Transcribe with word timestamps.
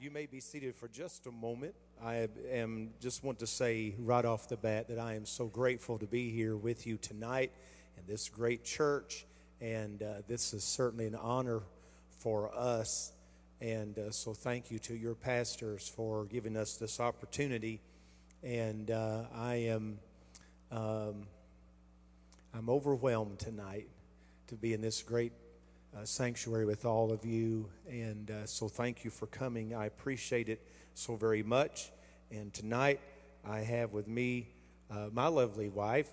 You 0.00 0.10
may 0.10 0.24
be 0.24 0.40
seated 0.40 0.76
for 0.76 0.88
just 0.88 1.26
a 1.26 1.30
moment. 1.30 1.74
I 2.02 2.26
am 2.50 2.88
just 3.02 3.22
want 3.22 3.38
to 3.40 3.46
say 3.46 3.94
right 3.98 4.24
off 4.24 4.48
the 4.48 4.56
bat 4.56 4.88
that 4.88 4.98
I 4.98 5.12
am 5.12 5.26
so 5.26 5.44
grateful 5.44 5.98
to 5.98 6.06
be 6.06 6.30
here 6.30 6.56
with 6.56 6.86
you 6.86 6.96
tonight 6.96 7.52
in 7.98 8.04
this 8.10 8.30
great 8.30 8.64
church, 8.64 9.26
and 9.60 10.02
uh, 10.02 10.22
this 10.26 10.54
is 10.54 10.64
certainly 10.64 11.04
an 11.04 11.16
honor 11.16 11.60
for 12.18 12.50
us. 12.56 13.12
And 13.60 13.98
uh, 13.98 14.10
so, 14.10 14.32
thank 14.32 14.70
you 14.70 14.78
to 14.78 14.94
your 14.94 15.14
pastors 15.14 15.86
for 15.86 16.24
giving 16.24 16.56
us 16.56 16.76
this 16.76 16.98
opportunity. 16.98 17.82
And 18.42 18.90
uh, 18.90 19.24
I 19.34 19.56
am 19.56 19.98
um, 20.72 21.26
I'm 22.54 22.70
overwhelmed 22.70 23.38
tonight 23.38 23.88
to 24.46 24.54
be 24.54 24.72
in 24.72 24.80
this 24.80 25.02
great 25.02 25.32
uh, 25.96 26.04
sanctuary 26.04 26.64
with 26.64 26.84
all 26.84 27.12
of 27.12 27.24
you. 27.24 27.68
And 27.88 28.30
uh, 28.30 28.46
so 28.46 28.68
thank 28.68 29.04
you 29.04 29.10
for 29.10 29.26
coming. 29.26 29.74
I 29.74 29.86
appreciate 29.86 30.48
it 30.48 30.60
so 30.94 31.16
very 31.16 31.42
much. 31.42 31.90
And 32.30 32.52
tonight 32.52 33.00
I 33.44 33.60
have 33.60 33.92
with 33.92 34.06
me 34.06 34.48
uh, 34.90 35.08
my 35.12 35.26
lovely 35.28 35.68
wife, 35.68 36.10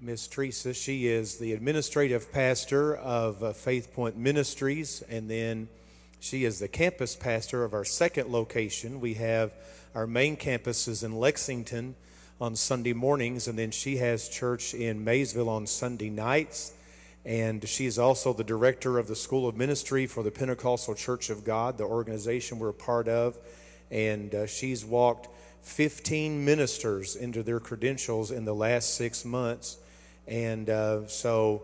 Miss 0.00 0.26
Teresa. 0.26 0.72
She 0.72 1.06
is 1.06 1.38
the 1.38 1.52
administrative 1.52 2.32
pastor 2.32 2.96
of 2.96 3.42
uh, 3.42 3.52
Faith 3.52 3.92
Point 3.92 4.16
Ministries, 4.16 5.02
and 5.08 5.28
then 5.28 5.68
she 6.20 6.44
is 6.44 6.58
the 6.58 6.68
campus 6.68 7.16
pastor 7.16 7.64
of 7.64 7.74
our 7.74 7.84
second 7.84 8.28
location. 8.28 9.00
We 9.00 9.14
have 9.14 9.52
our 9.94 10.06
main 10.06 10.36
campuses 10.36 11.04
in 11.04 11.16
Lexington 11.16 11.96
on 12.40 12.56
Sunday 12.56 12.92
mornings, 12.92 13.48
and 13.48 13.58
then 13.58 13.70
she 13.70 13.96
has 13.98 14.28
church 14.28 14.74
in 14.74 15.04
Maysville 15.04 15.48
on 15.48 15.66
Sunday 15.66 16.08
nights 16.08 16.72
and 17.24 17.68
she 17.68 17.86
is 17.86 17.98
also 17.98 18.32
the 18.32 18.44
director 18.44 18.98
of 18.98 19.06
the 19.06 19.16
School 19.16 19.46
of 19.46 19.56
Ministry 19.56 20.06
for 20.06 20.22
the 20.22 20.30
Pentecostal 20.30 20.94
Church 20.94 21.28
of 21.28 21.44
God, 21.44 21.76
the 21.76 21.84
organization 21.84 22.58
we're 22.58 22.70
a 22.70 22.74
part 22.74 23.08
of. 23.08 23.36
And 23.90 24.34
uh, 24.34 24.46
she's 24.46 24.84
walked 24.84 25.28
15 25.62 26.44
ministers 26.44 27.16
into 27.16 27.42
their 27.42 27.60
credentials 27.60 28.30
in 28.30 28.44
the 28.44 28.54
last 28.54 28.94
six 28.94 29.24
months. 29.24 29.76
And 30.26 30.70
uh, 30.70 31.06
so 31.08 31.62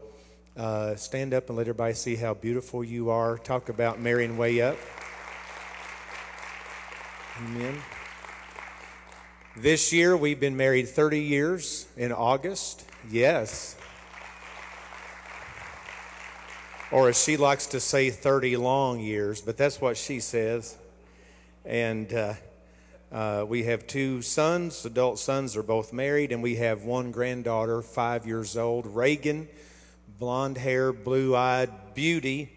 uh, 0.56 0.96
stand 0.96 1.32
up 1.32 1.48
and 1.48 1.56
let 1.56 1.64
everybody 1.64 1.94
see 1.94 2.16
how 2.16 2.34
beautiful 2.34 2.84
you 2.84 3.10
are. 3.10 3.38
Talk 3.38 3.68
about 3.68 4.00
marrying 4.00 4.36
way 4.36 4.60
up. 4.60 4.76
Amen. 7.38 7.78
This 9.56 9.92
year 9.92 10.16
we've 10.16 10.40
been 10.40 10.56
married 10.56 10.88
30 10.88 11.20
years 11.20 11.86
in 11.96 12.12
August. 12.12 12.84
Yes. 13.10 13.75
Or 16.92 17.08
as 17.08 17.22
she 17.22 17.36
likes 17.36 17.66
to 17.66 17.80
say, 17.80 18.10
30 18.10 18.56
long 18.56 19.00
years, 19.00 19.40
but 19.40 19.56
that's 19.56 19.80
what 19.80 19.96
she 19.96 20.20
says. 20.20 20.76
And 21.64 22.12
uh, 22.12 22.34
uh, 23.10 23.44
we 23.48 23.64
have 23.64 23.86
two 23.86 24.22
sons, 24.22 24.84
adult 24.84 25.18
sons 25.18 25.56
are 25.56 25.62
both 25.62 25.92
married, 25.92 26.32
and 26.32 26.42
we 26.42 26.56
have 26.56 26.84
one 26.84 27.10
granddaughter, 27.10 27.82
five 27.82 28.26
years 28.26 28.56
old, 28.56 28.86
Reagan, 28.86 29.48
blonde 30.18 30.58
hair, 30.58 30.92
blue 30.92 31.34
eyed 31.34 31.70
beauty. 31.94 32.52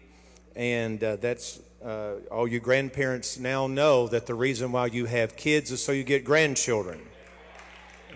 And 0.54 1.02
uh, 1.02 1.16
that's 1.16 1.60
uh, 1.84 2.14
all 2.30 2.46
you 2.46 2.60
grandparents 2.60 3.38
now 3.38 3.66
know 3.66 4.06
that 4.08 4.26
the 4.26 4.34
reason 4.34 4.70
why 4.72 4.86
you 4.86 5.06
have 5.06 5.36
kids 5.36 5.70
is 5.70 5.82
so 5.82 5.92
you 5.92 6.04
get 6.04 6.24
grandchildren. 6.24 7.00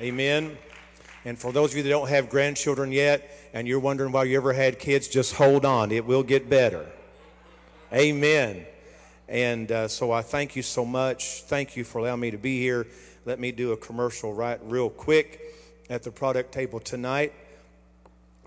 Amen. 0.00 0.56
And 1.25 1.39
for 1.39 1.53
those 1.53 1.70
of 1.70 1.78
you 1.78 1.83
that 1.84 1.89
don't 1.89 2.08
have 2.08 2.28
grandchildren 2.28 2.92
yet, 2.92 3.30
and 3.55 3.67
you're 3.67 3.80
wondering 3.80 4.12
why 4.12 4.25
you 4.25 4.36
ever 4.36 4.53
had 4.53 4.78
kids, 4.78 5.08
just 5.08 5.34
hold 5.34 5.64
on. 5.64 5.91
It 5.91 6.05
will 6.05 6.22
get 6.22 6.50
better. 6.50 6.86
Amen. 7.92 8.67
And 9.28 9.72
uh, 9.72 9.89
so 9.89 10.12
I 10.12 10.20
thank 10.20 10.55
you 10.55 10.62
so 10.62 10.84
much. 10.84 11.42
Thank 11.45 11.77
you 11.77 11.84
for 11.84 11.98
allowing 11.98 12.20
me 12.20 12.30
to 12.30 12.39
be 12.39 12.61
here. 12.61 12.86
Let 13.25 13.41
me 13.41 13.52
do 13.52 13.72
a 13.72 13.77
commercial 13.77 14.34
right 14.34 14.61
real 14.64 14.91
quick 14.91 15.41
at 15.89 16.02
the 16.02 16.11
product 16.11 16.52
table 16.52 16.78
tonight. 16.78 17.33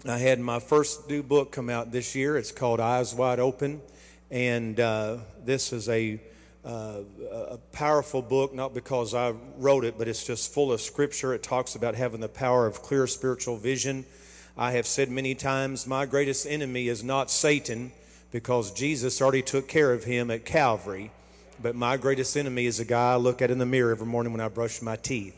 I 0.06 0.20
had 0.20 0.40
my 0.40 0.60
first 0.60 1.10
new 1.10 1.24
book 1.24 1.52
come 1.52 1.72
out 1.72 1.92
this 1.92 2.14
year. 2.14 2.38
It's 2.38 2.52
called 2.52 2.80
Eyes 2.80 3.16
Wide 3.16 3.40
Open. 3.40 3.82
And 4.30 4.80
uh, 4.80 5.18
this 5.44 5.74
is 5.74 5.90
a, 5.90 6.20
a 6.68 7.60
powerful 7.72 8.22
book, 8.22 8.54
not 8.54 8.74
because 8.74 9.14
I 9.14 9.34
wrote 9.58 9.86
it, 9.86 9.98
but 9.98 10.08
it's 10.08 10.26
just 10.26 10.54
full 10.54 10.72
of 10.72 10.82
scripture. 10.82 11.34
It 11.34 11.44
talks 11.44 11.76
about 11.76 11.96
having 11.96 12.20
the 12.20 12.30
power 12.30 12.66
of 12.68 12.82
clear 12.82 13.08
spiritual 13.08 13.58
vision 13.58 14.06
I 14.60 14.72
have 14.72 14.88
said 14.88 15.12
many 15.12 15.36
times, 15.36 15.86
my 15.86 16.08
greatest 16.08 16.48
enemy 16.48 16.88
is 16.88 17.04
not 17.04 17.30
Satan 17.30 17.92
because 18.32 18.72
Jesus 18.72 19.22
already 19.22 19.44
took 19.44 19.68
care 19.68 19.94
of 19.94 20.04
him 20.04 20.32
at 20.32 20.46
Calvary. 20.46 21.12
But 21.62 21.76
my 21.76 21.96
greatest 21.96 22.36
enemy 22.36 22.66
is 22.66 22.80
a 22.80 22.86
guy 22.86 23.14
I 23.14 23.18
look 23.18 23.44
at 23.44 23.52
in 23.52 23.60
the 23.60 23.68
mirror 23.68 23.92
every 23.92 24.08
morning 24.08 24.32
when 24.32 24.42
I 24.42 24.48
brush 24.48 24.82
my 24.82 24.96
teeth. 24.96 25.36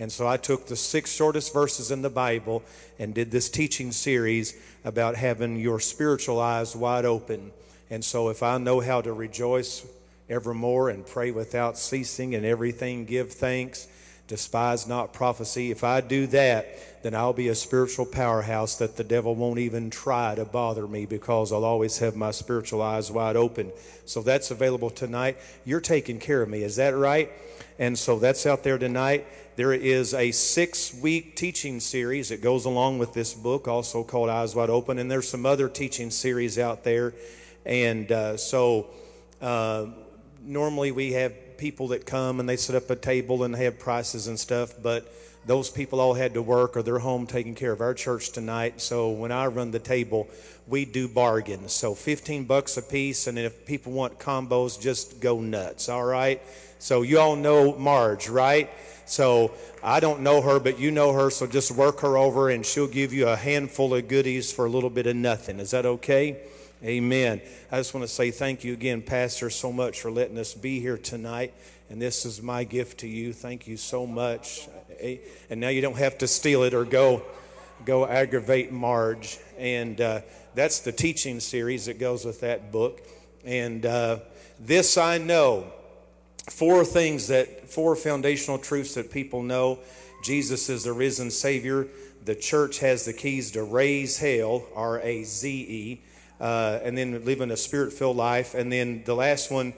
And 0.00 0.10
so 0.10 0.26
I 0.26 0.38
took 0.38 0.66
the 0.66 0.74
six 0.74 1.12
shortest 1.12 1.54
verses 1.54 1.92
in 1.92 2.02
the 2.02 2.10
Bible 2.10 2.64
and 2.98 3.14
did 3.14 3.30
this 3.30 3.48
teaching 3.48 3.92
series 3.92 4.60
about 4.84 5.14
having 5.14 5.56
your 5.56 5.78
spiritual 5.78 6.40
eyes 6.40 6.74
wide 6.74 7.04
open. 7.04 7.52
And 7.90 8.04
so 8.04 8.28
if 8.28 8.42
I 8.42 8.58
know 8.58 8.80
how 8.80 9.00
to 9.02 9.12
rejoice 9.12 9.86
evermore 10.28 10.90
and 10.90 11.06
pray 11.06 11.30
without 11.30 11.78
ceasing 11.78 12.34
and 12.34 12.44
everything 12.44 13.04
give 13.04 13.32
thanks, 13.32 13.88
despise 14.26 14.86
not 14.86 15.12
prophecy. 15.12 15.70
If 15.70 15.82
I 15.82 16.00
do 16.00 16.26
that, 16.28 17.02
then 17.02 17.14
I'll 17.14 17.32
be 17.32 17.48
a 17.48 17.54
spiritual 17.54 18.04
powerhouse 18.04 18.76
that 18.76 18.96
the 18.96 19.04
devil 19.04 19.34
won't 19.34 19.58
even 19.58 19.88
try 19.88 20.34
to 20.34 20.44
bother 20.44 20.86
me 20.86 21.06
because 21.06 21.52
I'll 21.52 21.64
always 21.64 21.98
have 21.98 22.14
my 22.14 22.30
spiritual 22.30 22.82
eyes 22.82 23.10
wide 23.10 23.36
open. 23.36 23.72
So 24.04 24.20
that's 24.20 24.50
available 24.50 24.90
tonight. 24.90 25.38
You're 25.64 25.80
taking 25.80 26.18
care 26.18 26.42
of 26.42 26.48
me, 26.48 26.62
is 26.62 26.76
that 26.76 26.96
right? 26.96 27.30
And 27.78 27.98
so 27.98 28.18
that's 28.18 28.44
out 28.44 28.64
there 28.64 28.76
tonight. 28.76 29.26
There 29.56 29.72
is 29.72 30.14
a 30.14 30.30
six 30.30 30.92
week 30.94 31.36
teaching 31.36 31.80
series 31.80 32.28
that 32.28 32.42
goes 32.42 32.64
along 32.64 32.98
with 32.98 33.12
this 33.12 33.34
book, 33.34 33.66
also 33.66 34.04
called 34.04 34.28
Eyes 34.28 34.54
Wide 34.54 34.70
Open. 34.70 34.98
And 34.98 35.10
there's 35.10 35.28
some 35.28 35.46
other 35.46 35.68
teaching 35.68 36.10
series 36.10 36.58
out 36.58 36.84
there. 36.84 37.14
And 37.64 38.10
uh, 38.10 38.36
so 38.36 38.88
uh, 39.40 39.86
normally 40.48 40.90
we 40.90 41.12
have 41.12 41.58
people 41.58 41.88
that 41.88 42.06
come 42.06 42.40
and 42.40 42.48
they 42.48 42.56
set 42.56 42.74
up 42.74 42.88
a 42.90 42.96
table 42.96 43.44
and 43.44 43.54
have 43.54 43.78
prices 43.78 44.26
and 44.26 44.40
stuff, 44.40 44.74
but 44.82 45.12
those 45.46 45.70
people 45.70 46.00
all 46.00 46.14
had 46.14 46.34
to 46.34 46.42
work 46.42 46.76
or 46.76 46.82
they're 46.82 46.98
home 46.98 47.26
taking 47.26 47.54
care 47.54 47.72
of 47.72 47.80
our 47.80 47.94
church 47.94 48.32
tonight. 48.32 48.80
So 48.80 49.10
when 49.10 49.30
I 49.30 49.46
run 49.46 49.70
the 49.70 49.78
table, 49.78 50.28
we 50.66 50.84
do 50.84 51.06
bargains. 51.08 51.72
So 51.72 51.94
15 51.94 52.44
bucks 52.44 52.76
a 52.76 52.82
piece, 52.82 53.26
and 53.26 53.38
if 53.38 53.66
people 53.66 53.92
want 53.92 54.18
combos, 54.18 54.80
just 54.80 55.20
go 55.20 55.40
nuts. 55.40 55.88
All 55.88 56.04
right. 56.04 56.42
So 56.78 57.02
you 57.02 57.18
all 57.18 57.36
know 57.36 57.76
Marge, 57.76 58.28
right? 58.28 58.70
So 59.06 59.52
I 59.82 60.00
don't 60.00 60.20
know 60.20 60.42
her, 60.42 60.60
but 60.60 60.78
you 60.78 60.90
know 60.90 61.12
her. 61.12 61.30
So 61.30 61.46
just 61.46 61.70
work 61.72 62.00
her 62.00 62.16
over, 62.18 62.50
and 62.50 62.64
she'll 62.64 62.86
give 62.86 63.12
you 63.12 63.28
a 63.28 63.36
handful 63.36 63.94
of 63.94 64.06
goodies 64.06 64.52
for 64.52 64.66
a 64.66 64.70
little 64.70 64.90
bit 64.90 65.06
of 65.06 65.16
nothing. 65.16 65.60
Is 65.60 65.70
that 65.70 65.86
okay? 65.86 66.38
Amen. 66.84 67.40
I 67.72 67.78
just 67.78 67.92
want 67.92 68.06
to 68.06 68.12
say 68.12 68.30
thank 68.30 68.62
you 68.62 68.72
again, 68.72 69.02
Pastor, 69.02 69.50
so 69.50 69.72
much 69.72 70.00
for 70.00 70.12
letting 70.12 70.38
us 70.38 70.54
be 70.54 70.78
here 70.78 70.96
tonight. 70.96 71.52
And 71.90 72.00
this 72.00 72.24
is 72.24 72.40
my 72.40 72.62
gift 72.62 73.00
to 73.00 73.08
you. 73.08 73.32
Thank 73.32 73.66
you 73.66 73.76
so 73.76 74.06
much. 74.06 74.68
And 75.50 75.60
now 75.60 75.70
you 75.70 75.80
don't 75.80 75.98
have 75.98 76.18
to 76.18 76.28
steal 76.28 76.62
it 76.62 76.74
or 76.74 76.84
go 76.84 77.22
go 77.84 78.06
aggravate 78.06 78.70
Marge. 78.70 79.38
And 79.58 80.00
uh, 80.00 80.20
that's 80.54 80.78
the 80.78 80.92
teaching 80.92 81.40
series 81.40 81.86
that 81.86 81.98
goes 81.98 82.24
with 82.24 82.42
that 82.42 82.70
book. 82.70 83.02
And 83.44 83.84
uh, 83.84 84.20
this 84.60 84.96
I 84.96 85.18
know 85.18 85.72
four 86.48 86.84
things 86.84 87.26
that, 87.26 87.68
four 87.68 87.96
foundational 87.96 88.58
truths 88.58 88.94
that 88.94 89.10
people 89.10 89.42
know 89.42 89.80
Jesus 90.22 90.68
is 90.68 90.84
the 90.84 90.92
risen 90.92 91.32
Savior. 91.32 91.88
The 92.24 92.36
church 92.36 92.78
has 92.78 93.04
the 93.04 93.12
keys 93.12 93.50
to 93.52 93.64
raise 93.64 94.18
hell, 94.18 94.64
R 94.76 95.00
A 95.00 95.24
Z 95.24 95.50
E 95.50 96.02
uh, 96.40 96.78
and 96.82 96.96
then 96.96 97.24
living 97.24 97.50
a 97.50 97.56
spirit 97.56 97.92
filled 97.92 98.16
life. 98.16 98.54
And 98.54 98.72
then 98.72 99.02
the 99.04 99.14
last 99.14 99.50
one, 99.50 99.74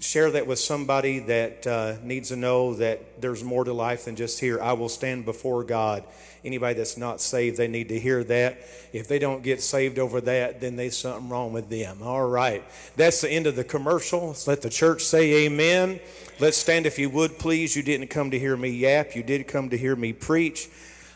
share 0.00 0.30
that 0.30 0.46
with 0.46 0.58
somebody 0.58 1.18
that 1.18 1.66
uh, 1.66 1.96
needs 2.02 2.30
to 2.30 2.36
know 2.36 2.74
that 2.74 3.20
there's 3.20 3.44
more 3.44 3.64
to 3.64 3.72
life 3.72 4.06
than 4.06 4.16
just 4.16 4.40
here. 4.40 4.60
I 4.60 4.72
will 4.72 4.88
stand 4.88 5.26
before 5.26 5.62
God. 5.62 6.04
Anybody 6.42 6.74
that's 6.74 6.96
not 6.96 7.20
saved, 7.20 7.58
they 7.58 7.68
need 7.68 7.88
to 7.88 7.98
hear 7.98 8.24
that. 8.24 8.58
If 8.92 9.08
they 9.08 9.18
don't 9.18 9.42
get 9.42 9.60
saved 9.60 9.98
over 9.98 10.20
that, 10.22 10.60
then 10.60 10.76
there's 10.76 10.96
something 10.96 11.28
wrong 11.28 11.52
with 11.52 11.68
them. 11.68 12.02
All 12.02 12.26
right. 12.26 12.64
That's 12.96 13.20
the 13.20 13.30
end 13.30 13.46
of 13.46 13.56
the 13.56 13.64
commercial. 13.64 14.28
Let's 14.28 14.46
let 14.46 14.62
the 14.62 14.70
church 14.70 15.02
say 15.02 15.44
amen. 15.46 16.00
Let's 16.40 16.56
stand 16.56 16.86
if 16.86 16.98
you 16.98 17.10
would, 17.10 17.38
please. 17.38 17.76
You 17.76 17.82
didn't 17.82 18.08
come 18.08 18.30
to 18.30 18.38
hear 18.38 18.56
me 18.56 18.70
yap, 18.70 19.14
you 19.14 19.22
did 19.22 19.46
come 19.46 19.70
to 19.70 19.78
hear 19.78 19.96
me 19.96 20.12
preach. 20.12 20.68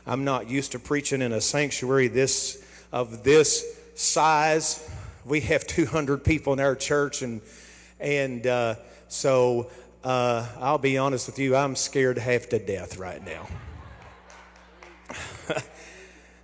I'm 0.06 0.25
not 0.25 0.49
used 0.49 0.73
to 0.73 0.79
preaching 0.79 1.21
in 1.21 1.33
a 1.33 1.41
sanctuary 1.41 2.09
this 2.09 2.65
of 2.93 3.23
this 3.25 3.78
size. 3.99 4.89
We 5.25 5.41
have 5.43 5.67
200 5.67 6.25
people 6.25 6.53
in 6.53 6.61
our 6.61 6.77
church, 6.77 7.23
and 7.23 7.41
and 8.00 8.47
uh, 8.47 8.77
so 9.09 9.71
uh, 10.05 10.47
I'll 10.61 10.79
be 10.79 10.99
honest 10.99 11.27
with 11.27 11.39
you, 11.39 11.56
I'm 11.56 11.75
scared 11.75 12.17
half 12.19 12.49
to 12.50 12.59
death 12.59 12.97
right 12.97 13.25
now. 13.25 13.49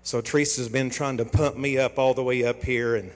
so 0.03 0.21
Teresa's 0.21 0.69
been 0.69 0.91
trying 0.91 1.19
to 1.19 1.25
pump 1.25 1.56
me 1.56 1.79
up 1.79 1.99
all 1.99 2.12
the 2.12 2.25
way 2.25 2.45
up 2.45 2.65
here, 2.65 2.97
and 2.97 3.12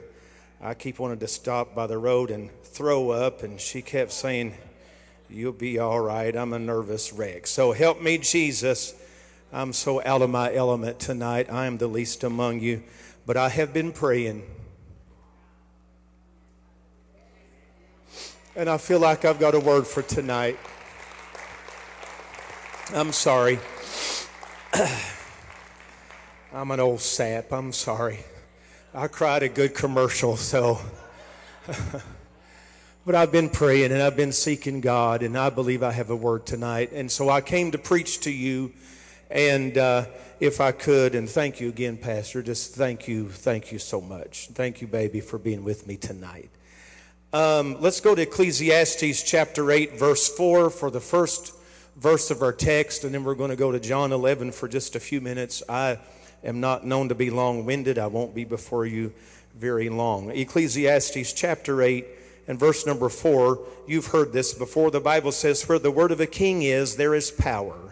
I 0.61 0.75
keep 0.75 1.01
wanting 1.01 1.19
to 1.19 1.29
stop 1.29 1.75
by 1.75 1.89
the 1.89 1.99
road 1.99 2.31
and 2.31 2.51
throw 2.63 3.11
up, 3.11 3.43
and 3.43 3.61
she 3.61 3.83
kept 3.83 4.13
saying, 4.13 4.55
You'll 5.31 5.53
be 5.53 5.79
all 5.79 6.01
right. 6.01 6.35
I'm 6.35 6.55
a 6.55 6.59
nervous 6.59 7.13
wreck. 7.13 7.47
So 7.47 7.73
help 7.73 8.01
me, 8.01 8.17
Jesus. 8.17 8.95
I'm 9.53 9.75
so 9.75 10.03
out 10.05 10.23
of 10.23 10.31
my 10.31 10.55
element 10.55 10.99
tonight. 10.99 11.53
I 11.53 11.67
am 11.67 11.77
the 11.77 11.87
least 11.87 12.25
among 12.25 12.61
you, 12.61 12.83
but 13.29 13.37
I 13.37 13.51
have 13.51 13.75
been 13.75 13.93
praying. 13.93 14.43
And 18.57 18.71
I 18.71 18.79
feel 18.79 19.01
like 19.01 19.27
I've 19.27 19.39
got 19.39 19.55
a 19.55 19.61
word 19.61 19.87
for 19.87 20.01
tonight. 20.01 20.59
I'm 22.95 23.13
sorry. 23.13 23.59
I'm 26.55 26.71
an 26.71 26.81
old 26.81 27.03
sap. 27.03 27.53
I'm 27.53 27.71
sorry. 27.71 28.21
I 28.95 29.09
cried 29.09 29.43
a 29.43 29.51
good 29.51 29.75
commercial, 29.75 30.39
so. 30.39 30.81
But 33.07 33.15
I've 33.15 33.33
been 33.33 33.49
praying 33.49 33.91
and 33.91 34.03
I've 34.03 34.17
been 34.19 34.33
seeking 34.33 34.83
God, 34.83 35.23
and 35.23 35.39
I 35.39 35.49
believe 35.49 35.83
I 35.83 35.93
have 35.93 36.11
a 36.11 36.17
word 36.17 36.45
tonight. 36.45 36.93
And 36.93 37.11
so 37.11 37.31
I 37.31 37.41
came 37.41 37.71
to 37.71 37.79
preach 37.79 38.21
to 38.21 38.31
you. 38.31 38.75
And 39.31 39.79
uh, 39.79 40.05
if 40.41 40.61
I 40.61 40.73
could, 40.73 41.15
and 41.15 41.29
thank 41.29 41.61
you 41.61 41.69
again, 41.69 41.97
Pastor, 41.97 42.43
just 42.43 42.75
thank 42.75 43.09
you, 43.09 43.29
thank 43.29 43.73
you 43.73 43.79
so 43.79 44.01
much. 44.01 44.49
Thank 44.53 44.81
you, 44.81 44.87
baby, 44.87 45.21
for 45.21 45.39
being 45.39 45.65
with 45.65 45.87
me 45.87 45.97
tonight. 45.97 46.51
Um, 47.33 47.81
let's 47.81 48.01
go 48.01 48.15
to 48.15 48.23
Ecclesiastes 48.23 49.23
chapter 49.25 49.71
8, 49.71 49.99
verse 49.99 50.29
4 50.35 50.71
for 50.71 50.91
the 50.91 51.01
first 51.01 51.55
verse 51.97 52.31
of 52.31 52.43
our 52.43 52.53
text, 52.53 53.05
and 53.05 53.13
then 53.13 53.25
we're 53.25 53.35
going 53.35 53.51
to 53.51 53.57
go 53.57 53.73
to 53.73 53.81
John 53.81 54.13
11 54.13 54.53
for 54.53 54.69
just 54.69 54.95
a 54.95 55.01
few 55.01 55.21
minutes. 55.21 55.63
I 55.69 55.99
am 56.45 56.61
not 56.61 56.87
known 56.87 57.09
to 57.09 57.15
be 57.15 57.31
long 57.31 57.65
winded, 57.65 57.99
I 57.99 58.07
won't 58.07 58.35
be 58.35 58.45
before 58.45 58.87
you 58.87 59.13
very 59.57 59.89
long. 59.89 60.31
Ecclesiastes 60.31 61.33
chapter 61.33 61.83
8 61.83 62.07
and 62.47 62.59
verse 62.59 62.87
number 62.87 63.11
four, 63.11 63.61
you've 63.87 64.07
heard 64.07 64.33
this 64.33 64.55
before. 64.55 64.91
The 64.91 65.01
Bible 65.01 65.33
says, 65.33 65.69
Where 65.69 65.79
the 65.79 65.91
word 65.91 66.13
of 66.13 66.21
a 66.21 66.27
king 66.27 66.63
is, 66.63 66.97
there 66.97 67.15
is 67.15 67.31
power. 67.31 67.88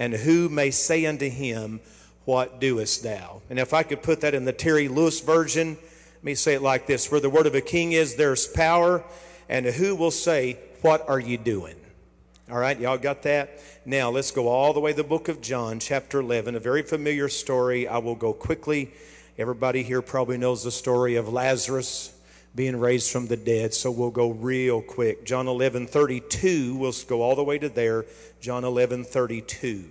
And 0.00 0.14
who 0.14 0.48
may 0.48 0.70
say 0.70 1.04
unto 1.04 1.28
him, 1.28 1.80
What 2.24 2.58
doest 2.58 3.02
thou? 3.02 3.42
And 3.50 3.58
if 3.58 3.74
I 3.74 3.82
could 3.82 4.02
put 4.02 4.22
that 4.22 4.32
in 4.32 4.46
the 4.46 4.52
Terry 4.52 4.88
Lewis 4.88 5.20
version, 5.20 5.76
let 5.76 6.24
me 6.24 6.34
say 6.34 6.54
it 6.54 6.62
like 6.62 6.86
this 6.86 7.12
Where 7.12 7.20
the 7.20 7.28
word 7.28 7.46
of 7.46 7.54
a 7.54 7.60
king 7.60 7.92
is, 7.92 8.16
there's 8.16 8.46
power. 8.46 9.04
And 9.46 9.66
who 9.66 9.94
will 9.94 10.10
say, 10.10 10.58
What 10.80 11.06
are 11.06 11.20
you 11.20 11.36
doing? 11.36 11.76
All 12.50 12.56
right, 12.56 12.80
y'all 12.80 12.96
got 12.96 13.24
that? 13.24 13.60
Now 13.84 14.08
let's 14.08 14.30
go 14.30 14.48
all 14.48 14.72
the 14.72 14.80
way 14.80 14.92
to 14.92 14.96
the 14.96 15.04
book 15.04 15.28
of 15.28 15.42
John, 15.42 15.78
chapter 15.78 16.20
11, 16.20 16.54
a 16.54 16.60
very 16.60 16.82
familiar 16.82 17.28
story. 17.28 17.86
I 17.86 17.98
will 17.98 18.14
go 18.14 18.32
quickly. 18.32 18.92
Everybody 19.36 19.82
here 19.82 20.00
probably 20.00 20.38
knows 20.38 20.64
the 20.64 20.70
story 20.70 21.16
of 21.16 21.30
Lazarus 21.30 22.18
being 22.54 22.78
raised 22.78 23.10
from 23.10 23.26
the 23.26 23.36
dead. 23.36 23.74
So 23.74 23.90
we'll 23.90 24.10
go 24.10 24.30
real 24.30 24.82
quick. 24.82 25.24
John 25.24 25.48
11 25.48 25.86
32, 25.86 26.76
we'll 26.76 26.92
go 27.06 27.22
all 27.22 27.36
the 27.36 27.44
way 27.44 27.58
to 27.58 27.68
there. 27.68 28.06
John 28.40 28.64
11 28.64 29.04
32. 29.04 29.84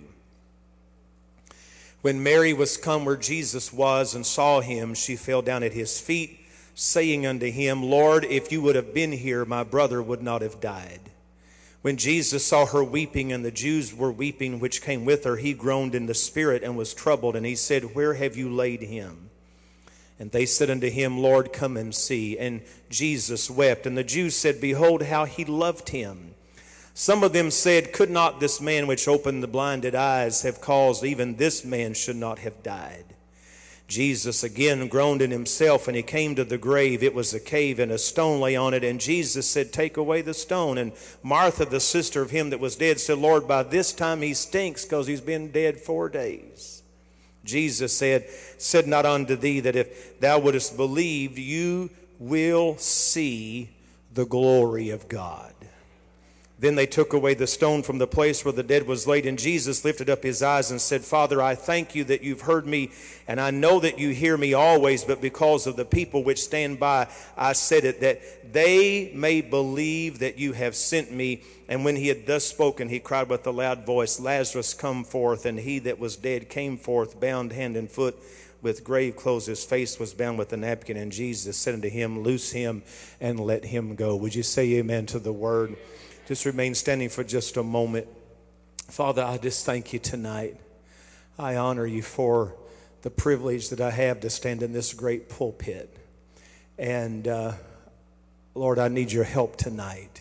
When 2.02 2.22
Mary 2.22 2.52
was 2.52 2.78
come 2.78 3.04
where 3.04 3.16
Jesus 3.16 3.72
was 3.72 4.14
and 4.14 4.24
saw 4.24 4.60
him, 4.60 4.94
she 4.94 5.16
fell 5.16 5.42
down 5.42 5.62
at 5.62 5.74
his 5.74 6.00
feet, 6.00 6.40
saying 6.74 7.26
unto 7.26 7.50
him, 7.50 7.82
Lord, 7.82 8.24
if 8.24 8.50
you 8.50 8.62
would 8.62 8.74
have 8.74 8.94
been 8.94 9.12
here, 9.12 9.44
my 9.44 9.64
brother 9.64 10.02
would 10.02 10.22
not 10.22 10.40
have 10.40 10.60
died. 10.60 11.00
When 11.82 11.96
Jesus 11.96 12.44
saw 12.44 12.66
her 12.66 12.84
weeping, 12.84 13.32
and 13.32 13.44
the 13.44 13.50
Jews 13.50 13.94
were 13.94 14.12
weeping 14.12 14.60
which 14.60 14.82
came 14.82 15.04
with 15.04 15.24
her, 15.24 15.36
he 15.36 15.54
groaned 15.54 15.94
in 15.94 16.06
the 16.06 16.14
spirit 16.14 16.62
and 16.62 16.76
was 16.76 16.92
troubled, 16.92 17.36
and 17.36 17.46
he 17.46 17.54
said, 17.54 17.94
Where 17.94 18.14
have 18.14 18.36
you 18.36 18.50
laid 18.50 18.82
him? 18.82 19.29
And 20.20 20.30
they 20.30 20.44
said 20.44 20.68
unto 20.68 20.90
him, 20.90 21.18
Lord, 21.18 21.50
come 21.50 21.78
and 21.78 21.94
see. 21.94 22.38
And 22.38 22.60
Jesus 22.90 23.48
wept. 23.50 23.86
And 23.86 23.96
the 23.96 24.04
Jews 24.04 24.36
said, 24.36 24.60
Behold, 24.60 25.04
how 25.04 25.24
he 25.24 25.46
loved 25.46 25.88
him. 25.88 26.34
Some 26.92 27.24
of 27.24 27.32
them 27.32 27.50
said, 27.50 27.94
Could 27.94 28.10
not 28.10 28.38
this 28.38 28.60
man 28.60 28.86
which 28.86 29.08
opened 29.08 29.42
the 29.42 29.48
blinded 29.48 29.94
eyes 29.94 30.42
have 30.42 30.60
caused 30.60 31.04
even 31.04 31.36
this 31.36 31.64
man 31.64 31.94
should 31.94 32.16
not 32.16 32.40
have 32.40 32.62
died? 32.62 33.06
Jesus 33.88 34.44
again 34.44 34.86
groaned 34.88 35.22
in 35.22 35.30
himself, 35.30 35.88
and 35.88 35.96
he 35.96 36.02
came 36.02 36.34
to 36.34 36.44
the 36.44 36.58
grave. 36.58 37.02
It 37.02 37.14
was 37.14 37.32
a 37.32 37.40
cave, 37.40 37.78
and 37.78 37.90
a 37.90 37.96
stone 37.96 38.40
lay 38.40 38.54
on 38.54 38.74
it. 38.74 38.84
And 38.84 39.00
Jesus 39.00 39.48
said, 39.48 39.72
Take 39.72 39.96
away 39.96 40.20
the 40.20 40.34
stone. 40.34 40.76
And 40.76 40.92
Martha, 41.22 41.64
the 41.64 41.80
sister 41.80 42.20
of 42.20 42.30
him 42.30 42.50
that 42.50 42.60
was 42.60 42.76
dead, 42.76 43.00
said, 43.00 43.16
Lord, 43.16 43.48
by 43.48 43.62
this 43.62 43.94
time 43.94 44.20
he 44.20 44.34
stinks, 44.34 44.84
because 44.84 45.06
he's 45.06 45.22
been 45.22 45.50
dead 45.50 45.80
four 45.80 46.10
days. 46.10 46.79
Jesus 47.44 47.96
said, 47.96 48.28
Said 48.58 48.86
not 48.86 49.06
unto 49.06 49.36
thee 49.36 49.60
that 49.60 49.76
if 49.76 50.20
thou 50.20 50.38
wouldst 50.38 50.76
believe, 50.76 51.38
you 51.38 51.90
will 52.18 52.76
see 52.76 53.70
the 54.12 54.26
glory 54.26 54.90
of 54.90 55.08
God. 55.08 55.54
Then 56.60 56.74
they 56.74 56.86
took 56.86 57.14
away 57.14 57.32
the 57.32 57.46
stone 57.46 57.82
from 57.82 57.96
the 57.96 58.06
place 58.06 58.44
where 58.44 58.52
the 58.52 58.62
dead 58.62 58.86
was 58.86 59.06
laid, 59.06 59.24
and 59.24 59.38
Jesus 59.38 59.82
lifted 59.82 60.10
up 60.10 60.22
his 60.22 60.42
eyes 60.42 60.70
and 60.70 60.78
said, 60.78 61.02
Father, 61.02 61.40
I 61.40 61.54
thank 61.54 61.94
you 61.94 62.04
that 62.04 62.22
you've 62.22 62.42
heard 62.42 62.66
me, 62.66 62.90
and 63.26 63.40
I 63.40 63.50
know 63.50 63.80
that 63.80 63.98
you 63.98 64.10
hear 64.10 64.36
me 64.36 64.52
always, 64.52 65.02
but 65.02 65.22
because 65.22 65.66
of 65.66 65.76
the 65.76 65.86
people 65.86 66.22
which 66.22 66.42
stand 66.42 66.78
by, 66.78 67.08
I 67.34 67.54
said 67.54 67.86
it, 67.86 68.02
that 68.02 68.52
they 68.52 69.10
may 69.14 69.40
believe 69.40 70.18
that 70.18 70.38
you 70.38 70.52
have 70.52 70.76
sent 70.76 71.10
me. 71.10 71.42
And 71.66 71.82
when 71.82 71.96
he 71.96 72.08
had 72.08 72.26
thus 72.26 72.44
spoken, 72.44 72.90
he 72.90 73.00
cried 73.00 73.30
with 73.30 73.46
a 73.46 73.50
loud 73.50 73.86
voice, 73.86 74.20
Lazarus, 74.20 74.74
come 74.74 75.02
forth. 75.02 75.46
And 75.46 75.58
he 75.58 75.78
that 75.78 75.98
was 75.98 76.16
dead 76.16 76.50
came 76.50 76.76
forth, 76.76 77.18
bound 77.18 77.52
hand 77.52 77.74
and 77.76 77.90
foot 77.90 78.18
with 78.60 78.84
grave 78.84 79.16
clothes. 79.16 79.46
His 79.46 79.64
face 79.64 79.98
was 79.98 80.12
bound 80.12 80.36
with 80.36 80.52
a 80.52 80.56
napkin. 80.58 80.98
And 80.98 81.12
Jesus 81.12 81.56
said 81.56 81.74
unto 81.74 81.88
him, 81.88 82.20
Loose 82.20 82.50
him 82.50 82.82
and 83.20 83.40
let 83.40 83.64
him 83.64 83.94
go. 83.94 84.16
Would 84.16 84.34
you 84.34 84.42
say 84.42 84.72
amen 84.74 85.06
to 85.06 85.18
the 85.18 85.32
word? 85.32 85.76
Just 86.30 86.44
remain 86.44 86.76
standing 86.76 87.08
for 87.08 87.24
just 87.24 87.56
a 87.56 87.62
moment. 87.64 88.06
Father, 88.86 89.20
I 89.20 89.36
just 89.36 89.66
thank 89.66 89.92
you 89.92 89.98
tonight. 89.98 90.56
I 91.36 91.56
honor 91.56 91.84
you 91.84 92.02
for 92.02 92.54
the 93.02 93.10
privilege 93.10 93.70
that 93.70 93.80
I 93.80 93.90
have 93.90 94.20
to 94.20 94.30
stand 94.30 94.62
in 94.62 94.72
this 94.72 94.94
great 94.94 95.28
pulpit. 95.28 95.92
And 96.78 97.26
uh, 97.26 97.54
Lord, 98.54 98.78
I 98.78 98.86
need 98.86 99.10
your 99.10 99.24
help 99.24 99.56
tonight. 99.56 100.20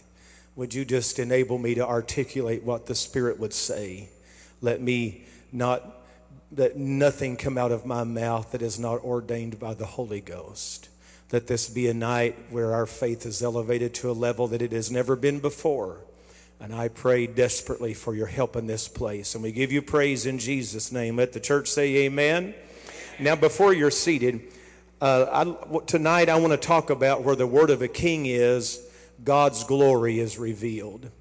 Would 0.56 0.74
you 0.74 0.84
just 0.84 1.20
enable 1.20 1.60
me 1.60 1.76
to 1.76 1.88
articulate 1.88 2.64
what 2.64 2.88
the 2.88 2.96
Spirit 2.96 3.40
would 3.40 3.54
say? 3.54 4.10
Let 4.62 4.82
me 4.82 5.26
not, 5.52 6.08
let 6.58 6.76
nothing 6.76 7.38
come 7.38 7.56
out 7.56 7.72
of 7.72 7.86
my 7.86 8.04
mouth 8.04 8.54
that 8.54 8.64
is 8.64 8.80
not 8.80 9.04
ordained 9.04 9.60
by 9.60 9.76
the 9.76 9.86
Holy 9.86 10.22
Ghost. 10.22 10.90
Let 11.32 11.46
this 11.46 11.70
be 11.70 11.88
a 11.88 11.94
night 11.94 12.36
where 12.50 12.74
our 12.74 12.88
faith 12.88 13.26
is 13.28 13.44
elevated 13.44 13.94
to 13.96 14.10
a 14.10 14.14
level 14.14 14.48
that 14.48 14.64
it 14.64 14.72
has 14.72 14.90
never 14.90 15.16
been 15.16 15.40
before. 15.40 15.98
And 16.60 16.74
I 16.74 16.88
pray 16.88 17.28
desperately 17.28 17.94
for 17.94 18.16
your 18.16 18.26
help 18.26 18.56
in 18.56 18.66
this 18.66 18.88
place. 18.88 19.36
And 19.36 19.44
we 19.44 19.52
give 19.52 19.72
you 19.72 19.84
praise 19.84 20.26
in 20.26 20.40
Jesus' 20.40 20.92
name. 20.92 21.18
Let 21.18 21.34
the 21.34 21.40
church 21.40 21.68
say 21.68 21.98
amen. 21.98 22.56
Now, 23.20 23.36
before 23.36 23.74
you're 23.74 23.92
seated, 23.92 24.42
uh, 25.02 25.28
I, 25.32 25.80
tonight 25.82 26.30
I 26.30 26.40
want 26.40 26.52
to 26.52 26.58
talk 26.58 26.90
about 26.90 27.24
where 27.24 27.36
the 27.36 27.46
word 27.46 27.70
of 27.70 27.84
a 27.84 27.88
king 27.88 28.26
is, 28.26 28.82
God's 29.24 29.64
glory 29.64 30.20
is 30.20 30.40
revealed. 30.40 31.12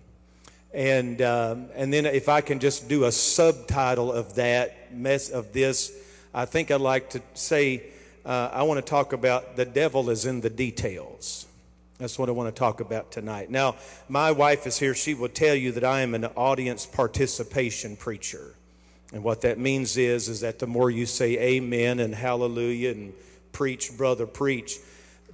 And, 0.73 1.21
um, 1.21 1.69
and 1.75 1.93
then 1.93 2.07
if 2.07 2.31
I 2.31 2.41
can 2.41 2.61
just 2.61 2.89
do 2.89 3.05
a 3.05 3.13
subtitle 3.13 4.11
of 4.11 4.37
that, 4.37 4.95
mess 4.95 5.29
of 5.29 5.53
this, 5.53 5.93
I 6.33 6.47
think 6.47 6.71
I'd 6.71 6.81
like 6.81 7.11
to 7.11 7.23
say, 7.35 7.83
uh, 8.29 8.51
I 8.53 8.63
want 8.65 8.85
to 8.85 8.89
talk 8.89 9.15
about 9.15 9.57
the 9.57 9.65
devil 9.65 10.11
is 10.11 10.27
in 10.27 10.43
the 10.43 10.51
details. 10.51 11.47
That's 11.97 12.19
what 12.19 12.29
I 12.29 12.33
want 12.33 12.55
to 12.55 12.59
talk 12.59 12.81
about 12.81 13.11
tonight. 13.11 13.51
Now, 13.51 13.77
my 14.09 14.31
wife 14.31 14.67
is 14.67 14.79
here. 14.79 14.95
She 14.95 15.15
will 15.15 15.31
tell 15.31 15.55
you 15.55 15.73
that 15.73 15.83
I 15.83 16.03
am 16.03 16.15
an 16.15 16.27
audience 16.37 16.85
participation 16.85 17.97
preacher. 17.97 18.55
And 19.15 19.25
what 19.25 19.41
that 19.41 19.59
means 19.59 19.97
is, 19.97 20.29
is 20.29 20.41
that 20.41 20.59
the 20.59 20.67
more 20.67 20.91
you 20.91 21.07
say 21.07 21.39
amen 21.39 22.01
and 22.01 22.15
hallelujah 22.15 22.91
and 22.91 23.15
preach, 23.53 23.97
brother, 23.97 24.27
preach, 24.27 24.77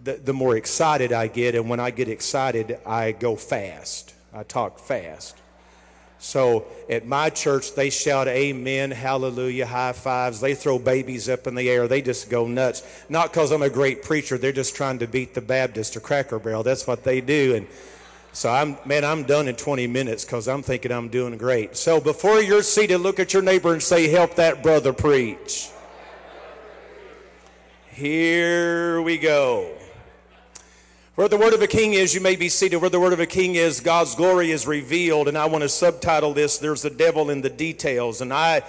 the, 0.02 0.12
the 0.14 0.32
more 0.32 0.56
excited 0.56 1.12
I 1.12 1.26
get. 1.26 1.56
And 1.56 1.68
when 1.68 1.80
I 1.80 1.90
get 1.90 2.08
excited, 2.08 2.78
I 2.86 3.10
go 3.10 3.34
fast. 3.34 4.14
I 4.32 4.44
talk 4.44 4.78
fast. 4.78 5.36
So 6.24 6.64
at 6.88 7.06
my 7.06 7.28
church, 7.28 7.74
they 7.74 7.90
shout 7.90 8.28
amen, 8.28 8.92
hallelujah, 8.92 9.66
high 9.66 9.92
fives. 9.92 10.40
They 10.40 10.54
throw 10.54 10.78
babies 10.78 11.28
up 11.28 11.46
in 11.46 11.54
the 11.54 11.68
air. 11.68 11.86
They 11.86 12.00
just 12.00 12.30
go 12.30 12.46
nuts. 12.46 12.82
Not 13.10 13.30
because 13.30 13.52
I'm 13.52 13.60
a 13.60 13.68
great 13.68 14.02
preacher. 14.02 14.38
They're 14.38 14.50
just 14.50 14.74
trying 14.74 15.00
to 15.00 15.06
beat 15.06 15.34
the 15.34 15.42
Baptist 15.42 15.98
or 15.98 16.00
Cracker 16.00 16.38
Barrel. 16.38 16.62
That's 16.62 16.86
what 16.86 17.04
they 17.04 17.20
do. 17.20 17.56
And 17.56 17.66
so 18.32 18.50
I'm, 18.50 18.78
man, 18.86 19.04
I'm 19.04 19.24
done 19.24 19.48
in 19.48 19.54
20 19.54 19.86
minutes 19.86 20.24
because 20.24 20.48
I'm 20.48 20.62
thinking 20.62 20.92
I'm 20.92 21.10
doing 21.10 21.36
great. 21.36 21.76
So 21.76 22.00
before 22.00 22.40
you're 22.40 22.62
seated, 22.62 22.98
look 22.98 23.20
at 23.20 23.34
your 23.34 23.42
neighbor 23.42 23.74
and 23.74 23.82
say, 23.82 24.08
help 24.08 24.36
that 24.36 24.62
brother 24.62 24.94
preach. 24.94 25.68
Here 27.90 29.02
we 29.02 29.18
go. 29.18 29.76
Where 31.16 31.28
the 31.28 31.36
word 31.36 31.54
of 31.54 31.62
a 31.62 31.68
king 31.68 31.92
is, 31.92 32.12
you 32.12 32.20
may 32.20 32.34
be 32.34 32.48
seated. 32.48 32.78
Where 32.78 32.90
the 32.90 32.98
word 32.98 33.12
of 33.12 33.20
a 33.20 33.26
king 33.26 33.54
is, 33.54 33.78
God's 33.78 34.16
glory 34.16 34.50
is 34.50 34.66
revealed. 34.66 35.28
And 35.28 35.38
I 35.38 35.46
want 35.46 35.62
to 35.62 35.68
subtitle 35.68 36.34
this, 36.34 36.58
There's 36.58 36.84
a 36.84 36.90
Devil 36.90 37.30
in 37.30 37.40
the 37.40 37.48
Details. 37.48 38.20
And 38.20 38.32
I 38.32 38.62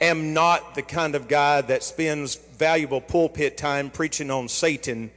am 0.00 0.32
not 0.32 0.74
the 0.74 0.80
kind 0.80 1.14
of 1.14 1.28
guy 1.28 1.60
that 1.60 1.82
spends 1.82 2.36
valuable 2.36 3.02
pulpit 3.02 3.58
time 3.58 3.90
preaching 3.90 4.30
on 4.30 4.48
Satan. 4.48 5.10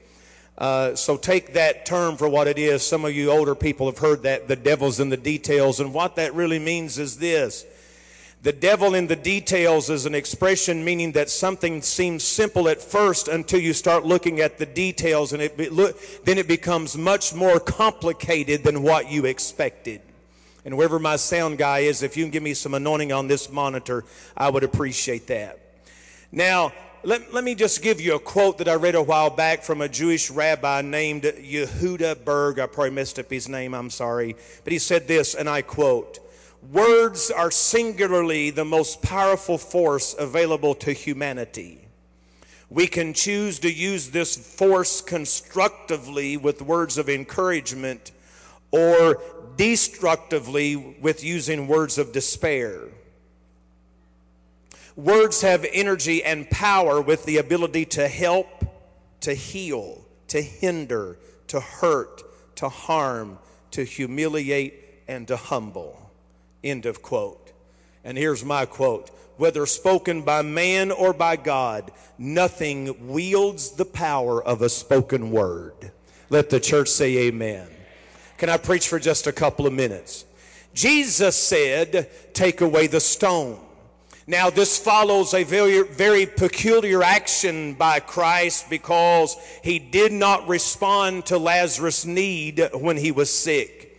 Uh, 0.57 0.93
so 0.93 1.15
take 1.15 1.53
that 1.53 1.85
term 1.85 2.17
for 2.17 2.27
what 2.27 2.49
it 2.49 2.59
is. 2.59 2.85
Some 2.85 3.05
of 3.05 3.15
you 3.15 3.31
older 3.31 3.55
people 3.55 3.85
have 3.85 3.99
heard 3.99 4.23
that 4.23 4.49
the 4.49 4.57
devil's 4.57 4.99
in 4.99 5.07
the 5.07 5.15
details. 5.15 5.79
And 5.79 5.93
what 5.93 6.17
that 6.17 6.33
really 6.33 6.59
means 6.59 6.99
is 6.99 7.15
this 7.17 7.65
the 8.43 8.51
devil 8.51 8.93
in 8.93 9.07
the 9.07 9.15
details 9.15 9.89
is 9.89 10.05
an 10.05 10.13
expression 10.13 10.83
meaning 10.83 11.13
that 11.13 11.29
something 11.29 11.81
seems 11.81 12.25
simple 12.25 12.67
at 12.67 12.81
first 12.81 13.29
until 13.29 13.61
you 13.61 13.71
start 13.71 14.05
looking 14.05 14.41
at 14.41 14.57
the 14.57 14.65
details 14.65 15.31
and 15.31 15.41
it 15.41 15.55
be, 15.55 15.69
look, 15.69 15.97
then 16.25 16.37
it 16.37 16.45
becomes 16.45 16.97
much 16.97 17.33
more 17.33 17.57
complicated 17.57 18.65
than 18.65 18.83
what 18.83 19.09
you 19.09 19.23
expected. 19.23 20.01
And 20.65 20.75
wherever 20.75 20.99
my 20.99 21.15
sound 21.15 21.57
guy 21.57 21.79
is, 21.79 22.03
if 22.03 22.17
you 22.17 22.25
can 22.25 22.31
give 22.31 22.43
me 22.43 22.53
some 22.53 22.73
anointing 22.73 23.13
on 23.13 23.27
this 23.27 23.49
monitor, 23.49 24.03
I 24.35 24.49
would 24.49 24.63
appreciate 24.65 25.27
that. 25.27 25.59
Now, 26.29 26.73
let, 27.03 27.33
let 27.33 27.45
me 27.45 27.55
just 27.55 27.81
give 27.81 28.01
you 28.01 28.15
a 28.15 28.19
quote 28.19 28.57
that 28.57 28.67
I 28.67 28.75
read 28.75 28.95
a 28.95 29.01
while 29.01 29.29
back 29.29 29.63
from 29.63 29.79
a 29.79 29.87
Jewish 29.87 30.29
rabbi 30.29 30.81
named 30.81 31.23
Yehuda 31.23 32.25
Berg. 32.25 32.59
I 32.59 32.65
probably 32.65 32.91
messed 32.91 33.19
up 33.19 33.29
his 33.29 33.47
name, 33.47 33.73
I'm 33.73 33.89
sorry. 33.89 34.35
But 34.65 34.73
he 34.73 34.79
said 34.79 35.07
this, 35.07 35.33
and 35.33 35.49
I 35.49 35.61
quote 35.61 36.19
Words 36.71 37.29
are 37.29 37.51
singularly 37.51 38.49
the 38.49 38.63
most 38.63 39.01
powerful 39.01 39.57
force 39.57 40.15
available 40.17 40.73
to 40.75 40.93
humanity. 40.93 41.87
We 42.69 42.87
can 42.87 43.13
choose 43.13 43.59
to 43.59 43.71
use 43.71 44.09
this 44.09 44.35
force 44.35 45.01
constructively 45.01 46.37
with 46.37 46.61
words 46.61 46.97
of 46.97 47.09
encouragement 47.09 48.11
or 48.71 49.21
destructively 49.57 50.75
with 50.75 51.23
using 51.23 51.67
words 51.67 51.97
of 51.97 52.13
despair. 52.13 52.79
Words 54.95 55.41
have 55.41 55.65
energy 55.71 56.23
and 56.23 56.49
power 56.49 57.01
with 57.01 57.25
the 57.25 57.37
ability 57.37 57.85
to 57.85 58.07
help, 58.07 58.65
to 59.21 59.33
heal, 59.33 60.05
to 60.29 60.41
hinder, 60.41 61.17
to 61.47 61.59
hurt, 61.59 62.23
to 62.55 62.69
harm, 62.69 63.37
to 63.71 63.83
humiliate, 63.83 64.73
and 65.07 65.27
to 65.27 65.35
humble. 65.35 66.02
End 66.63 66.85
of 66.85 67.01
quote. 67.01 67.51
And 68.03 68.17
here's 68.17 68.43
my 68.43 68.65
quote 68.65 69.09
whether 69.37 69.65
spoken 69.65 70.21
by 70.21 70.41
man 70.41 70.91
or 70.91 71.11
by 71.11 71.35
God, 71.35 71.91
nothing 72.17 73.11
wields 73.11 73.71
the 73.71 73.85
power 73.85 74.43
of 74.43 74.61
a 74.61 74.69
spoken 74.69 75.31
word. 75.31 75.91
Let 76.29 76.49
the 76.49 76.59
church 76.59 76.87
say 76.87 77.17
amen. 77.27 77.67
Can 78.37 78.49
I 78.49 78.57
preach 78.57 78.87
for 78.87 78.99
just 78.99 79.27
a 79.27 79.31
couple 79.31 79.65
of 79.65 79.73
minutes? 79.73 80.25
Jesus 80.73 81.35
said, 81.35 82.09
Take 82.33 82.61
away 82.61 82.87
the 82.87 82.99
stone. 82.99 83.59
Now, 84.25 84.49
this 84.49 84.77
follows 84.77 85.33
a 85.33 85.43
very, 85.43 85.83
very 85.83 86.25
peculiar 86.25 87.03
action 87.03 87.73
by 87.73 87.99
Christ 87.99 88.69
because 88.69 89.35
he 89.63 89.79
did 89.79 90.13
not 90.13 90.47
respond 90.47 91.25
to 91.25 91.37
Lazarus' 91.37 92.05
need 92.05 92.69
when 92.73 92.95
he 92.95 93.11
was 93.11 93.29
sick. 93.33 93.92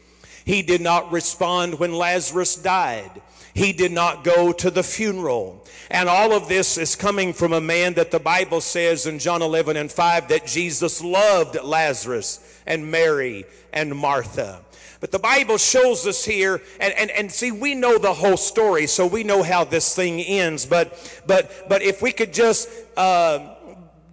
He 0.44 0.62
did 0.62 0.80
not 0.80 1.10
respond 1.10 1.78
when 1.78 1.92
Lazarus 1.94 2.56
died. 2.56 3.10
He 3.54 3.72
did 3.72 3.92
not 3.92 4.24
go 4.24 4.52
to 4.52 4.70
the 4.70 4.82
funeral. 4.82 5.64
And 5.90 6.08
all 6.08 6.32
of 6.32 6.48
this 6.48 6.76
is 6.76 6.96
coming 6.96 7.32
from 7.32 7.52
a 7.52 7.60
man 7.60 7.94
that 7.94 8.10
the 8.10 8.18
Bible 8.18 8.60
says 8.60 9.06
in 9.06 9.20
John 9.20 9.42
11 9.42 9.76
and 9.76 9.90
5 9.90 10.28
that 10.28 10.46
Jesus 10.46 11.02
loved 11.02 11.56
Lazarus 11.62 12.40
and 12.66 12.90
Mary 12.90 13.44
and 13.72 13.96
Martha. 13.96 14.60
But 15.00 15.12
the 15.12 15.18
Bible 15.18 15.58
shows 15.58 16.06
us 16.06 16.24
here, 16.24 16.62
and, 16.80 16.94
and, 16.94 17.10
and 17.10 17.30
see, 17.30 17.52
we 17.52 17.74
know 17.74 17.98
the 17.98 18.14
whole 18.14 18.38
story, 18.38 18.86
so 18.86 19.06
we 19.06 19.22
know 19.22 19.42
how 19.42 19.64
this 19.64 19.94
thing 19.94 20.20
ends. 20.20 20.64
But, 20.66 21.22
but, 21.26 21.68
but 21.68 21.82
if 21.82 22.00
we 22.00 22.10
could 22.10 22.32
just, 22.32 22.68
uh, 22.96 23.54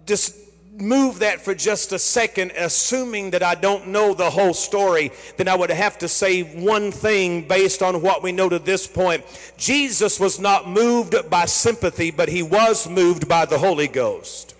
just 0.06 0.36
move 0.78 1.18
that 1.18 1.40
for 1.40 1.54
just 1.54 1.92
a 1.92 1.98
second, 1.98 2.52
assuming 2.56 3.30
that 3.30 3.42
I 3.42 3.54
don't 3.54 3.88
know 3.88 4.14
the 4.14 4.30
whole 4.30 4.54
story, 4.54 5.12
then 5.36 5.48
I 5.48 5.54
would 5.54 5.70
have 5.70 5.98
to 5.98 6.08
say 6.08 6.42
one 6.42 6.90
thing 6.90 7.46
based 7.46 7.82
on 7.82 8.00
what 8.02 8.22
we 8.22 8.32
know 8.32 8.48
to 8.48 8.58
this 8.58 8.86
point. 8.86 9.24
Jesus 9.56 10.18
was 10.18 10.40
not 10.40 10.68
moved 10.68 11.14
by 11.28 11.44
sympathy, 11.44 12.10
but 12.10 12.28
he 12.28 12.42
was 12.42 12.88
moved 12.88 13.28
by 13.28 13.44
the 13.44 13.58
Holy 13.58 13.88
Ghost. 13.88 14.54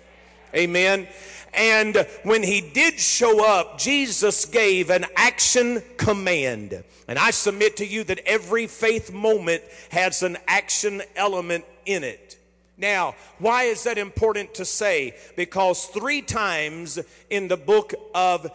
Amen. 0.55 1.07
And 1.53 2.07
when 2.23 2.43
he 2.43 2.61
did 2.61 2.99
show 2.99 3.45
up, 3.45 3.77
Jesus 3.77 4.45
gave 4.45 4.89
an 4.89 5.05
action 5.15 5.81
command. 5.97 6.83
And 7.07 7.19
I 7.19 7.31
submit 7.31 7.77
to 7.77 7.85
you 7.85 8.03
that 8.05 8.19
every 8.25 8.67
faith 8.67 9.11
moment 9.11 9.63
has 9.91 10.23
an 10.23 10.37
action 10.47 11.01
element 11.15 11.65
in 11.85 12.03
it. 12.03 12.39
Now, 12.77 13.15
why 13.37 13.63
is 13.65 13.83
that 13.83 13.99
important 13.99 14.55
to 14.55 14.65
say? 14.65 15.15
Because 15.35 15.85
three 15.85 16.21
times 16.21 16.99
in 17.29 17.47
the 17.47 17.57
book 17.57 17.93
of, 18.15 18.49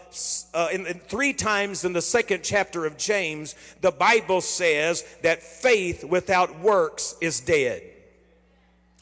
uh, 0.52 0.68
in, 0.72 0.86
in, 0.86 0.98
three 0.98 1.32
times 1.32 1.84
in 1.84 1.92
the 1.92 2.02
second 2.02 2.42
chapter 2.42 2.84
of 2.84 2.96
James, 2.96 3.54
the 3.80 3.92
Bible 3.92 4.40
says 4.40 5.04
that 5.22 5.42
faith 5.42 6.02
without 6.02 6.58
works 6.60 7.14
is 7.20 7.40
dead. 7.40 7.82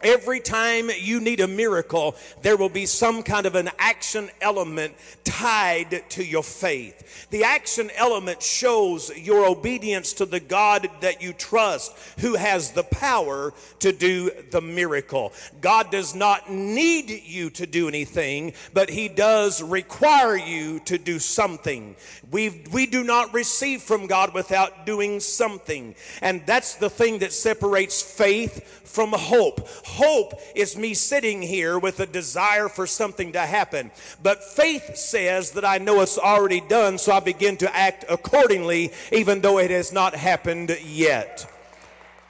Every 0.03 0.41
time 0.41 0.91
you 1.01 1.21
need 1.21 1.41
a 1.41 1.49
miracle, 1.49 2.17
there 2.43 2.59
will 2.59 2.69
be 2.69 2.85
some 2.85 3.23
kind 3.23 3.47
of 3.47 3.55
an 3.55 3.71
action 3.79 4.29
element 4.43 4.95
tied 5.25 6.05
to 6.11 6.23
your 6.23 6.43
faith. 6.43 7.29
The 7.31 7.45
action 7.45 7.91
element 7.97 8.43
shows 8.43 9.11
your 9.17 9.47
obedience 9.47 10.13
to 10.15 10.27
the 10.27 10.39
God 10.39 10.87
that 11.01 11.23
you 11.23 11.33
trust, 11.33 11.97
who 12.21 12.35
has 12.35 12.73
the 12.73 12.83
power 12.83 13.55
to 13.79 13.91
do 13.91 14.31
the 14.51 14.61
miracle. 14.61 15.33
God 15.63 15.91
does 15.91 16.15
not 16.15 16.51
need 16.51 17.09
you 17.09 17.49
to 17.51 17.67
do 17.67 17.89
anything, 17.89 18.53
but 18.75 18.91
He 18.91 19.09
does 19.09 19.63
require 19.63 20.37
you 20.37 20.79
to 20.81 20.99
do 20.99 21.19
something. 21.19 21.97
we 22.31 22.63
we 22.71 22.85
do 22.85 23.03
not 23.03 23.33
receive 23.33 23.81
from 23.81 24.07
God 24.07 24.35
without 24.35 24.85
doing 24.85 25.21
something. 25.21 25.95
And 26.21 26.45
that's 26.45 26.75
the 26.75 26.91
thing 26.91 27.21
that 27.21 27.33
separates 27.33 28.03
faith 28.03 28.83
from 28.85 29.13
hope. 29.13 29.69
Hope 29.87 30.35
is 30.55 30.77
me 30.77 30.95
sitting 30.95 31.41
here 31.41 31.79
with 31.79 32.01
a 32.01 32.07
desire 32.07 32.69
for 32.69 32.87
something 32.87 33.33
to 33.33 33.41
happen. 33.41 33.93
But 34.23 34.43
faith 34.43 34.97
says 34.97 35.53
that 35.53 35.65
I 35.65 35.79
know 35.79 36.01
it's 36.01 36.19
already 36.19 36.61
done, 36.61 36.99
so 36.99 37.13
I 37.13 37.21
begin 37.21 37.57
to 37.59 37.75
act 37.75 38.05
accordingly, 38.09 38.93
even 39.13 39.41
though 39.41 39.59
it 39.59 39.71
has 39.71 39.93
not 39.93 40.15
happened 40.15 40.77
yet. 40.85 41.51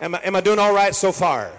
Am 0.01 0.15
I, 0.15 0.21
am 0.23 0.37
I 0.37 0.43
doing 0.43 0.59
all 0.59 0.75
right 0.75 0.95
so 0.95 1.13
far? 1.13 1.51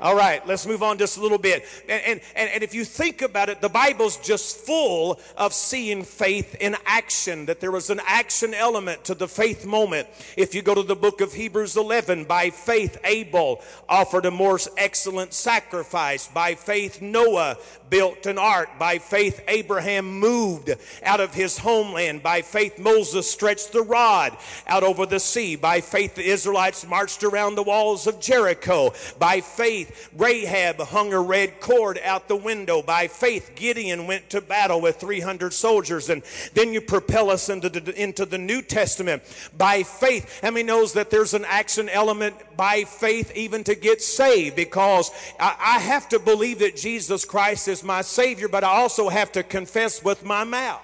All 0.00 0.14
right, 0.14 0.46
let's 0.46 0.64
move 0.66 0.82
on 0.82 0.98
just 0.98 1.18
a 1.18 1.20
little 1.20 1.38
bit. 1.38 1.64
And, 1.88 2.20
and, 2.36 2.50
and 2.50 2.62
if 2.62 2.72
you 2.72 2.84
think 2.84 3.20
about 3.20 3.48
it, 3.48 3.60
the 3.60 3.68
Bible's 3.68 4.16
just 4.16 4.58
full 4.58 5.18
of 5.36 5.52
seeing 5.52 6.04
faith 6.04 6.54
in 6.60 6.76
action, 6.86 7.46
that 7.46 7.60
there 7.60 7.72
was 7.72 7.90
an 7.90 8.00
action 8.06 8.54
element 8.54 9.04
to 9.04 9.14
the 9.14 9.26
faith 9.26 9.66
moment. 9.66 10.06
If 10.36 10.54
you 10.54 10.62
go 10.62 10.74
to 10.74 10.84
the 10.84 10.94
book 10.94 11.20
of 11.20 11.32
Hebrews 11.32 11.76
11, 11.76 12.24
by 12.26 12.50
faith, 12.50 12.98
Abel 13.02 13.60
offered 13.88 14.26
a 14.26 14.30
more 14.30 14.58
excellent 14.76 15.34
sacrifice. 15.34 16.28
By 16.28 16.54
faith, 16.54 17.02
Noah 17.02 17.56
built 17.90 18.26
an 18.26 18.38
ark. 18.38 18.70
By 18.78 18.98
faith, 18.98 19.42
Abraham 19.48 20.18
moved 20.20 20.70
out 21.02 21.20
of 21.20 21.34
his 21.34 21.58
homeland. 21.58 22.22
By 22.22 22.42
faith, 22.42 22.78
Moses 22.78 23.30
stretched 23.30 23.72
the 23.72 23.82
rod 23.82 24.36
out 24.66 24.82
over 24.82 25.06
the 25.06 25.20
sea. 25.20 25.56
By 25.56 25.80
faith, 25.80 26.14
the 26.14 26.26
Israelites 26.26 26.86
marched 26.86 27.24
around 27.24 27.54
the 27.54 27.62
walls 27.62 28.06
of 28.06 28.20
Jericho. 28.20 28.92
By 29.18 29.40
faith, 29.40 29.87
faith, 29.88 30.10
Rahab 30.16 30.80
hung 30.80 31.12
a 31.12 31.20
red 31.20 31.60
cord 31.60 31.98
out 32.02 32.28
the 32.28 32.36
window. 32.36 32.82
By 32.82 33.08
faith, 33.08 33.52
Gideon 33.54 34.06
went 34.06 34.30
to 34.30 34.40
battle 34.40 34.80
with 34.80 34.96
300 34.96 35.52
soldiers. 35.52 36.08
And 36.10 36.22
then 36.54 36.72
you 36.72 36.80
propel 36.80 37.30
us 37.30 37.48
into 37.48 37.68
the, 37.68 38.00
into 38.00 38.26
the 38.26 38.38
New 38.38 38.62
Testament. 38.62 39.22
By 39.56 39.82
faith, 39.82 40.40
and 40.42 40.54
many 40.54 40.66
knows 40.66 40.92
that 40.94 41.10
there's 41.10 41.34
an 41.34 41.44
action 41.46 41.88
element 41.88 42.34
by 42.56 42.84
faith 42.84 43.32
even 43.34 43.64
to 43.64 43.74
get 43.74 44.02
saved? 44.02 44.56
Because 44.56 45.10
I, 45.38 45.56
I 45.58 45.78
have 45.80 46.08
to 46.10 46.18
believe 46.18 46.60
that 46.60 46.76
Jesus 46.76 47.24
Christ 47.24 47.68
is 47.68 47.84
my 47.84 48.02
Savior, 48.02 48.48
but 48.48 48.64
I 48.64 48.68
also 48.68 49.08
have 49.08 49.32
to 49.32 49.42
confess 49.42 50.02
with 50.02 50.24
my 50.24 50.44
mouth. 50.44 50.82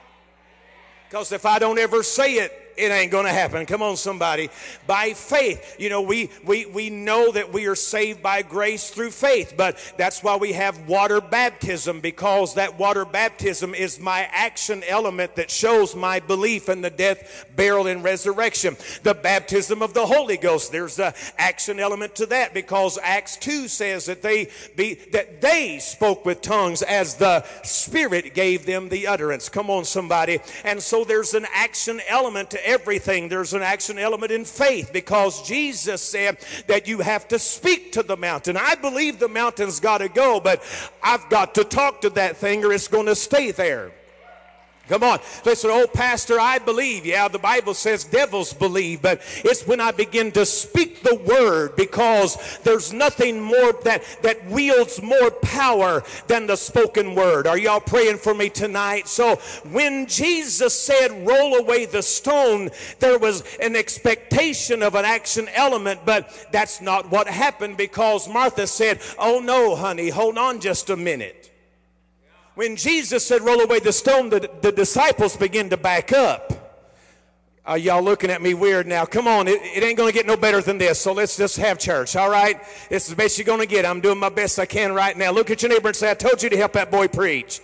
Because 1.08 1.32
if 1.32 1.46
I 1.46 1.58
don't 1.58 1.78
ever 1.78 2.02
say 2.02 2.34
it, 2.34 2.63
it 2.76 2.90
ain't 2.90 3.10
going 3.10 3.26
to 3.26 3.32
happen. 3.32 3.66
Come 3.66 3.82
on, 3.82 3.96
somebody. 3.96 4.50
By 4.86 5.12
faith, 5.12 5.76
you 5.78 5.88
know, 5.88 6.02
we, 6.02 6.30
we, 6.44 6.66
we 6.66 6.90
know 6.90 7.32
that 7.32 7.52
we 7.52 7.66
are 7.66 7.74
saved 7.74 8.22
by 8.22 8.42
grace 8.42 8.90
through 8.90 9.10
faith, 9.10 9.54
but 9.56 9.78
that's 9.96 10.22
why 10.22 10.36
we 10.36 10.52
have 10.52 10.88
water 10.88 11.20
baptism 11.20 12.00
because 12.00 12.54
that 12.54 12.78
water 12.78 13.04
baptism 13.04 13.74
is 13.74 14.00
my 14.00 14.28
action 14.32 14.82
element 14.86 15.36
that 15.36 15.50
shows 15.50 15.94
my 15.94 16.20
belief 16.20 16.68
in 16.68 16.80
the 16.80 16.90
death, 16.90 17.46
burial, 17.56 17.86
and 17.86 18.02
resurrection. 18.02 18.76
The 19.02 19.14
baptism 19.14 19.82
of 19.82 19.94
the 19.94 20.06
Holy 20.06 20.36
Ghost, 20.36 20.72
there's 20.72 20.98
an 20.98 21.14
action 21.38 21.78
element 21.78 22.14
to 22.16 22.26
that 22.26 22.54
because 22.54 22.98
Acts 23.02 23.36
2 23.36 23.68
says 23.68 24.06
that 24.06 24.22
they 24.22 24.50
be, 24.76 24.94
that 25.12 25.40
they 25.40 25.78
spoke 25.78 26.24
with 26.24 26.40
tongues 26.40 26.82
as 26.82 27.14
the 27.16 27.44
Spirit 27.62 28.34
gave 28.34 28.66
them 28.66 28.88
the 28.88 29.06
utterance. 29.06 29.48
Come 29.48 29.70
on, 29.70 29.84
somebody. 29.84 30.40
And 30.64 30.82
so 30.82 31.04
there's 31.04 31.34
an 31.34 31.46
action 31.52 32.00
element 32.08 32.50
to 32.50 32.63
everything, 32.64 33.28
there's 33.28 33.54
an 33.54 33.62
action 33.62 33.98
element 33.98 34.32
in 34.32 34.44
faith 34.44 34.90
because 34.92 35.46
Jesus 35.46 36.02
said 36.02 36.38
that 36.66 36.88
you 36.88 36.98
have 37.00 37.28
to 37.28 37.38
speak 37.38 37.92
to 37.92 38.02
the 38.02 38.16
mountain. 38.16 38.56
I 38.56 38.74
believe 38.74 39.18
the 39.18 39.28
mountain's 39.28 39.80
got 39.80 39.98
to 39.98 40.08
go, 40.08 40.40
but 40.40 40.62
I've 41.02 41.28
got 41.28 41.54
to 41.56 41.64
talk 41.64 42.00
to 42.02 42.10
that 42.10 42.36
thing 42.36 42.64
or 42.64 42.72
it's 42.72 42.88
going 42.88 43.06
to 43.06 43.14
stay 43.14 43.50
there. 43.50 43.92
Come 44.88 45.02
on. 45.02 45.18
Listen, 45.46 45.70
oh, 45.72 45.86
Pastor, 45.86 46.38
I 46.38 46.58
believe. 46.58 47.06
Yeah, 47.06 47.28
the 47.28 47.38
Bible 47.38 47.72
says 47.72 48.04
devils 48.04 48.52
believe, 48.52 49.00
but 49.00 49.22
it's 49.38 49.66
when 49.66 49.80
I 49.80 49.92
begin 49.92 50.30
to 50.32 50.44
speak 50.44 51.00
the 51.00 51.14
word 51.14 51.74
because 51.74 52.58
there's 52.64 52.92
nothing 52.92 53.40
more 53.40 53.72
that, 53.84 54.04
that 54.20 54.44
wields 54.46 55.00
more 55.00 55.30
power 55.30 56.02
than 56.26 56.46
the 56.46 56.56
spoken 56.56 57.14
word. 57.14 57.46
Are 57.46 57.56
y'all 57.56 57.80
praying 57.80 58.18
for 58.18 58.34
me 58.34 58.50
tonight? 58.50 59.08
So 59.08 59.36
when 59.70 60.06
Jesus 60.06 60.78
said, 60.78 61.26
roll 61.26 61.54
away 61.54 61.86
the 61.86 62.02
stone, 62.02 62.68
there 62.98 63.18
was 63.18 63.42
an 63.62 63.76
expectation 63.76 64.82
of 64.82 64.94
an 64.96 65.06
action 65.06 65.48
element, 65.54 66.00
but 66.04 66.48
that's 66.52 66.82
not 66.82 67.10
what 67.10 67.26
happened 67.26 67.78
because 67.78 68.28
Martha 68.28 68.66
said, 68.66 69.00
oh 69.18 69.40
no, 69.40 69.76
honey, 69.76 70.10
hold 70.10 70.36
on 70.36 70.60
just 70.60 70.90
a 70.90 70.96
minute. 70.96 71.43
When 72.54 72.76
Jesus 72.76 73.26
said, 73.26 73.42
roll 73.42 73.60
away 73.60 73.80
the 73.80 73.92
stone, 73.92 74.30
the, 74.30 74.48
the 74.60 74.70
disciples 74.70 75.36
begin 75.36 75.70
to 75.70 75.76
back 75.76 76.12
up. 76.12 76.52
Are 77.66 77.78
y'all 77.78 78.02
looking 78.02 78.30
at 78.30 78.42
me 78.42 78.54
weird 78.54 78.86
now? 78.86 79.06
Come 79.06 79.26
on, 79.26 79.48
it, 79.48 79.60
it 79.62 79.82
ain't 79.82 79.96
going 79.96 80.10
to 80.10 80.14
get 80.14 80.26
no 80.26 80.36
better 80.36 80.60
than 80.60 80.78
this. 80.78 81.00
So 81.00 81.12
let's 81.12 81.36
just 81.36 81.56
have 81.56 81.78
church, 81.78 82.14
all 82.14 82.30
right? 82.30 82.62
This 82.90 83.04
is 83.04 83.10
the 83.10 83.16
best 83.16 83.38
you're 83.38 83.46
going 83.46 83.60
to 83.60 83.66
get. 83.66 83.86
I'm 83.86 84.00
doing 84.00 84.18
my 84.18 84.28
best 84.28 84.58
I 84.58 84.66
can 84.66 84.92
right 84.92 85.16
now. 85.16 85.32
Look 85.32 85.50
at 85.50 85.62
your 85.62 85.70
neighbor 85.70 85.88
and 85.88 85.96
say, 85.96 86.10
I 86.10 86.14
told 86.14 86.42
you 86.42 86.50
to 86.50 86.56
help 86.56 86.74
that 86.74 86.90
boy 86.90 87.08
preach. 87.08 87.60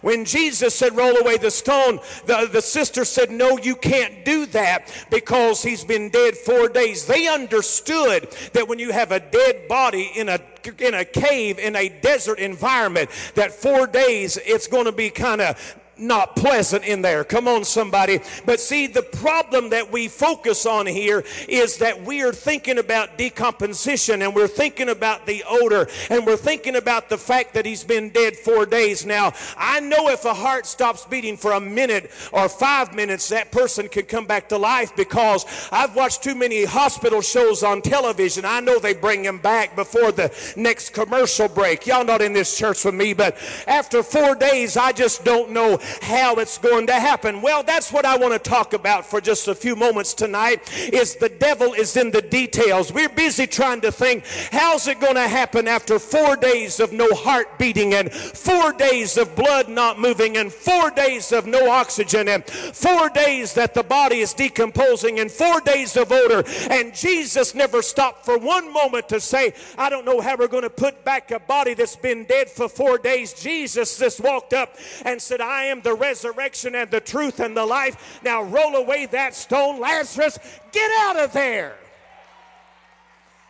When 0.00 0.24
Jesus 0.24 0.74
said, 0.74 0.96
roll 0.96 1.16
away 1.16 1.36
the 1.36 1.50
stone, 1.50 2.00
the, 2.26 2.48
the 2.50 2.62
sister 2.62 3.04
said, 3.04 3.30
no, 3.30 3.58
you 3.58 3.76
can't 3.76 4.24
do 4.24 4.46
that 4.46 4.90
because 5.10 5.62
he's 5.62 5.84
been 5.84 6.08
dead 6.08 6.36
four 6.36 6.68
days. 6.68 7.06
They 7.06 7.28
understood 7.28 8.34
that 8.54 8.66
when 8.66 8.80
you 8.80 8.90
have 8.90 9.12
a 9.12 9.20
dead 9.20 9.68
body 9.68 10.10
in 10.16 10.28
a 10.28 10.40
in 10.66 10.94
a 10.94 11.04
cave 11.04 11.58
in 11.58 11.76
a 11.76 11.88
desert 11.88 12.38
environment 12.38 13.10
that 13.34 13.52
four 13.52 13.86
days 13.86 14.38
it's 14.44 14.66
going 14.66 14.86
to 14.86 14.92
be 14.92 15.10
kind 15.10 15.40
of 15.40 15.76
not 16.02 16.36
pleasant 16.36 16.84
in 16.84 17.00
there. 17.00 17.24
Come 17.24 17.48
on, 17.48 17.64
somebody. 17.64 18.20
But 18.44 18.60
see, 18.60 18.86
the 18.86 19.02
problem 19.02 19.70
that 19.70 19.90
we 19.90 20.08
focus 20.08 20.66
on 20.66 20.86
here 20.86 21.24
is 21.48 21.78
that 21.78 22.02
we 22.02 22.22
are 22.22 22.32
thinking 22.32 22.78
about 22.78 23.16
decomposition 23.16 24.22
and 24.22 24.34
we're 24.34 24.48
thinking 24.48 24.88
about 24.88 25.26
the 25.26 25.44
odor 25.48 25.88
and 26.10 26.26
we're 26.26 26.36
thinking 26.36 26.76
about 26.76 27.08
the 27.08 27.18
fact 27.18 27.54
that 27.54 27.64
he's 27.64 27.84
been 27.84 28.10
dead 28.10 28.36
four 28.36 28.66
days. 28.66 29.06
Now, 29.06 29.32
I 29.56 29.80
know 29.80 30.08
if 30.08 30.24
a 30.24 30.34
heart 30.34 30.66
stops 30.66 31.06
beating 31.06 31.36
for 31.36 31.52
a 31.52 31.60
minute 31.60 32.10
or 32.32 32.48
five 32.48 32.94
minutes, 32.94 33.28
that 33.28 33.52
person 33.52 33.88
could 33.88 34.08
come 34.08 34.26
back 34.26 34.48
to 34.48 34.58
life 34.58 34.94
because 34.96 35.46
I've 35.70 35.94
watched 35.94 36.22
too 36.22 36.34
many 36.34 36.64
hospital 36.64 37.20
shows 37.20 37.62
on 37.62 37.80
television. 37.80 38.44
I 38.44 38.60
know 38.60 38.78
they 38.78 38.94
bring 38.94 39.24
him 39.24 39.38
back 39.38 39.76
before 39.76 40.10
the 40.12 40.34
next 40.56 40.90
commercial 40.90 41.48
break. 41.48 41.86
Y'all 41.86 42.04
not 42.04 42.22
in 42.22 42.32
this 42.32 42.58
church 42.58 42.84
with 42.84 42.94
me, 42.94 43.12
but 43.12 43.36
after 43.66 44.02
four 44.02 44.34
days, 44.34 44.76
I 44.76 44.92
just 44.92 45.24
don't 45.24 45.50
know 45.50 45.78
how 46.00 46.36
it's 46.36 46.58
going 46.58 46.86
to 46.86 46.94
happen. 46.94 47.42
Well, 47.42 47.62
that's 47.62 47.92
what 47.92 48.04
I 48.04 48.16
want 48.16 48.32
to 48.32 48.38
talk 48.38 48.72
about 48.72 49.04
for 49.06 49.20
just 49.20 49.48
a 49.48 49.54
few 49.54 49.76
moments 49.76 50.14
tonight 50.14 50.70
is 50.92 51.16
the 51.16 51.28
devil 51.28 51.72
is 51.72 51.96
in 51.96 52.10
the 52.10 52.22
details. 52.22 52.92
We're 52.92 53.08
busy 53.08 53.46
trying 53.46 53.80
to 53.82 53.92
think, 53.92 54.24
how's 54.50 54.86
it 54.86 55.00
going 55.00 55.14
to 55.14 55.28
happen 55.28 55.68
after 55.68 55.98
four 55.98 56.36
days 56.36 56.80
of 56.80 56.92
no 56.92 57.08
heart 57.12 57.58
beating 57.58 57.94
and 57.94 58.12
four 58.12 58.72
days 58.72 59.16
of 59.16 59.34
blood 59.34 59.68
not 59.68 59.98
moving 59.98 60.36
and 60.36 60.52
four 60.52 60.90
days 60.90 61.32
of 61.32 61.46
no 61.46 61.70
oxygen 61.70 62.28
and 62.28 62.44
four 62.44 63.08
days 63.08 63.54
that 63.54 63.74
the 63.74 63.82
body 63.82 64.20
is 64.20 64.34
decomposing 64.34 65.18
and 65.20 65.30
four 65.30 65.60
days 65.60 65.96
of 65.96 66.12
odor. 66.12 66.44
And 66.70 66.94
Jesus 66.94 67.54
never 67.54 67.82
stopped 67.82 68.24
for 68.24 68.38
one 68.38 68.72
moment 68.72 69.08
to 69.08 69.20
say, 69.20 69.54
I 69.78 69.88
don't 69.90 70.04
know 70.04 70.20
how 70.20 70.36
we're 70.36 70.48
going 70.48 70.62
to 70.62 70.70
put 70.70 71.04
back 71.04 71.30
a 71.30 71.40
body 71.40 71.74
that's 71.74 71.96
been 71.96 72.24
dead 72.24 72.50
for 72.50 72.68
four 72.68 72.98
days. 72.98 73.32
Jesus 73.32 73.98
just 73.98 74.20
walked 74.20 74.52
up 74.52 74.76
and 75.04 75.20
said, 75.20 75.40
I 75.40 75.64
am 75.64 75.71
the 75.80 75.94
resurrection 75.94 76.74
and 76.74 76.90
the 76.90 77.00
truth 77.00 77.40
and 77.40 77.56
the 77.56 77.64
life. 77.64 78.20
Now 78.22 78.42
roll 78.42 78.76
away 78.76 79.06
that 79.06 79.34
stone. 79.34 79.80
Lazarus, 79.80 80.38
get 80.72 80.90
out 81.00 81.18
of 81.18 81.32
there. 81.32 81.76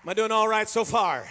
Am 0.03 0.09
I 0.09 0.15
doing 0.15 0.33
all 0.33 0.49
right 0.49 0.69
so 0.69 0.85
far? 0.85 1.27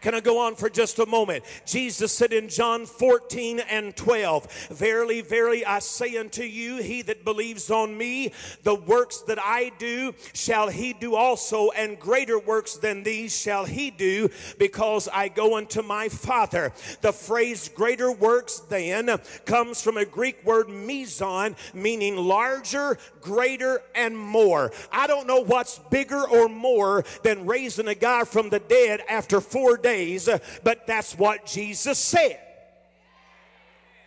Can 0.00 0.14
I 0.14 0.20
go 0.20 0.38
on 0.38 0.54
for 0.54 0.68
just 0.68 0.98
a 0.98 1.06
moment? 1.06 1.44
Jesus 1.64 2.12
said 2.12 2.32
in 2.32 2.48
John 2.48 2.86
14 2.86 3.60
and 3.60 3.96
12, 3.96 4.68
Verily, 4.70 5.20
verily, 5.20 5.64
I 5.64 5.78
say 5.80 6.16
unto 6.16 6.42
you, 6.42 6.82
he 6.82 7.02
that 7.02 7.24
believes 7.24 7.70
on 7.70 7.96
me, 7.96 8.32
the 8.62 8.74
works 8.74 9.18
that 9.22 9.38
I 9.40 9.72
do 9.78 10.14
shall 10.32 10.68
he 10.68 10.92
do 10.92 11.14
also, 11.14 11.70
and 11.70 11.98
greater 11.98 12.38
works 12.38 12.76
than 12.76 13.02
these 13.02 13.36
shall 13.36 13.64
he 13.64 13.90
do, 13.90 14.28
because 14.58 15.08
I 15.12 15.28
go 15.28 15.56
unto 15.56 15.82
my 15.82 16.08
Father. 16.08 16.72
The 17.00 17.12
phrase 17.12 17.68
greater 17.68 18.12
works 18.12 18.60
than 18.60 19.18
comes 19.44 19.82
from 19.82 19.96
a 19.96 20.04
Greek 20.04 20.44
word 20.44 20.68
meson, 20.68 21.56
meaning 21.74 22.16
larger, 22.16 22.98
greater, 23.20 23.82
and 23.94 24.16
more. 24.16 24.72
I 24.92 25.06
don't 25.06 25.26
know 25.26 25.40
what's 25.40 25.78
bigger 25.78 26.28
or 26.28 26.48
more 26.48 27.04
than 27.22 27.46
raising 27.46 27.88
a 27.88 27.94
guy 27.94 28.24
from 28.24 28.50
the 28.50 28.60
dead 28.60 29.02
after 29.08 29.40
four 29.40 29.76
days, 29.86 30.28
but 30.64 30.86
that's 30.86 31.16
what 31.16 31.46
Jesus 31.46 31.98
said. 31.98 32.45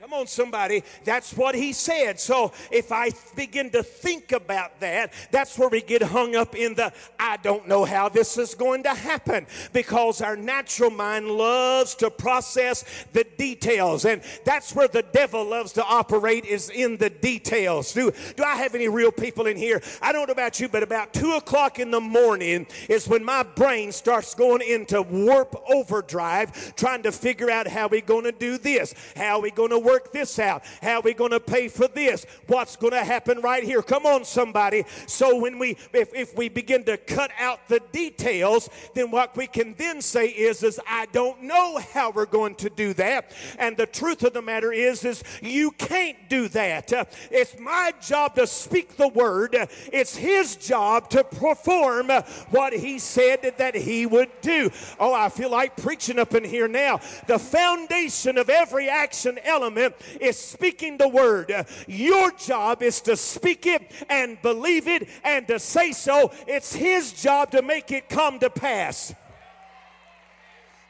Come 0.10 0.22
on, 0.22 0.28
somebody. 0.28 0.84
That's 1.04 1.38
what 1.38 1.54
he 1.54 1.72
said. 1.72 2.20
So 2.20 2.52
if 2.72 2.92
I 2.92 3.12
begin 3.36 3.70
to 3.70 3.84
think 3.84 4.32
about 4.32 4.80
that, 4.80 5.14
that's 5.30 5.56
where 5.56 5.70
we 5.70 5.84
get 5.84 6.02
hung 6.02 6.36
up 6.36 6.56
in 6.56 6.74
the 6.74 6.92
I 7.20 7.38
don't 7.38 7.68
know 7.68 7.86
how 7.86 8.10
this 8.10 8.36
is 8.36 8.56
going 8.56 8.82
to 8.84 8.94
happen 8.96 9.46
because 9.72 10.22
our 10.22 10.36
natural 10.36 10.90
mind 10.90 11.28
loves 11.28 11.94
to 11.96 12.10
process 12.10 13.06
the 13.14 13.24
details. 13.38 14.06
And 14.06 14.24
that's 14.46 14.74
where 14.74 14.88
the 14.88 15.04
devil 15.04 15.46
loves 15.46 15.74
to 15.74 15.86
operate 15.86 16.44
is 16.44 16.72
in 16.72 16.98
the 16.98 17.12
details. 17.12 17.94
Do, 17.94 18.12
do 18.36 18.44
I 18.44 18.56
have 18.56 18.74
any 18.74 18.88
real 18.88 19.12
people 19.12 19.46
in 19.46 19.58
here? 19.58 19.80
I 20.02 20.12
don't 20.12 20.26
know 20.26 20.34
about 20.34 20.60
you, 20.60 20.70
but 20.70 20.82
about 20.82 21.14
two 21.14 21.34
o'clock 21.34 21.78
in 21.78 21.92
the 21.92 22.02
morning 22.02 22.66
is 22.90 23.08
when 23.08 23.24
my 23.24 23.44
brain 23.44 23.92
starts 23.92 24.34
going 24.34 24.68
into 24.68 25.04
warp 25.04 25.56
overdrive, 25.70 26.76
trying 26.76 27.04
to 27.04 27.12
figure 27.12 27.52
out 27.52 27.68
how 27.68 27.88
we're 27.88 28.02
going 28.02 28.24
to 28.24 28.32
do 28.32 28.58
this, 28.58 28.96
how 29.16 29.40
we're 29.40 29.52
going 29.52 29.70
to 29.70 29.78
work 29.78 29.99
work 30.00 30.14
this 30.14 30.40
out. 30.40 30.64
How 30.82 31.00
are 31.00 31.02
we 31.02 31.14
going 31.14 31.32
to 31.32 31.40
pay 31.42 31.68
for 31.68 31.88
this? 31.88 32.26
What's 32.48 32.78
going 32.78 32.94
to 32.94 33.04
happen 33.04 33.42
right 33.42 33.64
here? 33.64 33.82
Come 33.82 34.06
on, 34.06 34.24
somebody. 34.24 34.86
So 35.08 35.40
when 35.42 35.60
we, 35.60 35.76
if, 35.94 36.14
if 36.14 36.38
we 36.38 36.48
begin 36.48 36.86
to 36.86 36.96
cut 36.96 37.32
out 37.38 37.68
the 37.68 37.82
details, 37.92 38.70
then 38.94 39.12
what 39.12 39.36
we 39.36 39.48
can 39.48 39.76
then 39.78 40.02
say 40.02 40.28
is, 40.28 40.64
is 40.64 40.80
I 40.88 41.08
don't 41.08 41.44
know 41.44 41.80
how 41.94 42.12
we're 42.12 42.26
going 42.26 42.56
to 42.56 42.70
do 42.70 42.94
that. 42.94 43.34
And 43.58 43.76
the 43.76 43.86
truth 43.86 44.24
of 44.24 44.34
the 44.34 44.42
matter 44.42 44.72
is, 44.72 45.04
is 45.04 45.22
you 45.42 45.72
can't 45.72 46.18
do 46.30 46.48
that. 46.50 46.94
It's 47.30 47.60
my 47.60 47.94
job 48.02 48.36
to 48.36 48.48
speak 48.48 48.96
the 48.96 49.10
word. 49.10 49.56
It's 49.92 50.16
his 50.16 50.56
job 50.56 51.10
to 51.10 51.26
perform 51.26 52.10
what 52.52 52.72
he 52.72 53.00
said 53.00 53.54
that 53.58 53.76
he 53.76 54.06
would 54.06 54.30
do. 54.42 54.70
Oh, 54.98 55.14
I 55.14 55.28
feel 55.28 55.52
like 55.52 55.76
preaching 55.76 56.20
up 56.20 56.34
in 56.34 56.46
here 56.46 56.70
now. 56.70 57.02
The 57.28 57.38
foundation 57.40 58.38
of 58.38 58.50
every 58.50 58.88
action 58.88 59.38
element 59.44 59.89
is 60.20 60.38
speaking 60.38 60.98
the 60.98 61.08
word. 61.08 61.54
Your 61.88 62.32
job 62.32 62.82
is 62.82 63.02
to 63.02 63.16
speak 63.16 63.66
it 63.66 63.92
and 64.10 64.42
believe 64.42 64.88
it 64.88 65.08
and 65.24 65.48
to 65.48 65.60
say 65.60 65.92
so. 65.92 66.32
It's 66.48 66.74
His 66.74 67.14
job 67.14 67.52
to 67.52 67.62
make 67.62 67.92
it 67.92 68.10
come 68.10 68.40
to 68.40 68.50
pass 68.50 69.14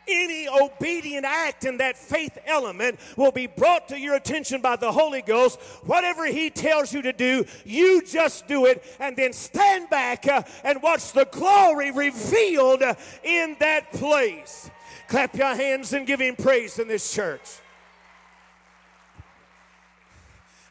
any 0.10 0.48
obedient 0.48 1.26
act 1.26 1.66
in 1.66 1.78
that 1.78 1.98
faith 1.98 2.38
element 2.46 3.00
will 3.16 3.32
be 3.32 3.48
brought 3.48 3.88
to 3.90 4.00
your 4.00 4.16
attention 4.16 4.62
by 4.62 4.76
the 4.76 4.92
Holy 4.92 5.22
Ghost. 5.22 5.60
Whatever 5.86 6.26
He 6.26 6.50
tells 6.50 6.94
you 6.94 7.02
to 7.04 7.14
do, 7.14 7.46
you 7.66 8.04
just 8.04 8.48
do 8.48 8.66
it 8.66 8.84
and 9.00 9.16
then 9.16 9.34
stand 9.34 9.90
back 9.90 10.28
uh, 10.28 10.44
and 10.64 10.82
watch 10.82 11.14
the 11.14 11.26
glory 11.26 11.92
revealed 11.92 12.82
uh, 12.82 12.96
in 13.24 13.56
that 13.60 13.92
place. 13.94 14.70
Clap 15.08 15.36
your 15.36 15.56
hands 15.56 15.94
and 15.94 16.06
give 16.06 16.20
Him 16.20 16.36
praise 16.36 16.80
in 16.80 16.88
this 16.88 17.14
church. 17.14 17.60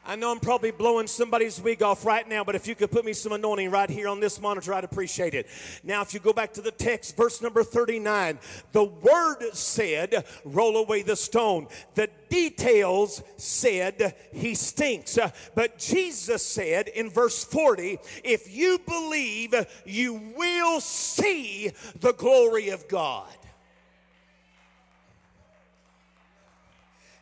I 0.08 0.16
know 0.16 0.32
I'm 0.32 0.40
probably 0.40 0.70
blowing 0.70 1.06
somebody's 1.06 1.60
wig 1.60 1.82
off 1.82 2.06
right 2.06 2.26
now, 2.26 2.42
but 2.42 2.54
if 2.54 2.66
you 2.66 2.74
could 2.74 2.90
put 2.90 3.04
me 3.04 3.12
some 3.12 3.32
anointing 3.32 3.70
right 3.70 3.90
here 3.90 4.08
on 4.08 4.20
this 4.20 4.40
monitor, 4.40 4.72
I'd 4.72 4.82
appreciate 4.82 5.34
it. 5.34 5.46
Now, 5.84 6.00
if 6.00 6.14
you 6.14 6.20
go 6.20 6.32
back 6.32 6.54
to 6.54 6.62
the 6.62 6.70
text, 6.70 7.14
verse 7.14 7.42
number 7.42 7.62
39, 7.62 8.38
the 8.72 8.84
word 8.84 9.50
said, 9.52 10.24
roll 10.46 10.78
away 10.78 11.02
the 11.02 11.14
stone. 11.14 11.68
The 11.94 12.08
details 12.30 13.22
said, 13.36 14.14
he 14.32 14.54
stinks. 14.54 15.18
But 15.54 15.76
Jesus 15.78 16.42
said 16.42 16.88
in 16.88 17.10
verse 17.10 17.44
40, 17.44 17.98
if 18.24 18.50
you 18.50 18.78
believe, 18.78 19.54
you 19.84 20.14
will 20.34 20.80
see 20.80 21.70
the 22.00 22.14
glory 22.14 22.70
of 22.70 22.88
God. 22.88 23.28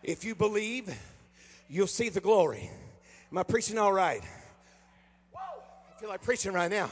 If 0.04 0.24
you 0.24 0.36
believe, 0.36 0.96
you'll 1.68 1.86
see 1.86 2.08
the 2.08 2.20
glory. 2.20 2.70
Am 3.30 3.38
I 3.38 3.42
preaching 3.42 3.78
all 3.78 3.92
right? 3.92 4.22
I 5.34 6.00
feel 6.00 6.08
like 6.08 6.22
preaching 6.22 6.52
right 6.52 6.70
now. 6.70 6.90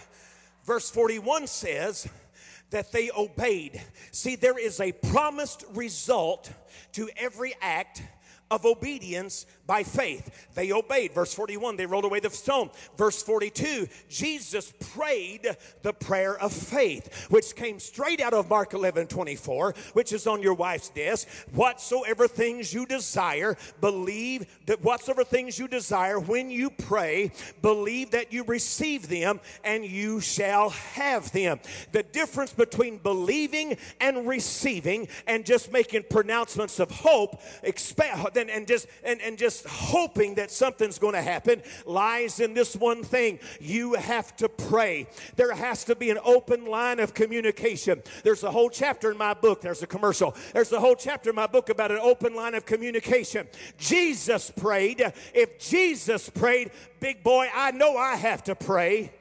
Verse 0.64 0.90
41 0.90 1.46
says 1.46 2.08
that 2.70 2.90
they 2.90 3.10
obeyed. 3.16 3.80
See, 4.10 4.36
there 4.36 4.58
is 4.58 4.80
a 4.80 4.92
promised 4.92 5.64
result 5.74 6.50
to 6.92 7.08
every 7.16 7.54
act 7.60 8.02
of 8.50 8.64
obedience 8.64 9.46
by 9.66 9.82
faith. 9.82 10.48
They 10.54 10.70
obeyed. 10.72 11.12
Verse 11.12 11.34
41, 11.34 11.76
they 11.76 11.86
rolled 11.86 12.04
away 12.04 12.20
the 12.20 12.30
stone. 12.30 12.70
Verse 12.96 13.22
42, 13.22 13.88
Jesus 14.08 14.72
prayed 14.94 15.56
the 15.82 15.92
prayer 15.92 16.38
of 16.38 16.52
faith, 16.52 17.26
which 17.30 17.56
came 17.56 17.80
straight 17.80 18.20
out 18.20 18.34
of 18.34 18.50
Mark 18.50 18.74
11 18.74 19.06
24, 19.06 19.74
which 19.94 20.12
is 20.12 20.26
on 20.26 20.42
your 20.42 20.54
wife's 20.54 20.90
desk. 20.90 21.26
Whatsoever 21.52 22.28
things 22.28 22.72
you 22.72 22.86
desire, 22.86 23.56
believe 23.80 24.46
that 24.66 24.82
whatsoever 24.82 25.24
things 25.24 25.58
you 25.58 25.66
desire, 25.66 26.20
when 26.20 26.50
you 26.50 26.70
pray, 26.70 27.32
believe 27.62 28.10
that 28.10 28.32
you 28.32 28.44
receive 28.44 29.08
them 29.08 29.40
and 29.64 29.84
you 29.84 30.20
shall 30.20 30.70
have 30.70 31.32
them. 31.32 31.58
The 31.92 32.02
difference 32.02 32.52
between 32.52 32.98
believing 32.98 33.78
and 34.00 34.28
receiving 34.28 35.08
and 35.26 35.46
just 35.46 35.72
making 35.72 36.04
pronouncements 36.10 36.63
of 36.80 36.90
hope 36.90 37.40
expect, 37.62 38.36
and, 38.36 38.50
and 38.50 38.66
just 38.66 38.86
and, 39.02 39.20
and 39.20 39.38
just 39.38 39.66
hoping 39.66 40.34
that 40.36 40.50
something's 40.50 40.98
going 40.98 41.14
to 41.14 41.22
happen 41.22 41.62
lies 41.86 42.40
in 42.40 42.54
this 42.54 42.74
one 42.76 43.02
thing. 43.02 43.38
You 43.60 43.94
have 43.94 44.34
to 44.36 44.48
pray. 44.48 45.06
There 45.36 45.54
has 45.54 45.84
to 45.84 45.96
be 45.96 46.10
an 46.10 46.18
open 46.24 46.66
line 46.66 47.00
of 47.00 47.14
communication. 47.14 48.02
There's 48.22 48.42
a 48.42 48.50
whole 48.50 48.70
chapter 48.70 49.10
in 49.10 49.18
my 49.18 49.34
book. 49.34 49.60
There's 49.60 49.82
a 49.82 49.86
commercial. 49.86 50.34
There's 50.52 50.72
a 50.72 50.80
whole 50.80 50.96
chapter 50.96 51.30
in 51.30 51.36
my 51.36 51.46
book 51.46 51.68
about 51.68 51.90
an 51.90 51.98
open 51.98 52.34
line 52.34 52.54
of 52.54 52.66
communication. 52.66 53.46
Jesus 53.78 54.50
prayed. 54.50 55.12
If 55.32 55.58
Jesus 55.58 56.28
prayed, 56.30 56.70
big 57.00 57.22
boy, 57.22 57.48
I 57.54 57.70
know 57.70 57.96
I 57.96 58.16
have 58.16 58.44
to 58.44 58.54
pray. 58.54 59.12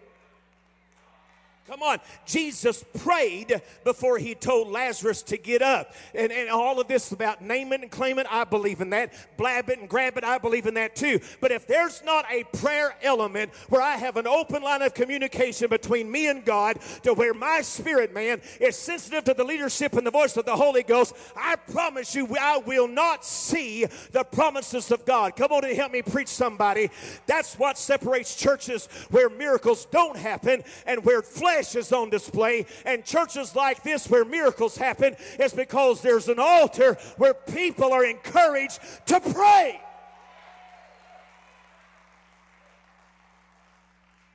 Come 1.65 1.81
on. 1.81 1.99
Jesus 2.25 2.83
prayed 2.99 3.61
before 3.85 4.17
he 4.17 4.35
told 4.35 4.67
Lazarus 4.67 5.21
to 5.23 5.37
get 5.37 5.61
up. 5.61 5.93
And, 6.13 6.29
and 6.29 6.49
all 6.49 6.81
of 6.81 6.89
this 6.89 7.13
about 7.13 7.41
name 7.41 7.71
it 7.71 7.79
and 7.79 7.89
claim 7.89 8.19
it, 8.19 8.27
I 8.29 8.43
believe 8.43 8.81
in 8.81 8.89
that. 8.89 9.13
Blab 9.37 9.69
it 9.69 9.79
and 9.79 9.87
grab 9.87 10.17
it, 10.17 10.25
I 10.25 10.39
believe 10.39 10.65
in 10.65 10.73
that 10.73 10.93
too. 10.93 11.21
But 11.39 11.51
if 11.51 11.65
there's 11.65 12.03
not 12.03 12.25
a 12.29 12.43
prayer 12.57 12.93
element 13.01 13.53
where 13.69 13.81
I 13.81 13.95
have 13.95 14.17
an 14.17 14.27
open 14.27 14.61
line 14.61 14.81
of 14.81 14.93
communication 14.93 15.69
between 15.69 16.11
me 16.11 16.27
and 16.27 16.43
God 16.43 16.79
to 17.03 17.13
where 17.13 17.33
my 17.33 17.61
spirit 17.61 18.13
man 18.13 18.41
is 18.59 18.75
sensitive 18.75 19.23
to 19.23 19.33
the 19.33 19.45
leadership 19.45 19.93
and 19.93 20.05
the 20.05 20.11
voice 20.11 20.35
of 20.35 20.43
the 20.43 20.57
Holy 20.57 20.83
Ghost, 20.83 21.15
I 21.33 21.55
promise 21.55 22.13
you, 22.13 22.27
I 22.37 22.57
will 22.57 22.89
not 22.89 23.23
see 23.23 23.85
the 24.11 24.25
promises 24.25 24.91
of 24.91 25.05
God. 25.05 25.37
Come 25.37 25.53
on 25.53 25.63
and 25.63 25.77
help 25.77 25.93
me 25.93 26.01
preach 26.01 26.27
somebody. 26.27 26.89
That's 27.25 27.57
what 27.57 27.77
separates 27.77 28.35
churches 28.35 28.87
where 29.11 29.29
miracles 29.29 29.85
don't 29.85 30.17
happen 30.17 30.63
and 30.85 31.05
where 31.05 31.21
flesh 31.21 31.52
flesh 31.53 31.75
is 31.75 31.91
on 31.91 32.09
display. 32.09 32.65
And 32.85 33.05
churches 33.05 33.55
like 33.55 33.83
this, 33.83 34.09
where 34.09 34.25
miracles 34.25 34.77
happen, 34.77 35.15
is 35.39 35.53
because 35.53 36.01
there's 36.01 36.27
an 36.27 36.39
altar 36.39 36.97
where 37.17 37.33
people 37.33 37.93
are 37.93 38.05
encouraged 38.05 38.79
to 39.07 39.19
pray. 39.19 39.79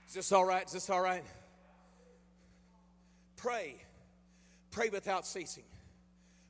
Is 0.08 0.14
this 0.14 0.32
all 0.32 0.44
right? 0.44 0.66
Is 0.66 0.72
this 0.72 0.90
all 0.90 1.00
right? 1.00 1.24
Pray. 3.36 3.76
Pray 4.70 4.88
without 4.88 5.26
ceasing. 5.26 5.64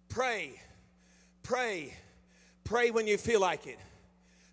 Pray. 0.09 0.61
Pray. 1.43 1.93
Pray 2.65 2.91
when 2.91 3.07
you 3.07 3.19
feel 3.19 3.41
like 3.41 3.67
it. 3.67 3.79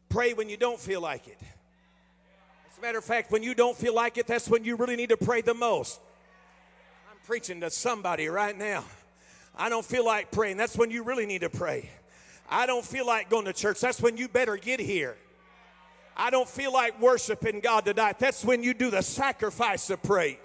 Pray 0.10 0.34
when 0.34 0.50
you 0.50 0.58
don't 0.58 0.80
feel 0.80 1.02
like 1.02 1.28
it. 1.28 1.38
As 2.72 2.78
a 2.78 2.82
matter 2.82 2.98
of 2.98 3.06
fact, 3.06 3.32
when 3.32 3.44
you 3.44 3.54
don't 3.54 3.78
feel 3.78 3.94
like 3.94 4.18
it, 4.18 4.28
that's 4.28 4.50
when 4.50 4.64
you 4.64 4.76
really 4.76 4.96
need 4.96 5.10
to 5.10 5.18
pray 5.18 5.42
the 5.42 5.54
most 5.54 6.00
preaching 7.26 7.62
to 7.62 7.72
somebody 7.72 8.28
right 8.28 8.56
now. 8.56 8.84
I 9.58 9.70
don't 9.70 9.86
feel 9.86 10.06
like 10.06 10.32
praying. 10.32 10.58
That's 10.58 10.78
when 10.78 10.92
you 10.92 11.04
really 11.04 11.26
need 11.26 11.42
to 11.42 11.50
pray. 11.50 11.90
I 12.48 12.68
don't 12.68 12.86
feel 12.86 13.08
like 13.08 13.30
going 13.30 13.46
to 13.46 13.54
church. 13.54 13.80
That's 13.80 14.00
when 14.00 14.16
you 14.16 14.28
better 14.28 14.58
get 14.58 14.80
here. 14.80 15.18
I 16.16 16.30
don't 16.30 16.48
feel 16.48 16.72
like 16.72 17.02
worshiping 17.02 17.62
God 17.62 17.86
tonight. 17.86 18.20
That's 18.20 18.46
when 18.46 18.62
you 18.62 18.74
do 18.74 18.92
the 18.92 19.02
sacrifice 19.02 19.90
of 19.90 20.04
praise. 20.04 20.38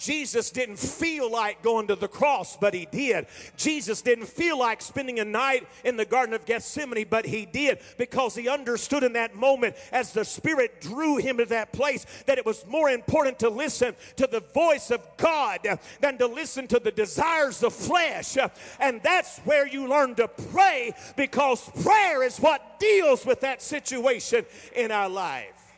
Jesus 0.00 0.50
didn't 0.50 0.78
feel 0.78 1.30
like 1.30 1.62
going 1.62 1.86
to 1.88 1.94
the 1.94 2.08
cross, 2.08 2.56
but 2.56 2.72
he 2.72 2.86
did. 2.90 3.26
Jesus 3.56 4.00
didn't 4.00 4.26
feel 4.26 4.58
like 4.58 4.80
spending 4.80 5.20
a 5.20 5.24
night 5.24 5.68
in 5.84 5.98
the 5.98 6.06
Garden 6.06 6.34
of 6.34 6.46
Gethsemane, 6.46 7.06
but 7.08 7.26
he 7.26 7.44
did 7.44 7.80
because 7.98 8.34
he 8.34 8.48
understood 8.48 9.04
in 9.04 9.12
that 9.12 9.36
moment 9.36 9.76
as 9.92 10.12
the 10.12 10.24
Spirit 10.24 10.80
drew 10.80 11.18
him 11.18 11.36
to 11.36 11.44
that 11.44 11.72
place 11.72 12.06
that 12.26 12.38
it 12.38 12.46
was 12.46 12.64
more 12.66 12.88
important 12.88 13.38
to 13.40 13.50
listen 13.50 13.94
to 14.16 14.26
the 14.26 14.40
voice 14.40 14.90
of 14.90 15.06
God 15.18 15.60
than 16.00 16.16
to 16.16 16.26
listen 16.26 16.66
to 16.68 16.78
the 16.78 16.90
desires 16.90 17.62
of 17.62 17.74
flesh. 17.74 18.38
And 18.80 19.02
that's 19.02 19.38
where 19.40 19.66
you 19.66 19.86
learn 19.86 20.14
to 20.14 20.28
pray 20.28 20.94
because 21.16 21.68
prayer 21.82 22.22
is 22.22 22.38
what 22.38 22.80
deals 22.80 23.26
with 23.26 23.40
that 23.42 23.60
situation 23.60 24.46
in 24.74 24.90
our 24.90 25.10
life. 25.10 25.74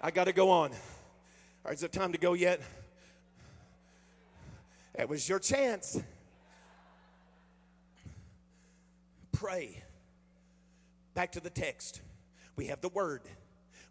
I 0.00 0.10
got 0.10 0.24
to 0.24 0.32
go 0.32 0.50
on. 0.50 0.72
Is 1.70 1.82
it 1.82 1.92
time 1.92 2.12
to 2.12 2.18
go 2.18 2.32
yet? 2.32 2.60
That 4.96 5.08
was 5.08 5.28
your 5.28 5.38
chance. 5.38 6.00
Pray. 9.30 9.82
Back 11.14 11.32
to 11.32 11.40
the 11.40 11.50
text. 11.50 12.00
We 12.56 12.66
have 12.66 12.80
the 12.80 12.88
word. 12.88 13.22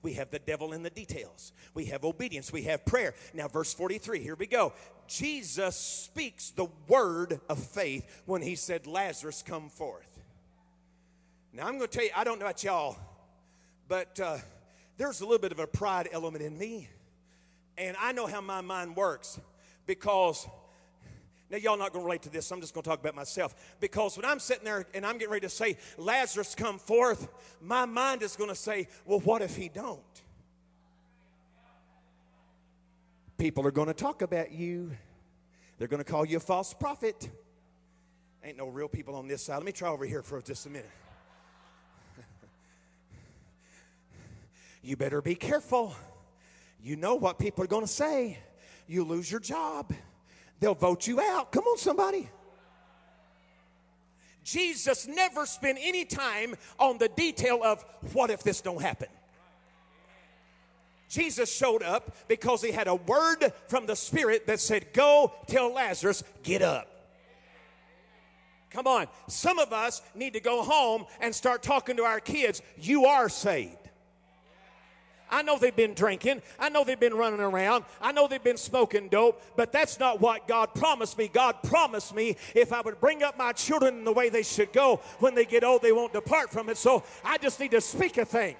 We 0.04 0.14
have 0.14 0.32
the 0.32 0.40
devil 0.40 0.74
in 0.74 0.84
the 0.84 0.90
details. 0.90 1.54
We 1.74 1.86
have 1.86 2.04
obedience. 2.04 2.52
We 2.52 2.64
have 2.64 2.86
prayer. 2.86 3.14
Now, 3.34 3.48
verse 3.48 3.74
43, 3.74 4.20
here 4.22 4.36
we 4.36 4.48
go. 4.48 4.74
Jesus 5.08 5.76
speaks 5.76 6.52
the 6.52 6.68
word 6.88 7.40
of 7.50 7.60
faith 7.60 8.24
when 8.26 8.42
he 8.42 8.56
said, 8.56 8.88
Lazarus, 8.88 9.44
come 9.46 9.70
forth. 9.70 10.08
Now, 11.54 11.68
I'm 11.68 11.78
going 11.78 11.90
to 11.90 11.98
tell 11.98 12.06
you, 12.06 12.12
I 12.16 12.24
don't 12.24 12.40
know 12.40 12.46
about 12.46 12.64
y'all, 12.64 12.98
but 13.88 14.20
uh, 14.20 14.38
there's 14.98 15.22
a 15.22 15.26
little 15.26 15.40
bit 15.40 15.52
of 15.52 15.60
a 15.60 15.68
pride 15.68 16.10
element 16.12 16.44
in 16.44 16.58
me. 16.58 16.90
And 17.82 17.98
I 18.00 18.12
know 18.12 18.28
how 18.28 18.42
my 18.42 18.62
mind 18.62 18.96
works 18.96 19.40
because 19.88 20.48
now, 21.50 21.58
y'all 21.58 21.78
not 21.78 21.92
going 21.92 22.04
to 22.04 22.06
relate 22.06 22.22
to 22.22 22.30
this, 22.30 22.50
I'm 22.50 22.62
just 22.62 22.74
going 22.74 22.84
to 22.84 22.90
talk 22.90 23.02
about 23.02 23.14
myself. 23.14 23.54
Because 23.82 24.16
when 24.16 24.24
I'm 24.24 24.40
sitting 24.40 24.64
there 24.64 24.86
and 24.94 25.06
I'm 25.06 25.18
getting 25.18 25.34
ready 25.34 25.46
to 25.46 25.50
say, 25.50 25.78
Lazarus, 25.98 26.56
come 26.56 26.80
forth, 26.80 27.28
my 27.60 27.86
mind 27.86 28.22
is 28.22 28.38
going 28.38 28.50
to 28.50 28.56
say, 28.56 28.88
well, 29.04 29.20
what 29.20 29.42
if 29.42 29.58
he 29.58 29.68
don't? 29.68 30.00
People 33.38 33.68
are 33.68 33.72
going 33.72 33.90
to 33.90 33.94
talk 33.94 34.22
about 34.22 34.54
you. 34.54 34.92
They're 35.78 35.90
going 35.90 36.02
to 36.02 36.10
call 36.10 36.24
you 36.24 36.38
a 36.38 36.40
false 36.40 36.74
prophet. 36.74 37.30
Ain't 38.46 38.56
no 38.56 38.70
real 38.70 38.88
people 38.88 39.16
on 39.16 39.28
this 39.28 39.42
side. 39.42 39.56
Let 39.56 39.66
me 39.66 39.74
try 39.74 39.90
over 39.90 40.06
here 40.06 40.22
for 40.22 40.42
just 40.42 40.68
a 40.68 40.70
minute. 40.70 40.90
you 44.84 44.96
better 44.96 45.22
be 45.22 45.36
careful. 45.36 45.94
You 46.84 46.96
know 46.96 47.16
what 47.16 47.38
people 47.38 47.64
are 47.64 47.68
going 47.68 47.86
to 47.86 47.92
say. 47.92 48.40
You 48.88 49.04
lose 49.04 49.30
your 49.30 49.40
job. 49.40 49.94
They'll 50.60 50.76
vote 50.76 51.08
you 51.08 51.20
out. 51.20 51.52
Come 51.52 51.66
on, 51.66 51.78
somebody. 51.78 52.30
Jesus 54.44 55.08
never 55.08 55.46
spent 55.46 55.78
any 55.82 56.06
time 56.06 56.56
on 56.80 56.98
the 56.98 57.10
detail 57.10 57.62
of 57.64 57.86
what 58.14 58.32
if 58.32 58.44
this 58.44 58.62
don't 58.62 58.82
happen. 58.82 59.08
Jesus 61.10 61.54
showed 61.54 61.84
up 61.84 62.16
because 62.28 62.62
he 62.62 62.72
had 62.72 62.88
a 62.88 62.96
word 62.96 63.52
from 63.68 63.86
the 63.86 63.96
Spirit 63.96 64.48
that 64.48 64.60
said, 64.60 64.94
Go 64.94 65.34
tell 65.48 65.74
Lazarus, 65.74 66.24
get 66.42 66.62
up. 66.62 66.88
Come 68.72 68.88
on. 68.88 69.08
Some 69.28 69.60
of 69.60 69.74
us 69.74 70.02
need 70.16 70.34
to 70.34 70.40
go 70.40 70.64
home 70.64 71.06
and 71.20 71.36
start 71.36 71.62
talking 71.62 71.98
to 71.98 72.04
our 72.04 72.22
kids. 72.22 72.62
You 72.78 73.06
are 73.06 73.28
saved. 73.28 73.81
I 75.32 75.42
know 75.42 75.58
they've 75.58 75.76
been 75.76 75.94
drinking. 75.94 76.42
I 76.60 76.70
know 76.70 76.84
they've 76.84 77.00
been 77.00 77.14
running 77.14 77.40
around. 77.40 77.86
I 78.02 78.12
know 78.12 78.28
they've 78.28 78.44
been 78.44 78.58
smoking 78.58 79.08
dope, 79.08 79.42
but 79.56 79.72
that's 79.72 80.00
not 80.00 80.20
what 80.20 80.48
God 80.48 80.74
promised 80.76 81.18
me. 81.18 81.28
God 81.28 81.56
promised 81.64 82.14
me 82.14 82.36
if 82.54 82.74
I 82.74 82.82
would 82.82 83.00
bring 83.00 83.24
up 83.24 83.38
my 83.38 83.54
children 83.54 84.00
in 84.00 84.04
the 84.04 84.12
way 84.12 84.30
they 84.30 84.44
should 84.44 84.74
go, 84.74 84.98
when 85.20 85.34
they 85.34 85.46
get 85.46 85.64
old, 85.64 85.82
they 85.82 85.92
won't 85.92 86.14
depart 86.14 86.52
from 86.52 86.70
it. 86.70 86.78
So 86.78 87.04
I 87.24 87.38
just 87.38 87.60
need 87.60 87.72
to 87.72 87.82
speak 87.82 88.18
a 88.18 88.26
thing. 88.26 88.56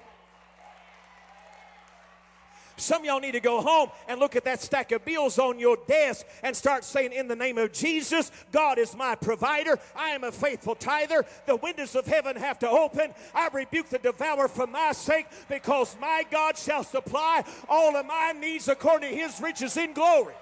Some 2.82 3.04
y'all 3.04 3.20
need 3.20 3.32
to 3.32 3.40
go 3.40 3.60
home 3.60 3.90
and 4.08 4.18
look 4.18 4.36
at 4.36 4.44
that 4.44 4.60
stack 4.60 4.92
of 4.92 5.04
bills 5.04 5.38
on 5.38 5.58
your 5.58 5.78
desk 5.86 6.26
and 6.42 6.54
start 6.54 6.84
saying, 6.84 7.12
In 7.12 7.28
the 7.28 7.36
name 7.36 7.58
of 7.58 7.72
Jesus, 7.72 8.30
God 8.50 8.78
is 8.78 8.96
my 8.96 9.14
provider. 9.14 9.78
I 9.94 10.10
am 10.10 10.24
a 10.24 10.32
faithful 10.32 10.74
tither. 10.74 11.24
The 11.46 11.56
windows 11.56 11.94
of 11.94 12.06
heaven 12.06 12.36
have 12.36 12.58
to 12.60 12.68
open. 12.68 13.14
I 13.34 13.48
rebuke 13.52 13.88
the 13.88 13.98
devourer 13.98 14.48
for 14.48 14.66
my 14.66 14.92
sake 14.92 15.26
because 15.48 15.96
my 16.00 16.24
God 16.30 16.58
shall 16.58 16.84
supply 16.84 17.44
all 17.68 17.96
of 17.96 18.06
my 18.06 18.32
needs 18.32 18.68
according 18.68 19.10
to 19.10 19.16
his 19.16 19.40
riches 19.40 19.76
in 19.76 19.92
glory. 19.92 20.34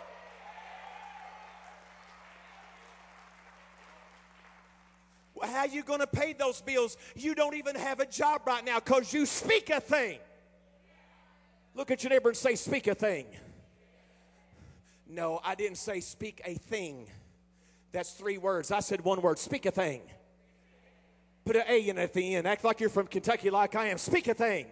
How 5.43 5.61
are 5.61 5.69
you 5.69 5.83
going 5.83 6.01
to 6.01 6.07
pay 6.07 6.33
those 6.33 6.61
bills? 6.61 6.97
You 7.17 7.35
don't 7.35 7.55
even 7.55 7.75
have 7.75 8.01
a 8.01 8.07
job 8.07 8.43
right 8.47 8.65
now 8.65 8.79
because 8.79 9.13
you 9.13 9.27
speak 9.27 9.71
a 9.71 9.81
thing. 9.81 10.19
Look 11.75 11.91
at 11.91 12.03
your 12.03 12.11
neighbor 12.11 12.29
and 12.29 12.37
say, 12.37 12.55
Speak 12.55 12.87
a 12.87 12.95
thing. 12.95 13.27
No, 15.11 15.41
I 15.45 15.57
didn't 15.57 15.79
say 15.79 16.01
speak 16.01 16.41
a 16.45 16.55
thing. 16.55 17.09
That's 17.91 18.13
three 18.13 18.39
words. 18.39 18.71
I 18.71 18.79
said 18.79 19.01
one 19.01 19.21
word 19.21 19.41
speak 19.41 19.67
a 19.67 19.73
thing. 19.73 20.03
Put 21.45 21.57
an 21.57 21.65
A 21.69 21.89
in 21.89 21.99
at 21.99 22.15
the 22.15 22.37
end. 22.37 22.47
Act 22.47 22.63
like 22.63 22.79
you're 22.79 22.91
from 22.91 23.09
Kentucky, 23.09 23.51
like 23.51 23.75
I 23.75 23.89
am. 23.89 23.99
Speak 23.99 24.29
a 24.29 24.35
thing. 24.35 24.67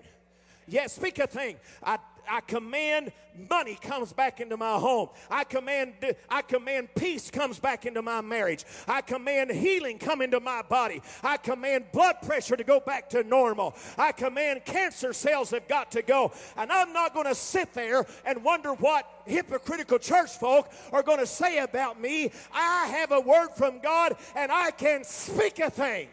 Yes, 0.69 0.93
speak 0.93 1.19
a 1.19 1.27
thing. 1.27 1.57
I, 1.83 1.99
I 2.31 2.41
command 2.41 3.13
money 3.49 3.79
comes 3.81 4.13
back 4.13 4.41
into 4.41 4.57
my 4.57 4.79
home. 4.79 5.09
I 5.31 5.45
command 5.45 5.95
I 6.29 6.43
command 6.43 6.89
peace 6.95 7.31
comes 7.31 7.59
back 7.59 7.87
into 7.87 8.03
my 8.03 8.21
marriage. 8.21 8.65
I 8.87 9.01
command 9.01 9.51
healing 9.51 9.99
come 9.99 10.23
into 10.23 10.41
my 10.41 10.63
body. 10.63 11.03
I 11.23 11.37
command 11.37 11.87
blood 11.93 12.17
pressure 12.23 12.57
to 12.57 12.65
go 12.65 12.81
back 12.81 13.11
to 13.11 13.23
normal. 13.23 13.75
I 13.97 14.13
command 14.13 14.65
cancer 14.65 15.13
cells 15.13 15.51
have 15.51 15.69
got 15.69 15.93
to 15.93 16.03
go. 16.03 16.33
And 16.57 16.71
I'm 16.73 16.93
not 16.93 17.15
going 17.15 17.27
to 17.27 17.35
sit 17.35 17.73
there 17.75 18.07
and 18.25 18.43
wonder 18.43 18.75
what 18.75 19.09
hypocritical 19.27 19.99
church 19.99 20.31
folk 20.31 20.71
are 20.93 21.03
going 21.03 21.19
to 21.19 21.27
say 21.27 21.59
about 21.59 22.01
me. 22.01 22.33
I 22.53 22.87
have 22.89 23.13
a 23.13 23.21
word 23.21 23.51
from 23.57 23.79
God 23.81 24.17
and 24.35 24.51
I 24.51 24.71
can 24.71 25.05
speak 25.05 25.59
a 25.59 25.71
thing. 25.71 26.09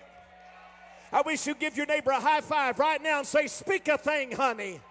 I 1.11 1.21
wish 1.21 1.47
you'd 1.47 1.59
give 1.59 1.77
your 1.77 1.85
neighbor 1.85 2.11
a 2.11 2.19
high 2.19 2.41
five 2.41 2.77
right 2.77 3.01
now 3.01 3.19
and 3.19 3.27
say, 3.27 3.47
Speak 3.47 3.87
a 3.87 3.97
thing, 3.97 4.31
honey. 4.31 4.81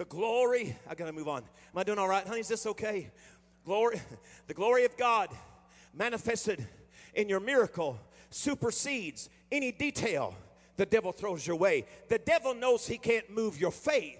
The 0.00 0.06
glory, 0.06 0.74
I 0.88 0.94
gotta 0.94 1.12
move 1.12 1.28
on. 1.28 1.42
Am 1.42 1.76
I 1.76 1.82
doing 1.82 1.98
all 1.98 2.08
right, 2.08 2.26
honey? 2.26 2.40
Is 2.40 2.48
this 2.48 2.64
okay? 2.64 3.10
Glory, 3.66 4.00
the 4.46 4.54
glory 4.54 4.86
of 4.86 4.96
God 4.96 5.28
manifested 5.92 6.66
in 7.12 7.28
your 7.28 7.38
miracle 7.38 8.00
supersedes 8.30 9.28
any 9.52 9.72
detail 9.72 10.34
the 10.78 10.86
devil 10.86 11.12
throws 11.12 11.46
your 11.46 11.56
way. 11.56 11.84
The 12.08 12.16
devil 12.16 12.54
knows 12.54 12.86
he 12.86 12.96
can't 12.96 13.28
move 13.28 13.60
your 13.60 13.70
faith 13.70 14.16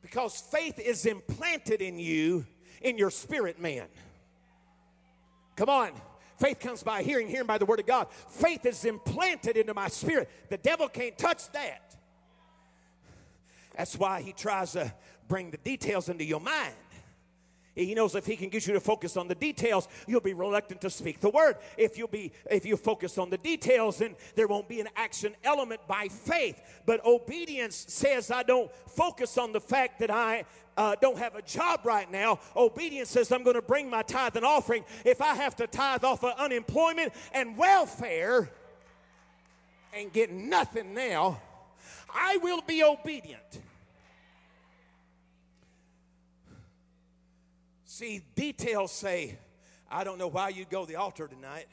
because 0.00 0.40
faith 0.42 0.78
is 0.78 1.04
implanted 1.04 1.82
in 1.82 1.98
you 1.98 2.46
in 2.80 2.98
your 2.98 3.10
spirit 3.10 3.60
man. 3.60 3.88
Come 5.56 5.70
on. 5.70 5.90
Faith 6.38 6.60
comes 6.60 6.84
by 6.84 7.02
hearing, 7.02 7.26
hearing 7.26 7.48
by 7.48 7.58
the 7.58 7.66
word 7.66 7.80
of 7.80 7.86
God. 7.86 8.06
Faith 8.12 8.64
is 8.64 8.84
implanted 8.84 9.56
into 9.56 9.74
my 9.74 9.88
spirit. 9.88 10.30
The 10.50 10.58
devil 10.58 10.86
can't 10.86 11.18
touch 11.18 11.50
that. 11.50 11.87
That's 13.78 13.96
why 13.96 14.20
he 14.20 14.32
tries 14.32 14.72
to 14.72 14.92
bring 15.28 15.52
the 15.52 15.56
details 15.58 16.08
into 16.08 16.24
your 16.24 16.40
mind. 16.40 16.74
He 17.76 17.94
knows 17.94 18.16
if 18.16 18.26
he 18.26 18.34
can 18.34 18.48
get 18.48 18.66
you 18.66 18.72
to 18.72 18.80
focus 18.80 19.16
on 19.16 19.28
the 19.28 19.36
details, 19.36 19.86
you'll 20.08 20.20
be 20.20 20.34
reluctant 20.34 20.80
to 20.80 20.90
speak 20.90 21.20
the 21.20 21.30
word. 21.30 21.58
If 21.76 21.96
you'll 21.96 22.08
be 22.08 22.32
if 22.50 22.66
you 22.66 22.76
focus 22.76 23.18
on 23.18 23.30
the 23.30 23.38
details, 23.38 23.98
then 23.98 24.16
there 24.34 24.48
won't 24.48 24.68
be 24.68 24.80
an 24.80 24.88
action 24.96 25.36
element 25.44 25.80
by 25.86 26.08
faith. 26.08 26.60
But 26.86 27.06
obedience 27.06 27.86
says 27.88 28.32
I 28.32 28.42
don't 28.42 28.68
focus 28.88 29.38
on 29.38 29.52
the 29.52 29.60
fact 29.60 30.00
that 30.00 30.10
I 30.10 30.44
uh, 30.76 30.96
don't 31.00 31.18
have 31.18 31.36
a 31.36 31.42
job 31.42 31.82
right 31.84 32.10
now. 32.10 32.40
Obedience 32.56 33.10
says 33.10 33.30
I'm 33.30 33.44
going 33.44 33.54
to 33.54 33.62
bring 33.62 33.88
my 33.88 34.02
tithe 34.02 34.34
and 34.34 34.44
offering. 34.44 34.84
If 35.04 35.22
I 35.22 35.36
have 35.36 35.54
to 35.56 35.68
tithe 35.68 36.02
off 36.02 36.24
of 36.24 36.36
unemployment 36.36 37.12
and 37.32 37.56
welfare 37.56 38.50
and 39.94 40.12
get 40.12 40.32
nothing 40.32 40.94
now, 40.94 41.40
I 42.12 42.38
will 42.38 42.62
be 42.62 42.82
obedient. 42.82 43.60
See, 47.98 48.22
details 48.36 48.92
say, 48.92 49.40
I 49.90 50.04
don't 50.04 50.18
know 50.18 50.28
why 50.28 50.50
you 50.50 50.64
go 50.70 50.82
to 50.82 50.86
the 50.86 50.94
altar 50.94 51.26
tonight. 51.26 51.66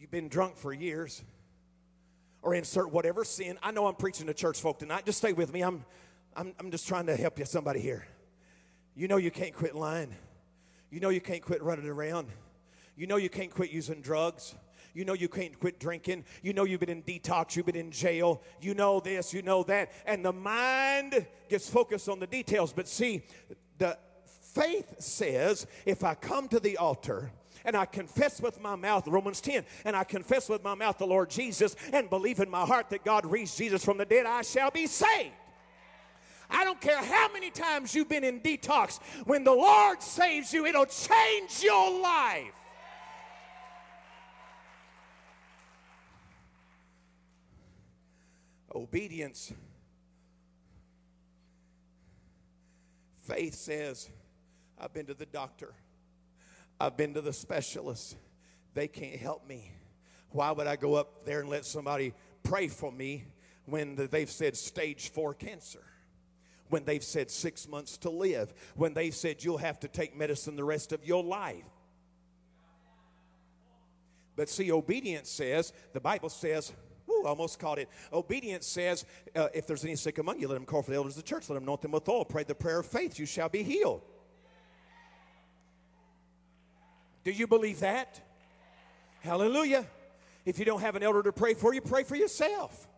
You've 0.00 0.10
been 0.10 0.28
drunk 0.28 0.56
for 0.56 0.72
years. 0.72 1.22
Or 2.40 2.54
insert 2.54 2.90
whatever 2.90 3.22
sin. 3.22 3.58
I 3.62 3.70
know 3.70 3.86
I'm 3.86 3.96
preaching 3.96 4.28
to 4.28 4.32
church 4.32 4.62
folk 4.62 4.78
tonight. 4.78 5.04
Just 5.04 5.18
stay 5.18 5.34
with 5.34 5.52
me. 5.52 5.60
I'm, 5.60 5.84
I'm, 6.34 6.54
I'm 6.58 6.70
just 6.70 6.88
trying 6.88 7.04
to 7.04 7.16
help 7.16 7.38
you, 7.38 7.44
somebody 7.44 7.80
here. 7.80 8.06
You 8.96 9.08
know 9.08 9.18
you 9.18 9.30
can't 9.30 9.52
quit 9.52 9.74
lying. 9.74 10.14
You 10.90 11.00
know 11.00 11.10
you 11.10 11.20
can't 11.20 11.42
quit 11.42 11.62
running 11.62 11.86
around. 11.86 12.28
You 12.96 13.06
know 13.06 13.16
you 13.16 13.28
can't 13.28 13.50
quit 13.50 13.70
using 13.70 14.00
drugs. 14.00 14.54
You 14.94 15.04
know 15.04 15.12
you 15.12 15.28
can't 15.28 15.60
quit 15.60 15.78
drinking. 15.78 16.24
You 16.42 16.54
know 16.54 16.64
you've 16.64 16.80
been 16.80 16.88
in 16.88 17.02
detox. 17.02 17.56
You've 17.56 17.66
been 17.66 17.76
in 17.76 17.90
jail. 17.90 18.40
You 18.62 18.72
know 18.72 19.00
this. 19.00 19.34
You 19.34 19.42
know 19.42 19.64
that. 19.64 19.92
And 20.06 20.24
the 20.24 20.32
mind 20.32 21.26
gets 21.50 21.68
focused 21.68 22.08
on 22.08 22.20
the 22.20 22.26
details. 22.26 22.72
But 22.72 22.88
see, 22.88 23.24
the 23.76 23.98
faith 24.54 25.00
says 25.00 25.66
if 25.86 26.04
I 26.04 26.14
come 26.14 26.48
to 26.48 26.60
the 26.60 26.76
altar, 26.76 27.30
and 27.64 27.76
I 27.76 27.84
confess 27.84 28.40
with 28.40 28.60
my 28.60 28.76
mouth, 28.76 29.06
Romans 29.06 29.40
10, 29.40 29.64
and 29.84 29.94
I 29.94 30.04
confess 30.04 30.48
with 30.48 30.64
my 30.64 30.74
mouth 30.74 30.96
the 30.96 31.06
Lord 31.06 31.28
Jesus 31.28 31.76
and 31.92 32.08
believe 32.08 32.40
in 32.40 32.48
my 32.48 32.64
heart 32.64 32.88
that 32.90 33.04
God 33.04 33.26
raised 33.26 33.58
Jesus 33.58 33.84
from 33.84 33.98
the 33.98 34.06
dead, 34.06 34.26
I 34.26 34.42
shall 34.42 34.70
be 34.70 34.86
saved. 34.86 35.34
I 36.50 36.64
don't 36.64 36.80
care 36.80 37.02
how 37.02 37.30
many 37.32 37.50
times 37.50 37.94
you've 37.94 38.08
been 38.08 38.24
in 38.24 38.40
detox. 38.40 39.02
When 39.26 39.44
the 39.44 39.52
Lord 39.52 40.02
saves 40.02 40.52
you, 40.52 40.64
it'll 40.64 40.86
change 40.86 41.62
your 41.62 42.00
life. 42.00 42.54
Obedience. 48.74 49.52
Faith 53.24 53.54
says, 53.54 54.08
I've 54.80 54.92
been 54.92 55.06
to 55.06 55.14
the 55.14 55.26
doctor. 55.26 55.74
I've 56.80 56.96
been 56.96 57.14
to 57.14 57.20
the 57.20 57.32
specialist. 57.32 58.16
They 58.74 58.88
can't 58.88 59.16
help 59.16 59.46
me. 59.46 59.72
Why 60.30 60.52
would 60.52 60.66
I 60.66 60.76
go 60.76 60.94
up 60.94 61.24
there 61.24 61.40
and 61.40 61.48
let 61.48 61.64
somebody 61.64 62.14
pray 62.42 62.68
for 62.68 62.92
me 62.92 63.24
when 63.66 63.96
they've 63.96 64.30
said 64.30 64.56
stage 64.56 65.10
four 65.10 65.34
cancer? 65.34 65.82
When 66.68 66.84
they've 66.84 67.02
said 67.02 67.30
six 67.30 67.66
months 67.66 67.96
to 67.98 68.10
live? 68.10 68.52
When 68.76 68.94
they've 68.94 69.14
said 69.14 69.42
you'll 69.42 69.58
have 69.58 69.80
to 69.80 69.88
take 69.88 70.16
medicine 70.16 70.54
the 70.54 70.64
rest 70.64 70.92
of 70.92 71.04
your 71.04 71.24
life? 71.24 71.64
But 74.36 74.48
see, 74.48 74.70
obedience 74.70 75.28
says, 75.28 75.72
the 75.92 76.00
Bible 76.00 76.28
says, 76.28 76.72
Ooh, 77.10 77.24
almost 77.26 77.58
caught 77.58 77.78
it. 77.78 77.88
Obedience 78.12 78.66
says, 78.66 79.04
uh, 79.34 79.48
if 79.54 79.66
there's 79.66 79.82
any 79.82 79.96
sick 79.96 80.18
among 80.18 80.40
you, 80.40 80.46
let 80.46 80.54
them 80.54 80.66
call 80.66 80.82
for 80.82 80.90
the 80.90 80.96
elders 80.96 81.16
of 81.16 81.24
the 81.24 81.28
church. 81.28 81.48
Let 81.48 81.54
them 81.54 81.64
anoint 81.64 81.82
them 81.82 81.92
with 81.92 82.08
oil. 82.08 82.24
Pray 82.24 82.44
the 82.44 82.54
prayer 82.54 82.80
of 82.80 82.86
faith. 82.86 83.18
You 83.18 83.26
shall 83.26 83.48
be 83.48 83.62
healed. 83.62 84.02
Do 87.28 87.34
you 87.34 87.46
believe 87.46 87.80
that? 87.80 88.18
Hallelujah. 89.20 89.84
If 90.46 90.58
you 90.58 90.64
don't 90.64 90.80
have 90.80 90.96
an 90.96 91.02
elder 91.02 91.22
to 91.24 91.30
pray 91.30 91.52
for 91.52 91.74
you, 91.74 91.82
pray 91.82 92.02
for 92.02 92.16
yourself. 92.16 92.88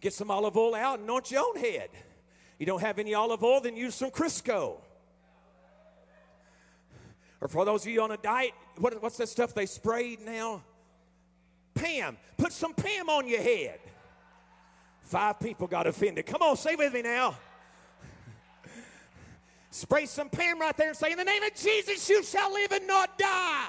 Get 0.00 0.12
some 0.12 0.30
olive 0.30 0.56
oil 0.56 0.76
out 0.76 1.00
and 1.00 1.02
anoint 1.08 1.32
your 1.32 1.42
own 1.44 1.56
head. 1.56 1.88
You 2.60 2.64
don't 2.64 2.80
have 2.80 3.00
any 3.00 3.12
olive 3.12 3.42
oil, 3.42 3.60
then 3.60 3.76
use 3.76 3.96
some 3.96 4.12
Crisco. 4.12 4.76
Or 7.40 7.48
for 7.48 7.64
those 7.64 7.84
of 7.84 7.90
you 7.90 8.02
on 8.02 8.12
a 8.12 8.16
diet, 8.16 8.52
what, 8.76 9.02
what's 9.02 9.16
that 9.16 9.28
stuff 9.28 9.52
they 9.52 9.66
sprayed 9.66 10.20
now? 10.20 10.62
Pam. 11.74 12.18
Put 12.36 12.52
some 12.52 12.72
Pam 12.72 13.08
on 13.08 13.26
your 13.26 13.42
head. 13.42 13.80
Five 15.02 15.40
people 15.40 15.66
got 15.66 15.88
offended. 15.88 16.24
Come 16.26 16.42
on, 16.42 16.56
say 16.56 16.76
with 16.76 16.94
me 16.94 17.02
now. 17.02 17.36
Spray 19.78 20.06
some 20.06 20.28
Pam 20.28 20.58
right 20.58 20.76
there 20.76 20.88
and 20.88 20.96
say, 20.96 21.12
In 21.12 21.18
the 21.18 21.24
name 21.24 21.44
of 21.44 21.54
Jesus, 21.54 22.08
you 22.08 22.24
shall 22.24 22.52
live 22.52 22.72
and 22.72 22.84
not 22.88 23.16
die. 23.16 23.68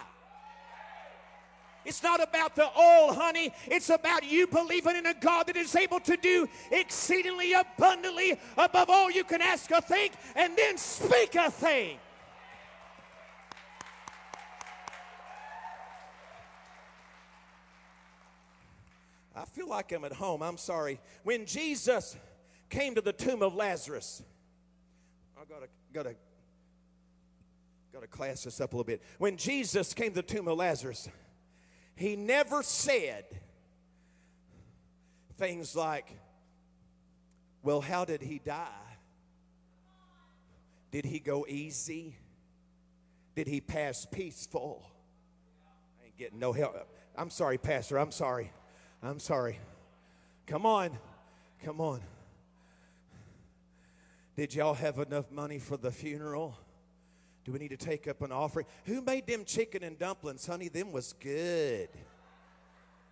It's 1.86 2.02
not 2.02 2.20
about 2.20 2.56
the 2.56 2.66
oil, 2.66 3.14
honey. 3.14 3.54
It's 3.68 3.92
about 3.92 4.24
you 4.24 4.48
believing 4.48 4.96
in 4.96 5.06
a 5.06 5.14
God 5.14 5.46
that 5.48 5.56
is 5.56 5.76
able 5.76 6.00
to 6.00 6.18
do 6.18 6.50
exceedingly 6.72 7.54
abundantly 7.54 8.40
above 8.58 8.90
all 8.90 9.12
you 9.12 9.24
can 9.24 9.40
ask 9.40 9.72
or 9.72 9.82
think, 9.82 10.14
and 10.36 10.58
then 10.58 10.80
speak 10.80 11.36
a 11.36 11.52
thing. 11.52 12.00
I 19.36 19.46
feel 19.46 19.70
like 19.70 19.92
I'm 19.92 20.06
at 20.06 20.14
home. 20.14 20.42
I'm 20.42 20.58
sorry. 20.58 21.00
When 21.24 21.46
Jesus 21.46 22.18
came 22.72 22.96
to 22.96 23.02
the 23.02 23.14
tomb 23.14 23.44
of 23.44 23.54
Lazarus, 23.54 24.24
got 25.50 25.62
to 25.62 25.68
got 25.94 26.04
to 26.04 26.16
got 27.92 28.02
to 28.02 28.08
class 28.08 28.44
this 28.44 28.62
up 28.62 28.72
a 28.74 28.76
little 28.76 28.86
bit. 28.86 29.02
When 29.18 29.36
Jesus 29.36 29.96
came 29.96 30.10
to 30.10 30.16
the 30.16 30.22
tomb 30.22 30.48
of 30.48 30.58
Lazarus, 30.58 31.10
he 31.96 32.16
never 32.16 32.62
said 32.62 33.26
things 35.38 35.76
like, 35.76 36.08
"Well, 37.64 37.82
how 37.82 38.06
did 38.06 38.22
he 38.22 38.38
die? 38.38 38.68
Did 40.92 41.06
he 41.06 41.20
go 41.20 41.48
easy? 41.48 42.16
Did 43.36 43.48
he 43.48 43.60
pass 43.60 44.06
peaceful?" 44.06 44.86
I 46.00 46.06
ain't 46.06 46.18
getting 46.18 46.40
no 46.40 46.54
help. 46.54 46.76
I'm 47.18 47.32
sorry, 47.32 47.58
Pastor. 47.58 47.98
I'm 47.98 48.12
sorry. 48.12 48.52
I'm 49.02 49.20
sorry. 49.20 49.60
Come 50.46 50.68
on. 50.68 50.98
Come 51.64 51.82
on. 51.82 52.02
Did 54.40 54.56
y'all 54.56 54.74
have 54.74 55.00
enough 55.00 55.30
money 55.34 55.60
for 55.60 55.76
the 55.76 55.92
funeral? 55.92 56.58
Do 57.44 57.52
we 57.52 57.60
need 57.60 57.72
to 57.72 57.78
take 57.78 58.08
up 58.08 58.22
an 58.22 58.32
offering? 58.32 58.68
Who 58.86 59.02
made 59.02 59.28
them 59.28 59.44
chicken 59.44 59.84
and 59.84 60.00
dumplings, 60.00 60.48
honey? 60.48 60.70
Them 60.70 60.94
was 60.94 61.12
good. 61.20 61.90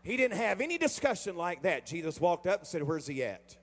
He 0.04 0.16
didn't 0.16 0.38
have 0.38 0.62
any 0.62 0.78
discussion 0.78 1.36
like 1.36 1.64
that. 1.64 1.86
Jesus 1.86 2.22
walked 2.22 2.48
up 2.48 2.60
and 2.62 2.68
said, 2.68 2.82
Where's 2.82 3.08
he 3.08 3.26
at? 3.26 3.58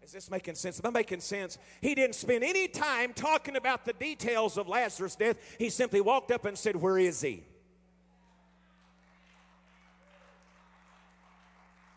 Is 0.00 0.12
this 0.12 0.30
making 0.30 0.54
sense? 0.54 0.80
Am 0.84 0.90
I 0.90 1.00
making 1.00 1.18
sense? 1.18 1.58
He 1.80 1.96
didn't 1.96 2.14
spend 2.14 2.44
any 2.44 2.68
time 2.68 3.12
talking 3.12 3.56
about 3.56 3.84
the 3.84 3.94
details 3.94 4.56
of 4.56 4.68
Lazarus' 4.68 5.16
death. 5.16 5.38
He 5.58 5.70
simply 5.70 6.00
walked 6.00 6.30
up 6.30 6.44
and 6.44 6.56
said, 6.56 6.76
Where 6.76 6.98
is 6.98 7.20
he? 7.20 7.42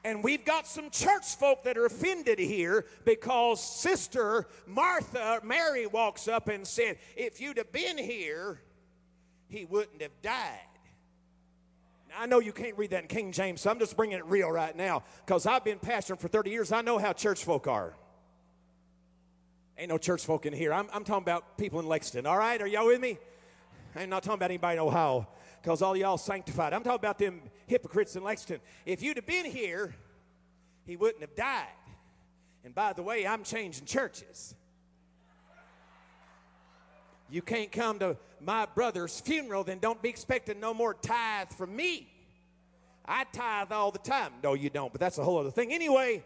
And 0.04 0.24
we've 0.24 0.46
got 0.46 0.66
some 0.66 0.90
church 0.90 1.36
folk 1.36 1.64
that 1.64 1.78
are 1.78 1.86
offended 1.86 2.40
here 2.40 2.86
because 3.04 3.62
Sister 3.62 4.48
Martha, 4.66 5.42
Mary, 5.44 5.88
walks 5.88 6.28
up 6.28 6.48
and 6.48 6.66
said, 6.66 6.98
If 7.18 7.42
you'd 7.42 7.58
have 7.58 7.72
been 7.72 7.98
here, 7.98 8.62
he 9.50 9.66
wouldn't 9.66 10.02
have 10.02 10.22
died. 10.22 10.60
Now, 12.10 12.16
I 12.22 12.26
know 12.28 12.40
you 12.40 12.54
can't 12.54 12.78
read 12.78 12.92
that 12.92 13.04
in 13.04 13.08
King 13.08 13.32
James, 13.34 13.62
so 13.62 13.70
I'm 13.70 13.80
just 13.80 13.98
bringing 13.98 14.18
it 14.18 14.26
real 14.26 14.50
right 14.50 14.76
now 14.76 15.04
because 15.26 15.46
I've 15.46 15.66
been 15.66 15.80
pastoring 15.80 16.20
for 16.20 16.30
30 16.30 16.50
years. 16.50 16.72
I 16.72 16.82
know 16.82 16.98
how 16.98 17.12
church 17.12 17.44
folk 17.44 17.68
are. 17.68 17.94
Ain't 19.78 19.90
no 19.90 19.98
church 19.98 20.26
folk 20.26 20.46
in 20.46 20.54
here. 20.54 20.74
I'm, 20.74 20.88
I'm 20.94 21.04
talking 21.04 21.24
about 21.24 21.58
people 21.58 21.80
in 21.80 21.88
Lexington, 21.88 22.26
all 22.26 22.38
right? 22.38 22.62
Are 22.62 22.68
y'all 22.68 22.88
with 22.88 23.02
me? 23.02 23.18
I'm 23.96 24.10
not 24.10 24.24
talking 24.24 24.40
about 24.40 24.52
anybody 24.52 24.78
in 24.78 24.84
Ohio 24.84 25.28
because 25.62 25.82
all 25.82 25.96
y'all 25.96 26.18
sanctified. 26.18 26.74
I'm 26.74 26.84
talking 26.84 27.00
about 27.00 27.18
them 27.18 27.42
hypocrites 27.70 28.16
in 28.16 28.24
Lexington. 28.24 28.60
If 28.86 29.02
you'd 29.02 29.18
have 29.18 29.26
been 29.26 29.46
here, 29.46 29.96
he 30.86 30.98
wouldn't 30.98 31.22
have 31.22 31.36
died. 31.36 31.68
And 32.66 32.76
by 32.76 32.94
the 32.94 33.04
way, 33.04 33.26
I'm 33.26 33.44
changing 33.44 33.86
churches. 33.86 34.56
You 37.30 37.42
can't 37.42 37.72
come 37.72 38.00
to 38.00 38.18
my 38.42 38.66
brother's 38.66 39.20
funeral, 39.20 39.64
then 39.64 39.80
don't 39.80 40.02
be 40.02 40.10
expecting 40.10 40.60
no 40.60 40.74
more 40.74 40.94
tithe 40.96 41.50
from 41.50 41.76
me. 41.76 42.12
I 43.06 43.26
tithe 43.32 43.72
all 43.72 43.92
the 43.92 44.00
time. 44.00 44.34
No, 44.44 44.54
you 44.56 44.70
don't, 44.70 44.92
but 44.92 45.00
that's 45.00 45.18
a 45.18 45.24
whole 45.24 45.38
other 45.40 45.52
thing. 45.52 45.72
Anyway, 45.72 46.24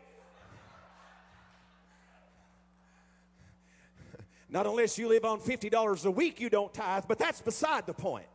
not 4.50 4.66
unless 4.66 4.98
you 4.98 5.08
live 5.08 5.26
on 5.26 5.40
$50 5.40 6.06
a 6.06 6.12
week, 6.12 6.40
you 6.40 6.50
don't 6.50 6.74
tithe, 6.74 7.06
but 7.08 7.18
that's 7.18 7.42
beside 7.42 7.86
the 7.86 7.94
point. 7.94 8.28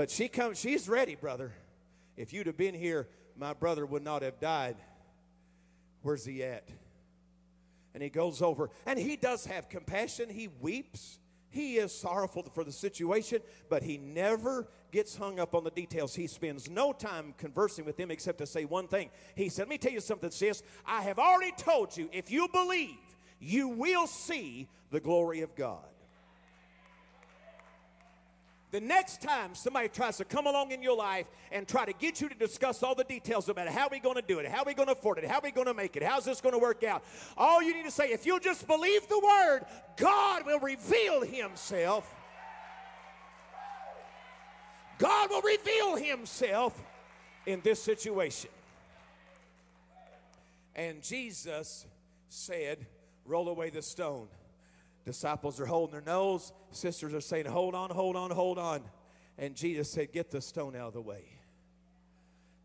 But 0.00 0.10
she 0.10 0.28
comes, 0.28 0.58
she's 0.58 0.88
ready, 0.88 1.14
brother. 1.14 1.52
If 2.16 2.32
you'd 2.32 2.46
have 2.46 2.56
been 2.56 2.72
here, 2.72 3.06
my 3.36 3.52
brother 3.52 3.84
would 3.84 4.02
not 4.02 4.22
have 4.22 4.40
died. 4.40 4.76
Where's 6.00 6.24
he 6.24 6.42
at? 6.42 6.66
And 7.92 8.02
he 8.02 8.08
goes 8.08 8.40
over, 8.40 8.70
and 8.86 8.98
he 8.98 9.16
does 9.16 9.44
have 9.44 9.68
compassion. 9.68 10.30
He 10.30 10.48
weeps. 10.62 11.18
He 11.50 11.76
is 11.76 11.94
sorrowful 11.94 12.44
for 12.54 12.64
the 12.64 12.72
situation, 12.72 13.40
but 13.68 13.82
he 13.82 13.98
never 13.98 14.68
gets 14.90 15.14
hung 15.16 15.38
up 15.38 15.54
on 15.54 15.64
the 15.64 15.70
details. 15.70 16.14
He 16.14 16.28
spends 16.28 16.70
no 16.70 16.94
time 16.94 17.34
conversing 17.36 17.84
with 17.84 17.98
them 17.98 18.10
except 18.10 18.38
to 18.38 18.46
say 18.46 18.64
one 18.64 18.88
thing. 18.88 19.10
He 19.34 19.50
said, 19.50 19.64
Let 19.64 19.68
me 19.68 19.76
tell 19.76 19.92
you 19.92 20.00
something, 20.00 20.30
sis. 20.30 20.62
I 20.86 21.02
have 21.02 21.18
already 21.18 21.52
told 21.58 21.94
you, 21.94 22.08
if 22.10 22.30
you 22.30 22.48
believe, 22.48 22.96
you 23.38 23.68
will 23.68 24.06
see 24.06 24.66
the 24.90 25.00
glory 25.00 25.42
of 25.42 25.54
God. 25.54 25.89
The 28.70 28.80
next 28.80 29.20
time 29.20 29.54
somebody 29.54 29.88
tries 29.88 30.16
to 30.18 30.24
come 30.24 30.46
along 30.46 30.70
in 30.70 30.80
your 30.80 30.96
life 30.96 31.26
and 31.50 31.66
try 31.66 31.84
to 31.84 31.92
get 31.92 32.20
you 32.20 32.28
to 32.28 32.34
discuss 32.36 32.82
all 32.84 32.94
the 32.94 33.02
details 33.02 33.48
about 33.48 33.66
it, 33.66 33.72
how 33.72 33.86
are 33.86 33.90
we 33.90 33.98
going 33.98 34.14
to 34.14 34.22
do 34.22 34.38
it? 34.38 34.46
How 34.46 34.58
are 34.58 34.64
we 34.64 34.74
going 34.74 34.86
to 34.86 34.92
afford 34.92 35.18
it? 35.18 35.24
How 35.24 35.38
are 35.38 35.42
we 35.42 35.50
going 35.50 35.66
to 35.66 35.74
make 35.74 35.96
it? 35.96 36.04
How's 36.04 36.24
this 36.24 36.40
going 36.40 36.52
to 36.52 36.58
work 36.58 36.84
out? 36.84 37.02
All 37.36 37.60
you 37.60 37.74
need 37.74 37.84
to 37.84 37.90
say, 37.90 38.10
if 38.10 38.26
you'll 38.26 38.38
just 38.38 38.68
believe 38.68 39.08
the 39.08 39.18
word, 39.18 39.62
God 39.96 40.46
will 40.46 40.60
reveal 40.60 41.22
himself. 41.22 42.14
God 44.98 45.30
will 45.30 45.42
reveal 45.42 45.96
himself 45.96 46.80
in 47.46 47.60
this 47.62 47.82
situation. 47.82 48.50
And 50.76 51.02
Jesus 51.02 51.86
said, 52.28 52.86
Roll 53.26 53.48
away 53.48 53.70
the 53.70 53.82
stone. 53.82 54.28
Disciples 55.04 55.60
are 55.60 55.66
holding 55.66 55.92
their 55.92 56.02
nose. 56.02 56.52
Sisters 56.70 57.14
are 57.14 57.20
saying, 57.20 57.46
Hold 57.46 57.74
on, 57.74 57.90
hold 57.90 58.16
on, 58.16 58.30
hold 58.30 58.58
on. 58.58 58.82
And 59.38 59.54
Jesus 59.54 59.90
said, 59.90 60.12
Get 60.12 60.30
the 60.30 60.40
stone 60.40 60.76
out 60.76 60.88
of 60.88 60.92
the 60.94 61.00
way. 61.00 61.24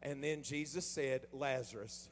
And 0.01 0.23
then 0.23 0.43
Jesus 0.43 0.85
said, 0.85 1.25
Lazarus, 1.31 2.09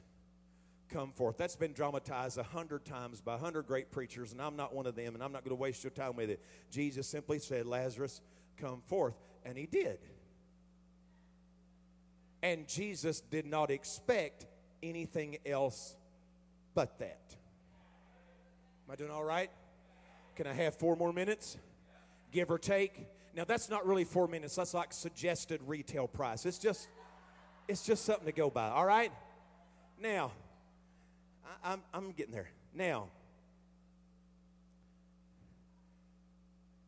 come 0.90 1.12
forth. 1.12 1.38
That's 1.38 1.56
been 1.56 1.74
dramatized 1.74 2.38
a 2.38 2.44
hundred 2.44 2.86
times 2.86 3.22
by 3.22 3.36
a 3.36 3.38
hundred 3.38 3.68
great 3.68 3.92
preachers, 3.92 4.32
and 4.32 4.42
I'm 4.42 4.56
not 4.56 4.74
one 4.74 4.86
of 4.86 4.96
them, 4.96 5.14
and 5.14 5.24
I'm 5.24 5.32
not 5.32 5.44
going 5.44 5.56
to 5.56 5.62
waste 5.62 5.84
your 5.84 5.92
time 5.92 6.16
with 6.16 6.30
it. 6.30 6.42
Jesus 6.72 7.08
simply 7.08 7.40
said, 7.40 7.66
Lazarus, 7.66 8.22
come 8.58 8.82
forth. 8.88 9.16
And 9.46 9.58
he 9.58 9.66
did. 9.66 10.00
And 12.42 12.68
Jesus 12.68 13.22
did 13.22 13.46
not 13.46 13.72
expect 13.72 14.46
anything 14.82 15.38
else 15.46 15.96
but 16.74 17.00
that. 17.00 17.36
Am 18.88 18.92
I 18.92 18.96
doing 18.96 19.12
all 19.12 19.24
right? 19.24 19.50
Can 20.36 20.48
I 20.48 20.54
have 20.54 20.76
four 20.76 20.96
more 20.96 21.14
minutes? 21.14 21.58
Give 22.32 22.50
or 22.50 22.58
take. 22.58 23.08
Now 23.36 23.44
that's 23.46 23.70
not 23.70 23.86
really 23.86 24.04
four 24.04 24.28
minutes. 24.28 24.56
That's 24.56 24.74
like 24.74 24.94
suggested 24.94 25.62
retail 25.66 26.08
price. 26.08 26.46
It's 26.46 26.58
just, 26.58 26.88
it's 27.68 27.86
just 27.86 28.06
something 28.06 28.26
to 28.26 28.32
go 28.32 28.50
by. 28.50 28.70
All 28.70 28.86
right. 28.86 29.12
Now, 30.00 30.32
I, 31.46 31.74
I'm 31.74 31.82
I'm 31.94 32.12
getting 32.12 32.34
there. 32.34 32.50
Now, 32.74 33.10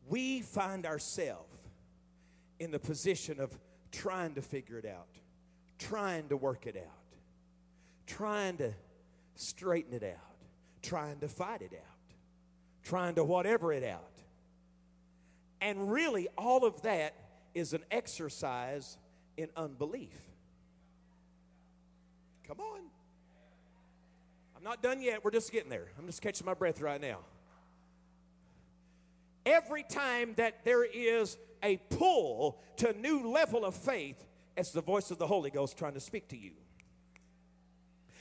we 0.08 0.42
find 0.42 0.86
ourselves 0.86 1.52
in 2.58 2.70
the 2.70 2.78
position 2.78 3.38
of 3.38 3.56
trying 3.92 4.34
to 4.34 4.42
figure 4.42 4.78
it 4.78 4.86
out, 4.86 5.08
trying 5.78 6.28
to 6.28 6.36
work 6.36 6.66
it 6.66 6.76
out, 6.76 7.18
trying 8.06 8.56
to 8.56 8.72
straighten 9.36 9.92
it 9.94 10.02
out, 10.02 10.36
trying 10.82 11.20
to 11.20 11.28
fight 11.28 11.62
it 11.62 11.72
out 11.74 11.95
trying 12.86 13.16
to 13.16 13.24
whatever 13.24 13.72
it 13.72 13.84
out. 13.84 14.10
And 15.60 15.90
really, 15.90 16.28
all 16.38 16.64
of 16.64 16.82
that 16.82 17.14
is 17.54 17.72
an 17.72 17.82
exercise 17.90 18.96
in 19.36 19.48
unbelief. 19.56 20.14
Come 22.46 22.60
on. 22.60 22.80
I'm 24.56 24.62
not 24.62 24.82
done 24.82 25.02
yet. 25.02 25.24
We're 25.24 25.32
just 25.32 25.50
getting 25.50 25.70
there. 25.70 25.88
I'm 25.98 26.06
just 26.06 26.22
catching 26.22 26.46
my 26.46 26.54
breath 26.54 26.80
right 26.80 27.00
now. 27.00 27.18
Every 29.44 29.82
time 29.82 30.34
that 30.36 30.64
there 30.64 30.84
is 30.84 31.36
a 31.62 31.78
pull 31.90 32.60
to 32.76 32.90
a 32.90 32.92
new 32.92 33.28
level 33.30 33.64
of 33.64 33.74
faith, 33.74 34.24
it's 34.56 34.70
the 34.70 34.82
voice 34.82 35.10
of 35.10 35.18
the 35.18 35.26
Holy 35.26 35.50
Ghost 35.50 35.76
trying 35.76 35.94
to 35.94 36.00
speak 36.00 36.28
to 36.28 36.36
you. 36.36 36.52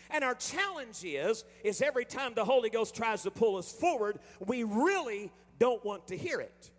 And 0.10 0.24
our 0.24 0.36
challenge 0.36 1.04
is, 1.04 1.44
is 1.64 1.82
every 1.82 2.06
time 2.06 2.34
the 2.36 2.46
Holy 2.46 2.70
Ghost 2.70 2.96
tries 2.96 3.24
to 3.24 3.32
pull 3.32 3.58
us 3.58 3.72
forward, 3.72 4.20
we 4.40 4.64
really 4.64 5.32
don't 5.60 5.84
want 5.84 6.08
to 6.08 6.18
hear 6.18 6.40
it. 6.40 6.72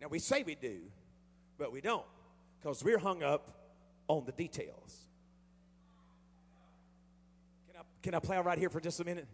Now 0.00 0.08
we 0.08 0.18
say 0.18 0.42
we 0.44 0.54
do, 0.54 0.78
but 1.58 1.72
we 1.72 1.80
don't, 1.80 2.06
because 2.60 2.84
we're 2.84 2.98
hung 2.98 3.22
up 3.22 3.50
on 4.06 4.24
the 4.24 4.32
details. 4.32 4.96
Can 7.68 7.80
I, 7.80 7.82
can 8.02 8.14
I 8.14 8.18
plow 8.20 8.42
right 8.42 8.58
here 8.58 8.70
for 8.70 8.80
just 8.80 9.00
a 9.00 9.04
minute? 9.04 9.26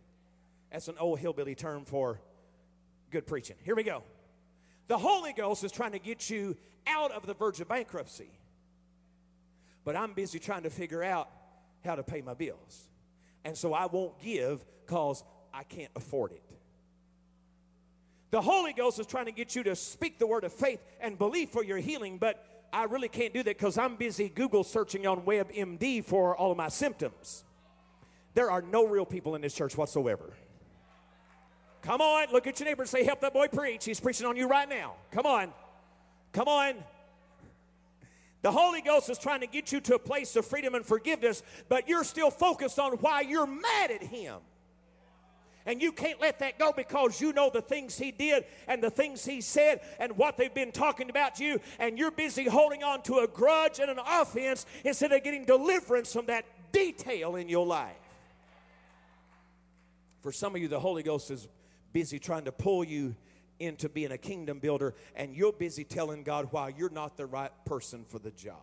That's 0.72 0.88
an 0.88 0.96
old 0.98 1.18
hillbilly 1.18 1.54
term 1.54 1.84
for 1.84 2.20
good 3.10 3.26
preaching. 3.26 3.56
Here 3.62 3.76
we 3.76 3.82
go. 3.82 4.02
The 4.88 4.98
Holy 4.98 5.32
Ghost 5.32 5.64
is 5.64 5.72
trying 5.72 5.92
to 5.92 5.98
get 5.98 6.28
you 6.28 6.56
out 6.87 7.12
of 7.12 7.26
the 7.26 7.34
verge 7.34 7.60
of 7.60 7.68
bankruptcy. 7.68 8.30
But 9.84 9.96
I'm 9.96 10.14
busy 10.14 10.38
trying 10.38 10.62
to 10.64 10.70
figure 10.70 11.02
out 11.02 11.30
how 11.84 11.94
to 11.94 12.02
pay 12.02 12.22
my 12.22 12.34
bills. 12.34 12.88
And 13.44 13.56
so 13.56 13.74
I 13.74 13.86
won't 13.86 14.18
give 14.20 14.64
because 14.86 15.22
I 15.52 15.62
can't 15.64 15.90
afford 15.96 16.32
it. 16.32 16.42
The 18.30 18.42
Holy 18.42 18.72
Ghost 18.72 18.98
is 18.98 19.06
trying 19.06 19.26
to 19.26 19.32
get 19.32 19.54
you 19.54 19.62
to 19.64 19.76
speak 19.76 20.18
the 20.18 20.26
word 20.26 20.42
of 20.44 20.52
faith 20.52 20.80
and 21.00 21.16
believe 21.16 21.50
for 21.50 21.62
your 21.62 21.78
healing, 21.78 22.18
but 22.18 22.44
I 22.72 22.84
really 22.84 23.08
can't 23.08 23.32
do 23.32 23.44
that 23.44 23.56
because 23.56 23.78
I'm 23.78 23.94
busy 23.94 24.28
Google 24.28 24.64
searching 24.64 25.06
on 25.06 25.22
WebMD 25.22 26.04
for 26.04 26.36
all 26.36 26.50
of 26.50 26.56
my 26.56 26.68
symptoms. 26.68 27.44
There 28.34 28.50
are 28.50 28.60
no 28.60 28.86
real 28.88 29.06
people 29.06 29.36
in 29.36 29.42
this 29.42 29.54
church 29.54 29.76
whatsoever. 29.76 30.32
Come 31.82 32.00
on, 32.00 32.32
look 32.32 32.46
at 32.48 32.58
your 32.58 32.68
neighbor 32.68 32.82
and 32.82 32.88
say, 32.88 33.04
Help 33.04 33.20
that 33.20 33.32
boy 33.32 33.46
preach. 33.46 33.85
He's 33.85 34.00
preaching 34.00 34.26
on 34.26 34.37
you 34.37 34.48
right 34.48 34.68
now. 34.68 34.94
Come 35.12 35.26
on. 35.26 35.52
Come 36.32 36.48
on. 36.48 36.74
The 38.44 38.52
Holy 38.52 38.82
Ghost 38.82 39.08
is 39.08 39.16
trying 39.16 39.40
to 39.40 39.46
get 39.46 39.72
you 39.72 39.80
to 39.80 39.94
a 39.94 39.98
place 39.98 40.36
of 40.36 40.44
freedom 40.44 40.74
and 40.74 40.84
forgiveness, 40.84 41.42
but 41.70 41.88
you're 41.88 42.04
still 42.04 42.30
focused 42.30 42.78
on 42.78 42.92
why 42.98 43.22
you're 43.22 43.46
mad 43.46 43.90
at 43.90 44.02
Him. 44.02 44.36
And 45.64 45.80
you 45.80 45.92
can't 45.92 46.20
let 46.20 46.40
that 46.40 46.58
go 46.58 46.70
because 46.70 47.22
you 47.22 47.32
know 47.32 47.48
the 47.48 47.62
things 47.62 47.96
He 47.96 48.12
did 48.12 48.44
and 48.68 48.82
the 48.82 48.90
things 48.90 49.24
He 49.24 49.40
said 49.40 49.80
and 49.98 50.18
what 50.18 50.36
they've 50.36 50.52
been 50.52 50.72
talking 50.72 51.08
about 51.08 51.40
you, 51.40 51.58
and 51.78 51.98
you're 51.98 52.10
busy 52.10 52.44
holding 52.44 52.84
on 52.84 53.00
to 53.04 53.20
a 53.20 53.26
grudge 53.26 53.78
and 53.78 53.90
an 53.90 53.98
offense 54.06 54.66
instead 54.84 55.12
of 55.12 55.24
getting 55.24 55.46
deliverance 55.46 56.12
from 56.12 56.26
that 56.26 56.44
detail 56.70 57.36
in 57.36 57.48
your 57.48 57.64
life. 57.64 57.96
For 60.20 60.32
some 60.32 60.54
of 60.54 60.60
you, 60.60 60.68
the 60.68 60.80
Holy 60.80 61.02
Ghost 61.02 61.30
is 61.30 61.48
busy 61.94 62.18
trying 62.18 62.44
to 62.44 62.52
pull 62.52 62.84
you 62.84 63.16
into 63.59 63.88
being 63.88 64.13
a 64.13 64.19
kingdom 64.19 64.59
builder, 64.59 64.94
and 65.15 65.35
you're 65.35 65.52
busy 65.52 65.85
telling 65.85 66.23
God 66.23 66.48
why 66.50 66.73
you're 66.77 66.90
not 66.90 67.17
the 67.17 67.27
right 67.27 67.52
person 67.65 68.05
for 68.09 68.19
the 68.19 68.31
job. 68.31 68.57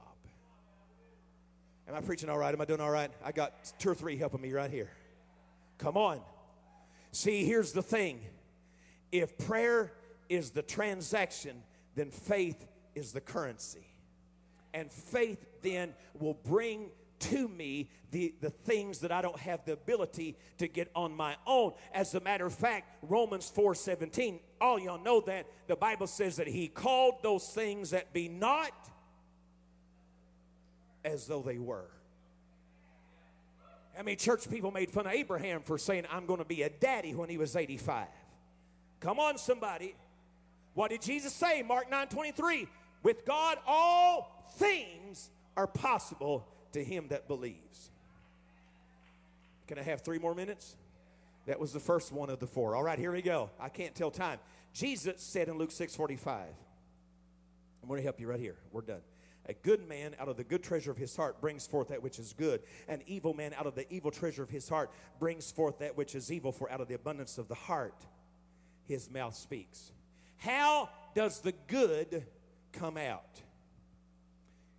Am 1.87 1.95
I 1.95 2.01
preaching 2.01 2.29
all 2.29 2.37
right? 2.37 2.53
Am 2.53 2.61
I 2.61 2.65
doing 2.65 2.81
all 2.81 2.91
right? 2.91 3.11
I 3.23 3.31
got 3.31 3.73
two 3.79 3.89
or 3.89 3.95
three 3.95 4.17
helping 4.17 4.41
me 4.41 4.51
right 4.53 4.71
here. 4.71 4.91
Come 5.77 5.97
on. 5.97 6.21
See, 7.11 7.43
here's 7.43 7.73
the 7.73 7.81
thing 7.81 8.21
if 9.11 9.37
prayer 9.37 9.91
is 10.29 10.51
the 10.51 10.61
transaction, 10.61 11.63
then 11.95 12.09
faith 12.09 12.65
is 12.95 13.11
the 13.11 13.21
currency. 13.21 13.85
And 14.73 14.91
faith 14.91 15.45
then 15.61 15.93
will 16.17 16.37
bring 16.45 16.91
to 17.21 17.47
me 17.47 17.89
the, 18.11 18.33
the 18.41 18.49
things 18.49 18.99
that 18.99 19.11
I 19.11 19.21
don't 19.21 19.39
have 19.39 19.63
the 19.65 19.73
ability 19.73 20.37
to 20.57 20.67
get 20.67 20.91
on 20.95 21.15
my 21.15 21.35
own. 21.47 21.73
As 21.93 22.13
a 22.13 22.19
matter 22.19 22.45
of 22.45 22.53
fact, 22.53 22.97
Romans 23.01 23.49
4 23.49 23.75
17, 23.75 24.39
all 24.59 24.79
y'all 24.79 25.01
know 25.01 25.21
that 25.21 25.47
the 25.67 25.75
Bible 25.75 26.07
says 26.07 26.35
that 26.37 26.47
he 26.47 26.67
called 26.67 27.23
those 27.23 27.47
things 27.47 27.91
that 27.91 28.13
be 28.13 28.27
not 28.27 28.71
as 31.03 31.25
though 31.25 31.41
they 31.41 31.57
were. 31.57 31.87
I 33.97 34.03
mean, 34.03 34.17
church 34.17 34.49
people 34.49 34.71
made 34.71 34.89
fun 34.91 35.05
of 35.05 35.13
Abraham 35.13 35.61
for 35.61 35.77
saying, 35.77 36.05
I'm 36.11 36.25
going 36.25 36.39
to 36.39 36.45
be 36.45 36.63
a 36.63 36.69
daddy 36.69 37.13
when 37.13 37.29
he 37.29 37.37
was 37.37 37.55
85. 37.55 38.07
Come 38.99 39.19
on, 39.19 39.37
somebody. 39.37 39.95
What 40.73 40.91
did 40.91 41.01
Jesus 41.01 41.33
say? 41.33 41.61
Mark 41.63 41.89
9 41.89 42.07
23. 42.07 42.67
With 43.03 43.25
God, 43.25 43.57
all 43.65 44.47
things 44.57 45.29
are 45.57 45.67
possible 45.67 46.47
to 46.73 46.83
him 46.83 47.07
that 47.09 47.27
believes. 47.27 47.89
Can 49.67 49.79
I 49.79 49.83
have 49.83 50.01
three 50.01 50.19
more 50.19 50.35
minutes? 50.35 50.75
That 51.45 51.59
was 51.59 51.73
the 51.73 51.79
first 51.79 52.11
one 52.11 52.29
of 52.29 52.39
the 52.39 52.47
four. 52.47 52.75
All 52.75 52.83
right, 52.83 52.99
here 52.99 53.11
we 53.11 53.21
go. 53.21 53.49
I 53.59 53.69
can't 53.69 53.95
tell 53.95 54.11
time. 54.11 54.39
Jesus 54.73 55.21
said 55.21 55.47
in 55.47 55.57
Luke 55.57 55.71
6 55.71 55.95
45, 55.95 56.47
I'm 57.81 57.87
going 57.87 57.97
to 57.97 58.03
help 58.03 58.19
you 58.19 58.27
right 58.27 58.39
here. 58.39 58.57
We're 58.71 58.81
done. 58.81 59.01
A 59.47 59.53
good 59.53 59.89
man 59.89 60.15
out 60.19 60.27
of 60.27 60.37
the 60.37 60.43
good 60.43 60.63
treasure 60.63 60.91
of 60.91 60.97
his 60.97 61.15
heart 61.15 61.41
brings 61.41 61.65
forth 61.65 61.87
that 61.87 62.03
which 62.03 62.19
is 62.19 62.33
good. 62.37 62.61
An 62.87 63.01
evil 63.07 63.33
man 63.33 63.53
out 63.57 63.65
of 63.65 63.75
the 63.75 63.91
evil 63.91 64.11
treasure 64.11 64.43
of 64.43 64.49
his 64.49 64.69
heart 64.69 64.91
brings 65.19 65.51
forth 65.51 65.79
that 65.79 65.97
which 65.97 66.13
is 66.13 66.31
evil, 66.31 66.51
for 66.51 66.71
out 66.71 66.79
of 66.79 66.87
the 66.87 66.93
abundance 66.93 67.37
of 67.37 67.47
the 67.47 67.55
heart 67.55 68.05
his 68.87 69.09
mouth 69.09 69.35
speaks. 69.35 69.91
How 70.37 70.89
does 71.15 71.39
the 71.41 71.53
good 71.67 72.23
come 72.73 72.97
out? 72.97 73.41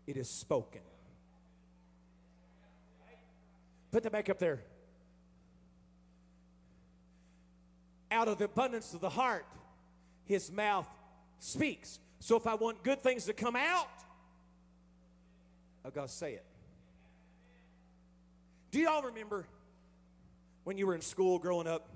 It 0.06 0.16
is 0.16 0.28
spoken. 0.28 0.80
Put 3.92 4.02
that 4.02 4.10
back 4.10 4.28
up 4.30 4.38
there. 4.38 4.60
Out 8.10 8.26
of 8.26 8.38
the 8.38 8.46
abundance 8.46 8.94
of 8.94 9.00
the 9.00 9.10
heart, 9.10 9.46
his 10.24 10.50
mouth 10.50 10.88
speaks. 11.38 12.00
So 12.18 12.36
if 12.36 12.46
I 12.46 12.54
want 12.54 12.82
good 12.82 13.02
things 13.02 13.26
to 13.26 13.32
come 13.32 13.54
out, 13.54 13.88
I've 15.84 15.94
got 15.94 16.08
to 16.08 16.12
say 16.12 16.32
it. 16.32 16.44
Do 18.70 18.80
y'all 18.80 19.02
remember 19.02 19.46
when 20.64 20.78
you 20.78 20.86
were 20.86 20.94
in 20.94 21.02
school 21.02 21.38
growing 21.38 21.66
up 21.66 21.88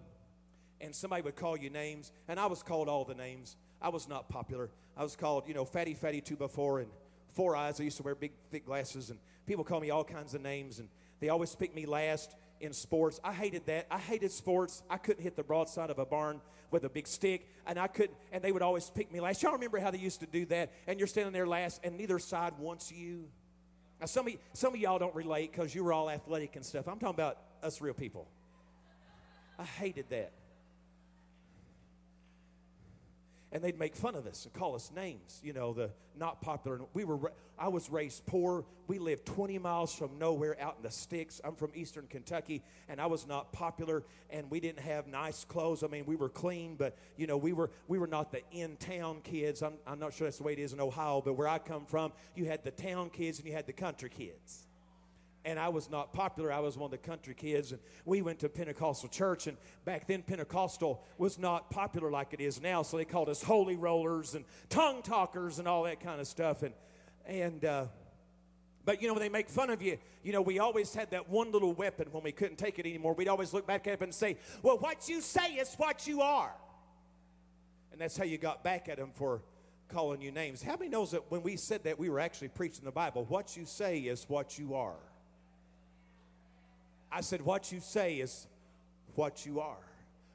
and 0.80 0.94
somebody 0.94 1.22
would 1.22 1.36
call 1.36 1.56
you 1.56 1.70
names? 1.70 2.12
And 2.28 2.38
I 2.38 2.46
was 2.46 2.62
called 2.62 2.88
all 2.88 3.04
the 3.04 3.14
names. 3.14 3.56
I 3.80 3.88
was 3.88 4.08
not 4.08 4.28
popular. 4.28 4.70
I 4.96 5.02
was 5.02 5.16
called, 5.16 5.48
you 5.48 5.54
know, 5.54 5.64
Fatty 5.64 5.94
Fatty 5.94 6.20
Two 6.20 6.36
by 6.36 6.48
Four 6.48 6.80
and 6.80 6.90
Four 7.32 7.56
Eyes. 7.56 7.80
I 7.80 7.84
used 7.84 7.96
to 7.98 8.02
wear 8.02 8.14
big, 8.14 8.32
thick 8.50 8.66
glasses, 8.66 9.10
and 9.10 9.18
people 9.46 9.64
call 9.64 9.80
me 9.80 9.90
all 9.90 10.04
kinds 10.04 10.34
of 10.34 10.42
names, 10.42 10.78
and 10.78 10.88
they 11.20 11.28
always 11.28 11.54
pick 11.54 11.74
me 11.74 11.86
last 11.86 12.34
in 12.60 12.72
sports. 12.72 13.20
I 13.22 13.32
hated 13.32 13.66
that. 13.66 13.86
I 13.90 13.98
hated 13.98 14.30
sports. 14.30 14.82
I 14.88 14.96
couldn't 14.96 15.22
hit 15.22 15.36
the 15.36 15.42
broadside 15.42 15.90
of 15.90 15.98
a 15.98 16.06
barn 16.06 16.40
with 16.70 16.84
a 16.84 16.88
big 16.88 17.06
stick, 17.06 17.48
and 17.66 17.78
I 17.78 17.86
couldn't, 17.86 18.16
and 18.32 18.42
they 18.42 18.52
would 18.52 18.62
always 18.62 18.90
pick 18.90 19.12
me 19.12 19.20
last. 19.20 19.42
Y'all 19.42 19.52
remember 19.52 19.78
how 19.78 19.90
they 19.90 19.98
used 19.98 20.20
to 20.20 20.26
do 20.26 20.46
that? 20.46 20.72
And 20.86 20.98
you're 20.98 21.06
standing 21.06 21.32
there 21.32 21.46
last, 21.46 21.80
and 21.84 21.96
neither 21.96 22.18
side 22.18 22.54
wants 22.58 22.90
you. 22.90 23.28
Now, 24.00 24.06
some 24.06 24.26
of, 24.26 24.34
some 24.52 24.74
of 24.74 24.80
y'all 24.80 24.98
don't 24.98 25.14
relate 25.14 25.52
because 25.52 25.74
you 25.74 25.84
were 25.84 25.92
all 25.92 26.10
athletic 26.10 26.56
and 26.56 26.64
stuff. 26.64 26.88
I'm 26.88 26.98
talking 26.98 27.14
about 27.14 27.38
us 27.62 27.80
real 27.80 27.94
people. 27.94 28.26
I 29.58 29.64
hated 29.64 30.06
that. 30.10 30.32
And 33.52 33.62
they'd 33.62 33.78
make 33.78 33.94
fun 33.94 34.16
of 34.16 34.26
us 34.26 34.44
and 34.44 34.52
call 34.52 34.74
us 34.74 34.90
names, 34.94 35.40
you 35.42 35.52
know, 35.52 35.72
the 35.72 35.90
not 36.18 36.40
popular. 36.40 36.80
We 36.94 37.04
were, 37.04 37.32
I 37.58 37.68
was 37.68 37.88
raised 37.88 38.26
poor. 38.26 38.64
We 38.88 38.98
lived 38.98 39.24
20 39.26 39.58
miles 39.58 39.94
from 39.94 40.18
nowhere 40.18 40.56
out 40.60 40.74
in 40.78 40.82
the 40.82 40.90
sticks. 40.90 41.40
I'm 41.44 41.54
from 41.54 41.70
eastern 41.74 42.06
Kentucky, 42.08 42.62
and 42.88 43.00
I 43.00 43.06
was 43.06 43.26
not 43.26 43.52
popular, 43.52 44.02
and 44.30 44.50
we 44.50 44.60
didn't 44.60 44.80
have 44.80 45.06
nice 45.06 45.44
clothes. 45.44 45.84
I 45.84 45.86
mean, 45.86 46.06
we 46.06 46.16
were 46.16 46.28
clean, 46.28 46.74
but, 46.76 46.96
you 47.16 47.26
know, 47.26 47.36
we 47.36 47.52
were, 47.52 47.70
we 47.86 47.98
were 47.98 48.06
not 48.08 48.32
the 48.32 48.42
in 48.50 48.76
town 48.76 49.20
kids. 49.22 49.62
I'm, 49.62 49.74
I'm 49.86 49.98
not 49.98 50.12
sure 50.12 50.26
that's 50.26 50.38
the 50.38 50.44
way 50.44 50.54
it 50.54 50.58
is 50.58 50.72
in 50.72 50.80
Ohio, 50.80 51.22
but 51.24 51.34
where 51.34 51.48
I 51.48 51.58
come 51.58 51.86
from, 51.86 52.12
you 52.34 52.46
had 52.46 52.64
the 52.64 52.72
town 52.72 53.10
kids 53.10 53.38
and 53.38 53.46
you 53.46 53.54
had 53.54 53.66
the 53.66 53.72
country 53.72 54.10
kids 54.10 54.65
and 55.46 55.60
I 55.60 55.68
was 55.68 55.88
not 55.88 56.12
popular. 56.12 56.52
I 56.52 56.58
was 56.58 56.76
one 56.76 56.86
of 56.86 56.90
the 56.90 56.98
country 56.98 57.32
kids, 57.32 57.70
and 57.70 57.80
we 58.04 58.20
went 58.20 58.40
to 58.40 58.48
Pentecostal 58.48 59.08
church. 59.08 59.46
And 59.46 59.56
back 59.84 60.08
then, 60.08 60.22
Pentecostal 60.22 61.04
was 61.18 61.38
not 61.38 61.70
popular 61.70 62.10
like 62.10 62.34
it 62.34 62.40
is 62.40 62.60
now, 62.60 62.82
so 62.82 62.96
they 62.96 63.04
called 63.04 63.28
us 63.28 63.44
holy 63.44 63.76
rollers 63.76 64.34
and 64.34 64.44
tongue 64.68 65.02
talkers 65.02 65.60
and 65.60 65.68
all 65.68 65.84
that 65.84 66.00
kind 66.00 66.20
of 66.20 66.26
stuff. 66.26 66.64
And 66.64 66.74
and 67.26 67.64
uh, 67.64 67.84
but 68.84 69.00
you 69.00 69.06
know, 69.06 69.14
when 69.14 69.22
they 69.22 69.28
make 69.28 69.48
fun 69.48 69.70
of 69.70 69.80
you, 69.80 69.98
you 70.24 70.32
know, 70.32 70.42
we 70.42 70.58
always 70.58 70.92
had 70.92 71.12
that 71.12 71.28
one 71.28 71.52
little 71.52 71.72
weapon 71.72 72.08
when 72.10 72.24
we 72.24 72.32
couldn't 72.32 72.56
take 72.56 72.80
it 72.80 72.86
anymore. 72.86 73.14
We'd 73.14 73.28
always 73.28 73.54
look 73.54 73.68
back 73.68 73.86
at 73.86 73.94
it 73.94 74.02
and 74.02 74.12
say, 74.12 74.38
"Well, 74.62 74.78
what 74.78 75.08
you 75.08 75.20
say 75.20 75.52
is 75.54 75.72
what 75.76 76.08
you 76.08 76.22
are," 76.22 76.52
and 77.92 78.00
that's 78.00 78.16
how 78.16 78.24
you 78.24 78.36
got 78.36 78.64
back 78.64 78.88
at 78.88 78.98
them 78.98 79.12
for 79.14 79.42
calling 79.88 80.20
you 80.20 80.32
names. 80.32 80.60
How 80.60 80.76
many 80.76 80.88
knows 80.88 81.12
that 81.12 81.30
when 81.30 81.44
we 81.44 81.56
said 81.56 81.84
that, 81.84 82.00
we 82.00 82.08
were 82.08 82.18
actually 82.18 82.48
preaching 82.48 82.84
the 82.84 82.90
Bible? 82.90 83.24
What 83.26 83.56
you 83.56 83.64
say 83.64 84.00
is 84.00 84.24
what 84.28 84.58
you 84.58 84.74
are. 84.74 84.96
I 87.10 87.20
said, 87.20 87.42
What 87.42 87.72
you 87.72 87.80
say 87.80 88.16
is 88.16 88.46
what 89.14 89.46
you 89.46 89.60
are. 89.60 89.76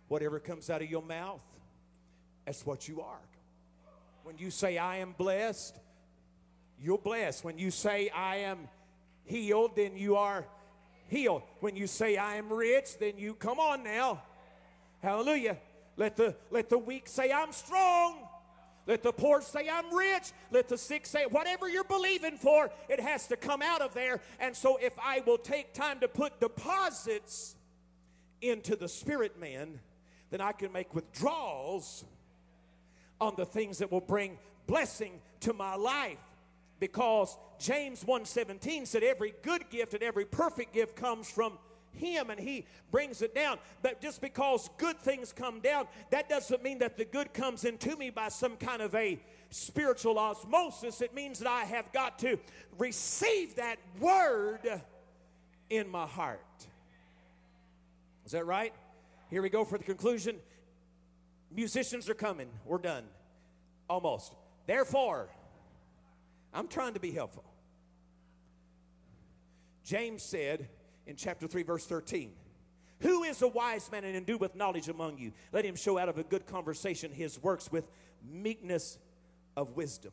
Whatever 0.07 0.39
comes 0.39 0.69
out 0.69 0.81
of 0.81 0.89
your 0.89 1.01
mouth, 1.01 1.43
that's 2.45 2.65
what 2.65 2.87
you 2.87 3.01
are. 3.01 3.19
When 4.23 4.37
you 4.37 4.51
say, 4.51 4.77
I 4.77 4.97
am 4.97 5.13
blessed, 5.17 5.77
you're 6.81 6.97
blessed. 6.97 7.43
When 7.43 7.57
you 7.57 7.71
say, 7.71 8.09
I 8.09 8.37
am 8.37 8.67
healed, 9.23 9.75
then 9.75 9.95
you 9.95 10.15
are 10.15 10.45
healed. 11.07 11.43
When 11.59 11.75
you 11.75 11.87
say, 11.87 12.17
I 12.17 12.35
am 12.35 12.51
rich, 12.51 12.97
then 12.99 13.17
you, 13.17 13.35
come 13.35 13.59
on 13.59 13.83
now. 13.83 14.21
Hallelujah. 15.01 15.57
Let 15.97 16.17
the, 16.17 16.35
let 16.49 16.69
the 16.69 16.77
weak 16.77 17.07
say, 17.07 17.31
I'm 17.31 17.51
strong. 17.51 18.17
Let 18.87 19.03
the 19.03 19.11
poor 19.11 19.41
say, 19.41 19.69
I'm 19.71 19.93
rich. 19.93 20.31
Let 20.51 20.67
the 20.67 20.77
sick 20.77 21.05
say, 21.05 21.25
whatever 21.25 21.69
you're 21.69 21.83
believing 21.83 22.37
for, 22.37 22.71
it 22.89 22.99
has 22.99 23.27
to 23.27 23.37
come 23.37 23.61
out 23.61 23.81
of 23.81 23.93
there. 23.93 24.21
And 24.39 24.55
so, 24.55 24.77
if 24.77 24.93
I 24.99 25.21
will 25.25 25.37
take 25.37 25.73
time 25.73 25.99
to 25.99 26.07
put 26.07 26.39
deposits 26.39 27.55
into 28.41 28.75
the 28.75 28.87
spirit 28.87 29.39
man, 29.39 29.79
then 30.31 30.41
I 30.41 30.51
can 30.51 30.71
make 30.71 30.95
withdrawals 30.95 32.03
on 33.19 33.35
the 33.37 33.45
things 33.45 33.77
that 33.77 33.91
will 33.91 34.01
bring 34.01 34.39
blessing 34.65 35.21
to 35.41 35.53
my 35.53 35.75
life 35.75 36.17
because 36.79 37.37
James 37.59 38.03
1:17 38.03 38.87
said 38.87 39.03
every 39.03 39.33
good 39.43 39.69
gift 39.69 39.93
and 39.93 40.01
every 40.01 40.25
perfect 40.25 40.73
gift 40.73 40.95
comes 40.95 41.29
from 41.29 41.59
him 41.93 42.29
and 42.29 42.39
He 42.39 42.65
brings 42.91 43.21
it 43.21 43.35
down. 43.35 43.57
But 43.81 44.01
just 44.01 44.21
because 44.21 44.69
good 44.77 44.99
things 44.99 45.33
come 45.33 45.59
down, 45.59 45.87
that 46.09 46.29
doesn't 46.29 46.63
mean 46.63 46.79
that 46.79 46.97
the 46.97 47.05
good 47.05 47.33
comes 47.33 47.65
into 47.65 47.95
me 47.95 48.09
by 48.09 48.29
some 48.29 48.57
kind 48.57 48.81
of 48.81 48.93
a 48.95 49.19
spiritual 49.49 50.17
osmosis. 50.17 51.01
It 51.01 51.13
means 51.13 51.39
that 51.39 51.49
I 51.49 51.63
have 51.63 51.91
got 51.91 52.19
to 52.19 52.37
receive 52.77 53.55
that 53.55 53.77
word 53.99 54.81
in 55.69 55.89
my 55.89 56.05
heart. 56.05 56.39
Is 58.25 58.31
that 58.31 58.45
right? 58.45 58.73
Here 59.29 59.41
we 59.41 59.49
go 59.49 59.65
for 59.65 59.77
the 59.77 59.83
conclusion. 59.83 60.37
Musicians 61.53 62.09
are 62.09 62.13
coming. 62.13 62.49
We're 62.65 62.77
done. 62.77 63.03
Almost. 63.89 64.33
Therefore, 64.67 65.29
I'm 66.53 66.67
trying 66.67 66.93
to 66.93 66.99
be 66.99 67.11
helpful. 67.11 67.43
James 69.83 70.23
said, 70.23 70.67
in 71.05 71.15
chapter 71.15 71.47
3, 71.47 71.63
verse 71.63 71.85
13. 71.85 72.31
Who 73.01 73.23
is 73.23 73.41
a 73.41 73.47
wise 73.47 73.91
man 73.91 74.03
and 74.03 74.15
endued 74.15 74.39
with 74.39 74.55
knowledge 74.55 74.87
among 74.87 75.17
you? 75.17 75.31
Let 75.51 75.65
him 75.65 75.75
show 75.75 75.97
out 75.97 76.09
of 76.09 76.17
a 76.17 76.23
good 76.23 76.45
conversation 76.45 77.11
his 77.11 77.41
works 77.41 77.71
with 77.71 77.87
meekness 78.29 78.99
of 79.57 79.75
wisdom. 79.75 80.11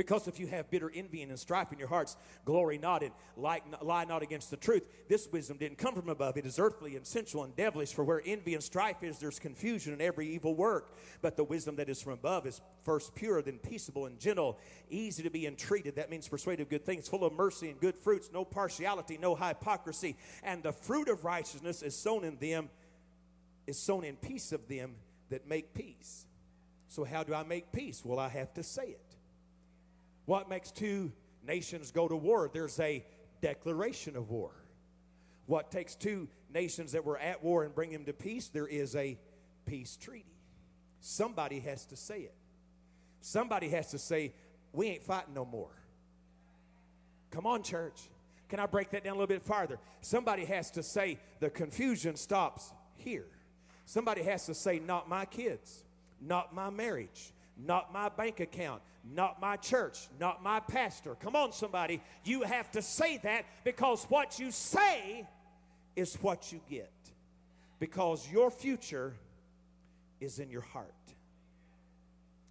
Because 0.00 0.26
if 0.26 0.40
you 0.40 0.46
have 0.46 0.70
bitter 0.70 0.90
envy 0.94 1.20
and 1.20 1.38
strife 1.38 1.74
in 1.74 1.78
your 1.78 1.86
hearts, 1.86 2.16
glory 2.46 2.78
not 2.78 3.02
and 3.02 3.12
lie, 3.36 3.60
lie 3.82 4.06
not 4.06 4.22
against 4.22 4.50
the 4.50 4.56
truth. 4.56 4.82
This 5.10 5.28
wisdom 5.30 5.58
didn't 5.58 5.76
come 5.76 5.94
from 5.94 6.08
above. 6.08 6.38
It 6.38 6.46
is 6.46 6.58
earthly 6.58 6.96
and 6.96 7.06
sensual 7.06 7.44
and 7.44 7.54
devilish. 7.54 7.92
For 7.92 8.02
where 8.02 8.22
envy 8.24 8.54
and 8.54 8.62
strife 8.64 9.02
is, 9.02 9.18
there's 9.18 9.38
confusion 9.38 9.92
and 9.92 10.00
every 10.00 10.26
evil 10.26 10.54
work. 10.54 10.96
But 11.20 11.36
the 11.36 11.44
wisdom 11.44 11.76
that 11.76 11.90
is 11.90 12.00
from 12.00 12.14
above 12.14 12.46
is 12.46 12.62
first 12.82 13.14
pure, 13.14 13.42
then 13.42 13.58
peaceable 13.58 14.06
and 14.06 14.18
gentle, 14.18 14.58
easy 14.88 15.22
to 15.22 15.28
be 15.28 15.46
entreated. 15.46 15.96
That 15.96 16.08
means 16.08 16.26
persuaded 16.26 16.62
of 16.62 16.70
good 16.70 16.86
things, 16.86 17.06
full 17.06 17.26
of 17.26 17.34
mercy 17.34 17.68
and 17.68 17.78
good 17.78 17.98
fruits, 17.98 18.30
no 18.32 18.42
partiality, 18.42 19.18
no 19.18 19.34
hypocrisy. 19.34 20.16
And 20.42 20.62
the 20.62 20.72
fruit 20.72 21.10
of 21.10 21.26
righteousness 21.26 21.82
is 21.82 21.94
sown 21.94 22.24
in 22.24 22.38
them, 22.38 22.70
is 23.66 23.78
sown 23.78 24.04
in 24.04 24.16
peace 24.16 24.52
of 24.52 24.66
them 24.66 24.94
that 25.28 25.46
make 25.46 25.74
peace. 25.74 26.24
So, 26.88 27.04
how 27.04 27.22
do 27.22 27.34
I 27.34 27.42
make 27.42 27.70
peace? 27.70 28.02
Well, 28.02 28.18
I 28.18 28.30
have 28.30 28.54
to 28.54 28.62
say 28.62 28.84
it. 28.84 29.09
What 30.30 30.48
makes 30.48 30.70
two 30.70 31.10
nations 31.44 31.90
go 31.90 32.06
to 32.06 32.14
war? 32.14 32.48
There's 32.52 32.78
a 32.78 33.04
declaration 33.42 34.14
of 34.14 34.30
war. 34.30 34.52
What 35.46 35.72
takes 35.72 35.96
two 35.96 36.28
nations 36.54 36.92
that 36.92 37.04
were 37.04 37.18
at 37.18 37.42
war 37.42 37.64
and 37.64 37.74
bring 37.74 37.90
them 37.90 38.04
to 38.04 38.12
peace? 38.12 38.46
There 38.46 38.68
is 38.68 38.94
a 38.94 39.18
peace 39.66 39.96
treaty. 39.96 40.36
Somebody 41.00 41.58
has 41.58 41.84
to 41.86 41.96
say 41.96 42.20
it. 42.20 42.34
Somebody 43.20 43.70
has 43.70 43.90
to 43.90 43.98
say, 43.98 44.32
We 44.72 44.86
ain't 44.90 45.02
fighting 45.02 45.34
no 45.34 45.44
more. 45.44 45.72
Come 47.32 47.44
on, 47.44 47.64
church. 47.64 48.00
Can 48.48 48.60
I 48.60 48.66
break 48.66 48.90
that 48.90 49.02
down 49.02 49.14
a 49.14 49.18
little 49.18 49.26
bit 49.26 49.42
farther? 49.42 49.80
Somebody 50.00 50.44
has 50.44 50.70
to 50.70 50.84
say, 50.84 51.18
The 51.40 51.50
confusion 51.50 52.14
stops 52.14 52.72
here. 52.94 53.26
Somebody 53.84 54.22
has 54.22 54.46
to 54.46 54.54
say, 54.54 54.78
Not 54.78 55.08
my 55.08 55.24
kids, 55.24 55.82
not 56.20 56.54
my 56.54 56.70
marriage, 56.70 57.32
not 57.64 57.92
my 57.92 58.08
bank 58.08 58.40
account, 58.40 58.82
not 59.14 59.40
my 59.40 59.56
church, 59.56 60.08
not 60.18 60.42
my 60.42 60.60
pastor. 60.60 61.14
Come 61.16 61.36
on, 61.36 61.52
somebody. 61.52 62.00
You 62.24 62.42
have 62.42 62.70
to 62.72 62.82
say 62.82 63.18
that 63.18 63.44
because 63.64 64.04
what 64.04 64.38
you 64.38 64.50
say 64.50 65.26
is 65.96 66.14
what 66.16 66.52
you 66.52 66.60
get. 66.68 66.92
Because 67.78 68.30
your 68.30 68.50
future 68.50 69.14
is 70.20 70.38
in 70.38 70.50
your 70.50 70.60
heart. 70.60 70.94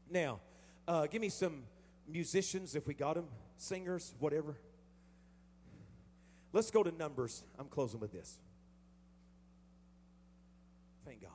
Now, 0.10 0.40
uh, 0.88 1.06
give 1.06 1.22
me 1.22 1.30
some 1.30 1.64
musicians 2.08 2.76
if 2.76 2.88
we 2.88 2.94
got 2.94 3.16
them, 3.16 3.28
singers, 3.58 4.16
whatever. 4.20 4.56
Let's 6.52 6.72
go 6.72 6.82
to 6.82 6.92
Numbers. 6.92 7.44
I'm 7.60 7.68
closing 7.68 8.00
with 8.00 8.12
this. 8.12 8.40
Thank 11.06 11.22
God. 11.22 11.32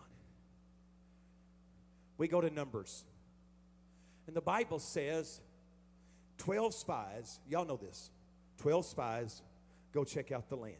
We 2.18 2.26
go 2.26 2.40
to 2.40 2.50
Numbers. 2.50 3.04
And 4.26 4.34
the 4.34 4.40
Bible 4.40 4.78
says 4.78 5.40
12 6.38 6.74
spies, 6.74 7.40
y'all 7.48 7.64
know 7.64 7.76
this, 7.76 8.10
12 8.58 8.86
spies 8.86 9.42
go 9.92 10.04
check 10.04 10.32
out 10.32 10.48
the 10.48 10.56
land. 10.56 10.76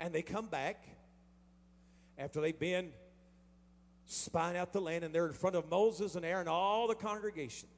And 0.00 0.14
they 0.14 0.22
come 0.22 0.46
back 0.46 0.86
after 2.16 2.40
they've 2.40 2.58
been 2.58 2.90
spying 4.06 4.56
out 4.56 4.72
the 4.72 4.80
land, 4.80 5.04
and 5.04 5.14
they're 5.14 5.26
in 5.26 5.32
front 5.32 5.56
of 5.56 5.68
Moses 5.68 6.14
and 6.14 6.24
Aaron, 6.24 6.48
all 6.48 6.88
the 6.88 6.94
congregation. 6.94 7.68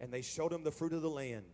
And 0.00 0.12
they 0.12 0.22
showed 0.22 0.52
them 0.52 0.64
the 0.64 0.70
fruit 0.70 0.92
of 0.92 1.02
the 1.02 1.10
land 1.10 1.44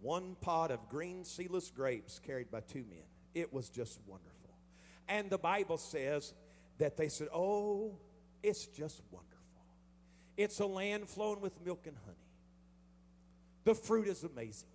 one 0.00 0.36
pot 0.40 0.70
of 0.70 0.88
green 0.88 1.24
seedless 1.24 1.70
grapes 1.70 2.20
carried 2.24 2.50
by 2.50 2.60
two 2.60 2.84
men. 2.88 3.02
It 3.34 3.52
was 3.52 3.68
just 3.68 3.98
wonderful. 4.06 4.32
And 5.08 5.30
the 5.30 5.38
Bible 5.38 5.78
says 5.78 6.34
that 6.78 6.96
they 6.96 7.08
said, 7.08 7.28
Oh, 7.32 7.98
it's 8.42 8.66
just 8.66 9.02
wonderful. 9.10 9.37
It's 10.38 10.60
a 10.60 10.66
land 10.66 11.08
flowing 11.08 11.40
with 11.40 11.52
milk 11.64 11.86
and 11.86 11.96
honey. 12.06 12.16
The 13.64 13.74
fruit 13.74 14.06
is 14.06 14.22
amazing. 14.22 14.68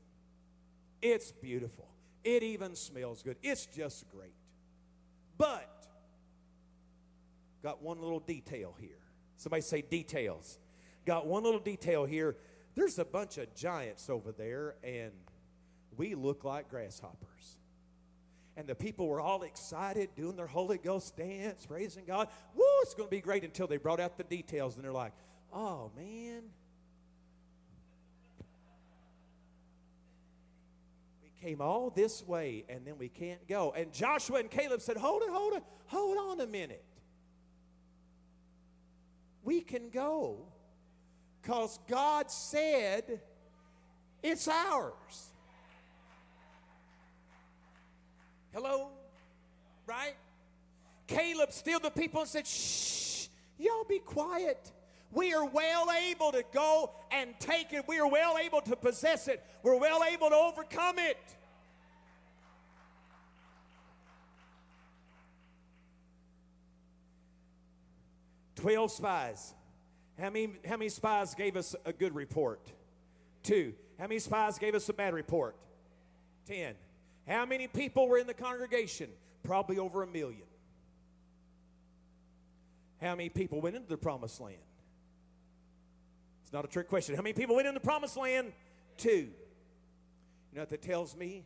It's 1.02 1.32
beautiful. 1.32 1.88
It 2.26 2.44
even 2.44 2.76
smells 2.76 3.24
good. 3.24 3.38
It's 3.42 3.66
just 3.66 4.10
great. 4.10 4.36
But, 5.38 5.88
got 7.64 7.82
one 7.82 8.02
little 8.02 8.20
detail 8.20 8.76
here. 8.78 9.00
Somebody 9.38 9.62
say 9.62 9.82
details. 9.82 10.60
Got 11.06 11.28
one 11.28 11.44
little 11.44 11.62
detail 11.62 12.04
here. 12.04 12.36
There's 12.76 13.00
a 13.00 13.06
bunch 13.06 13.38
of 13.38 13.56
giants 13.56 14.10
over 14.10 14.34
there, 14.34 14.76
and 14.84 15.12
we 15.96 16.14
look 16.14 16.44
like 16.44 16.70
grasshoppers. 16.70 17.58
And 18.58 18.68
the 18.68 18.76
people 18.76 19.08
were 19.08 19.22
all 19.22 19.44
excited, 19.44 20.10
doing 20.16 20.36
their 20.36 20.46
Holy 20.48 20.78
Ghost 20.78 21.16
dance, 21.16 21.66
praising 21.66 22.04
God. 22.06 22.28
Woo, 22.54 22.64
it's 22.82 22.94
going 22.94 23.08
to 23.08 23.12
be 23.12 23.22
great 23.22 23.46
until 23.46 23.66
they 23.66 23.78
brought 23.78 24.02
out 24.02 24.18
the 24.18 24.26
details, 24.26 24.76
and 24.76 24.84
they're 24.84 24.92
like, 24.92 25.14
oh, 25.54 25.92
man. 25.96 26.44
We 31.22 31.30
came 31.42 31.62
all 31.62 31.90
this 31.90 32.26
way, 32.28 32.66
and 32.68 32.86
then 32.86 32.98
we 32.98 33.10
can't 33.10 33.48
go. 33.48 33.74
And 33.76 33.94
Joshua 33.94 34.40
and 34.40 34.50
Caleb 34.50 34.82
said, 34.82 34.98
hold 34.98 35.24
it, 35.24 35.30
hold 35.30 35.54
it, 35.54 35.64
hold 35.88 36.18
on 36.18 36.42
a 36.42 36.48
minute. 36.48 36.84
We 39.44 39.62
can 39.62 39.90
go 39.90 40.38
because 41.42 41.78
God 41.88 42.32
said 42.32 43.20
it's 44.22 44.48
ours. 44.48 45.34
Hello? 48.54 48.90
Right? 49.86 50.16
Caleb 51.08 51.52
stilled 51.52 51.84
the 51.84 51.90
people 51.90 52.22
and 52.22 52.30
said, 52.30 52.48
Shh, 52.48 53.28
y'all 53.58 53.84
be 53.84 54.00
quiet. 54.00 54.72
We 55.14 55.34
are 55.34 55.46
well 55.46 55.88
able 56.10 56.32
to 56.32 56.44
go 56.54 56.92
and 57.12 57.34
take 57.40 57.72
it. 57.74 57.86
We 57.88 58.00
are 58.00 58.08
well 58.08 58.38
able 58.38 58.62
to 58.62 58.76
possess 58.76 59.28
it. 59.28 59.44
We're 59.62 59.80
well 59.80 60.04
able 60.04 60.30
to 60.30 60.36
overcome 60.36 60.98
it. 60.98 61.18
Twelve 68.56 68.92
spies. 68.92 69.54
How 70.20 70.30
many, 70.30 70.54
how 70.66 70.78
many 70.78 70.90
spies 70.90 71.36
gave 71.36 71.58
us 71.58 71.76
a 71.86 71.92
good 71.92 72.16
report? 72.16 72.72
Two. 73.44 73.74
How 74.00 74.06
many 74.06 74.20
spies 74.20 74.58
gave 74.58 74.74
us 74.74 74.88
a 74.90 74.94
bad 74.94 75.14
report? 75.14 75.56
Ten. 76.48 76.76
How 77.28 77.46
many 77.46 77.68
people 77.68 78.08
were 78.08 78.18
in 78.18 78.28
the 78.28 78.34
congregation? 78.34 79.10
Probably 79.44 79.78
over 79.78 80.02
a 80.02 80.08
million. 80.08 80.48
How 83.02 83.16
many 83.16 83.30
people 83.30 83.60
went 83.60 83.76
into 83.76 83.90
the 83.90 83.98
promised 83.98 84.40
land? 84.40 84.56
Not 86.54 86.66
a 86.66 86.68
trick 86.68 86.88
question. 86.88 87.16
How 87.16 87.24
many 87.24 87.34
people 87.34 87.56
went 87.56 87.68
in 87.68 87.74
the 87.74 87.80
promised 87.80 88.16
land? 88.16 88.54
Two. 88.96 89.10
You 89.10 89.30
know 90.54 90.62
what 90.62 90.70
that 90.70 90.84
tells 90.84 91.16
me? 91.16 91.46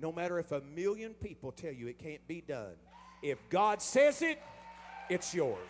No 0.00 0.10
matter 0.10 0.38
if 0.38 0.52
a 0.52 0.62
million 0.74 1.12
people 1.12 1.52
tell 1.52 1.72
you 1.72 1.86
it 1.86 1.98
can't 1.98 2.26
be 2.26 2.40
done, 2.40 2.72
if 3.22 3.38
God 3.50 3.82
says 3.82 4.22
it, 4.22 4.40
it's 5.10 5.34
yours. 5.34 5.68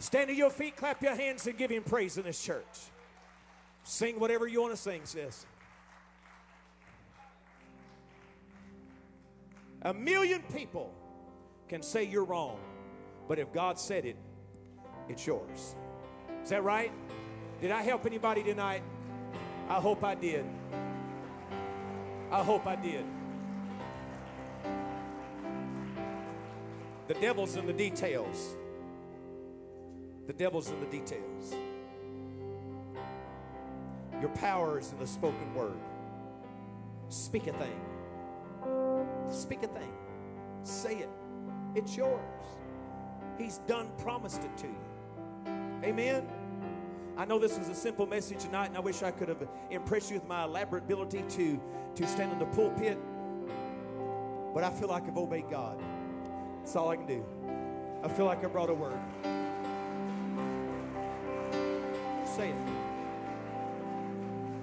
Stand 0.00 0.28
to 0.28 0.34
your 0.34 0.50
feet, 0.50 0.74
clap 0.74 1.00
your 1.02 1.14
hands, 1.14 1.46
and 1.46 1.56
give 1.56 1.70
Him 1.70 1.84
praise 1.84 2.18
in 2.18 2.24
this 2.24 2.42
church. 2.42 2.64
Sing 3.84 4.18
whatever 4.18 4.48
you 4.48 4.60
want 4.60 4.74
to 4.74 4.80
sing, 4.80 5.02
sis. 5.04 5.46
A 9.82 9.94
million 9.94 10.42
people 10.52 10.92
can 11.68 11.82
say 11.82 12.02
you're 12.04 12.24
wrong, 12.24 12.58
but 13.28 13.38
if 13.38 13.52
God 13.52 13.78
said 13.78 14.04
it, 14.04 14.16
it's 15.08 15.26
yours. 15.26 15.76
Is 16.42 16.50
that 16.50 16.64
right? 16.64 16.92
Did 17.62 17.70
I 17.70 17.82
help 17.82 18.06
anybody 18.06 18.42
tonight? 18.42 18.82
I 19.68 19.74
hope 19.74 20.02
I 20.02 20.16
did. 20.16 20.44
I 22.28 22.42
hope 22.42 22.66
I 22.66 22.74
did. 22.74 23.04
The 27.06 27.14
devil's 27.14 27.54
in 27.54 27.66
the 27.66 27.72
details. 27.72 28.56
The 30.26 30.32
devil's 30.32 30.70
in 30.70 30.80
the 30.80 30.86
details. 30.86 31.54
Your 34.20 34.30
power 34.30 34.80
is 34.80 34.90
in 34.90 34.98
the 34.98 35.06
spoken 35.06 35.54
word. 35.54 35.78
Speak 37.10 37.46
a 37.46 37.52
thing. 37.52 37.80
Speak 39.30 39.62
a 39.62 39.68
thing. 39.68 39.92
Say 40.64 40.96
it. 40.96 41.10
It's 41.76 41.96
yours. 41.96 42.20
He's 43.38 43.58
done 43.68 43.88
promised 43.98 44.42
it 44.42 44.56
to 44.58 44.66
you. 44.66 45.52
Amen. 45.84 46.26
I 47.16 47.26
know 47.26 47.38
this 47.38 47.58
was 47.58 47.68
a 47.68 47.74
simple 47.74 48.06
message 48.06 48.42
tonight, 48.44 48.66
and 48.66 48.76
I 48.76 48.80
wish 48.80 49.02
I 49.02 49.10
could 49.10 49.28
have 49.28 49.46
impressed 49.70 50.10
you 50.10 50.18
with 50.18 50.26
my 50.26 50.44
elaborate 50.44 50.84
ability 50.84 51.22
to, 51.30 51.60
to 51.94 52.06
stand 52.06 52.32
in 52.32 52.38
the 52.38 52.46
pulpit. 52.46 52.98
But 54.54 54.64
I 54.64 54.70
feel 54.70 54.88
like 54.88 55.04
I've 55.04 55.18
obeyed 55.18 55.50
God. 55.50 55.78
That's 56.58 56.74
all 56.74 56.88
I 56.88 56.96
can 56.96 57.06
do. 57.06 57.24
I 58.02 58.08
feel 58.08 58.24
like 58.24 58.44
I 58.44 58.48
brought 58.48 58.70
a 58.70 58.74
word. 58.74 58.98
Say 62.26 62.48
it. 62.48 62.56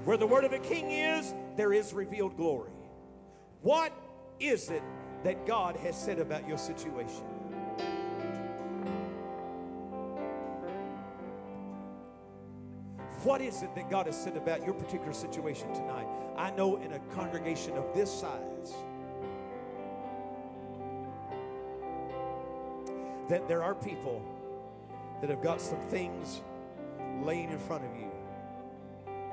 Where 0.06 0.18
the 0.18 0.28
word 0.28 0.44
of 0.44 0.54
a 0.54 0.60
king 0.60 0.92
is, 0.92 1.36
there 1.56 1.72
is 1.72 1.94
revealed 1.94 2.36
glory. 2.36 2.72
What 3.62 3.94
is 4.40 4.70
it 4.70 4.82
that 5.24 5.46
God 5.46 5.76
has 5.78 5.96
said 5.96 6.18
about 6.18 6.48
your 6.48 6.58
situation? 6.58 7.39
What 13.24 13.42
is 13.42 13.64
it 13.64 13.76
that 13.76 13.90
God 13.90 14.06
has 14.06 14.16
said 14.16 14.38
about 14.38 14.64
your 14.64 14.74
particular 14.74 15.12
situation 15.12 15.74
tonight? 15.74 16.08
I 16.38 16.52
know 16.52 16.78
in 16.78 16.94
a 16.94 17.00
congregation 17.14 17.76
of 17.76 17.94
this 17.94 18.10
size 18.10 18.74
that 23.28 23.46
there 23.50 23.62
are 23.62 23.76
people 23.76 24.22
that 25.20 25.30
have 25.30 25.42
got 25.42 25.60
some 25.60 25.82
things 25.82 26.40
laying 27.22 27.52
in 27.52 27.60
front 27.60 27.84
of 27.84 27.94
you 28.00 28.10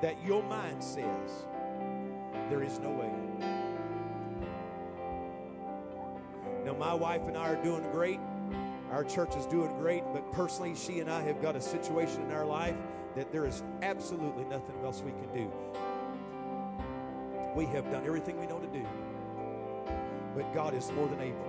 that 0.01 0.21
your 0.25 0.43
mind 0.43 0.83
says 0.83 1.47
there 2.49 2.63
is 2.63 2.79
no 2.79 2.89
way. 2.89 3.11
Now, 6.65 6.73
my 6.73 6.93
wife 6.93 7.21
and 7.25 7.37
I 7.37 7.53
are 7.53 7.63
doing 7.63 7.89
great. 7.93 8.19
Our 8.91 9.05
church 9.05 9.35
is 9.37 9.45
doing 9.45 9.73
great, 9.77 10.03
but 10.11 10.29
personally, 10.33 10.75
she 10.75 10.99
and 10.99 11.09
I 11.09 11.21
have 11.21 11.41
got 11.41 11.55
a 11.55 11.61
situation 11.61 12.21
in 12.23 12.31
our 12.31 12.45
life 12.45 12.75
that 13.17 13.31
there 13.31 13.47
is 13.47 13.63
absolutely 13.81 14.43
nothing 14.45 14.75
else 14.83 15.01
we 15.01 15.11
can 15.11 15.33
do. 15.33 15.51
We 17.55 17.65
have 17.65 17.89
done 17.89 18.05
everything 18.05 18.39
we 18.39 18.45
know 18.45 18.59
to 18.59 18.67
do. 18.67 18.85
but 20.35 20.53
God 20.53 20.75
is 20.75 20.91
more 20.91 21.07
than 21.07 21.19
able. 21.21 21.47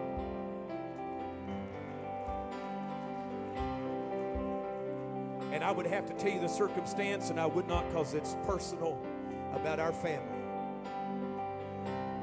And 5.52 5.62
I 5.62 5.70
would 5.70 5.86
have 5.86 6.06
to 6.06 6.14
tell 6.14 6.30
you 6.32 6.40
the 6.40 6.48
circumstance, 6.48 7.28
and 7.28 7.38
I 7.38 7.44
would 7.44 7.68
not 7.68 7.86
because 7.88 8.14
it's 8.14 8.34
personal 8.46 8.98
about 9.52 9.78
our 9.78 9.92
family. 9.92 10.40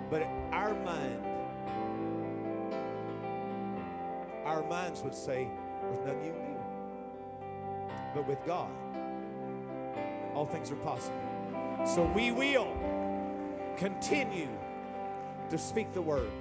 But 0.10 0.24
our 0.52 0.74
mind, 0.74 1.24
our 4.44 4.64
minds 4.64 5.04
would 5.04 5.14
say, 5.14 5.48
There's 5.84 6.00
nothing 6.00 6.26
you 6.26 6.32
can 6.32 6.54
do. 6.54 6.60
But 8.16 8.28
with 8.28 8.44
God, 8.48 8.72
all 10.36 10.46
things 10.46 10.72
are 10.72 10.76
possible. 10.76 11.18
So 11.86 12.04
we 12.16 12.32
will 12.32 12.76
continue 13.78 14.50
to 15.50 15.58
speak 15.58 15.94
the 15.94 16.02
word. 16.02 16.32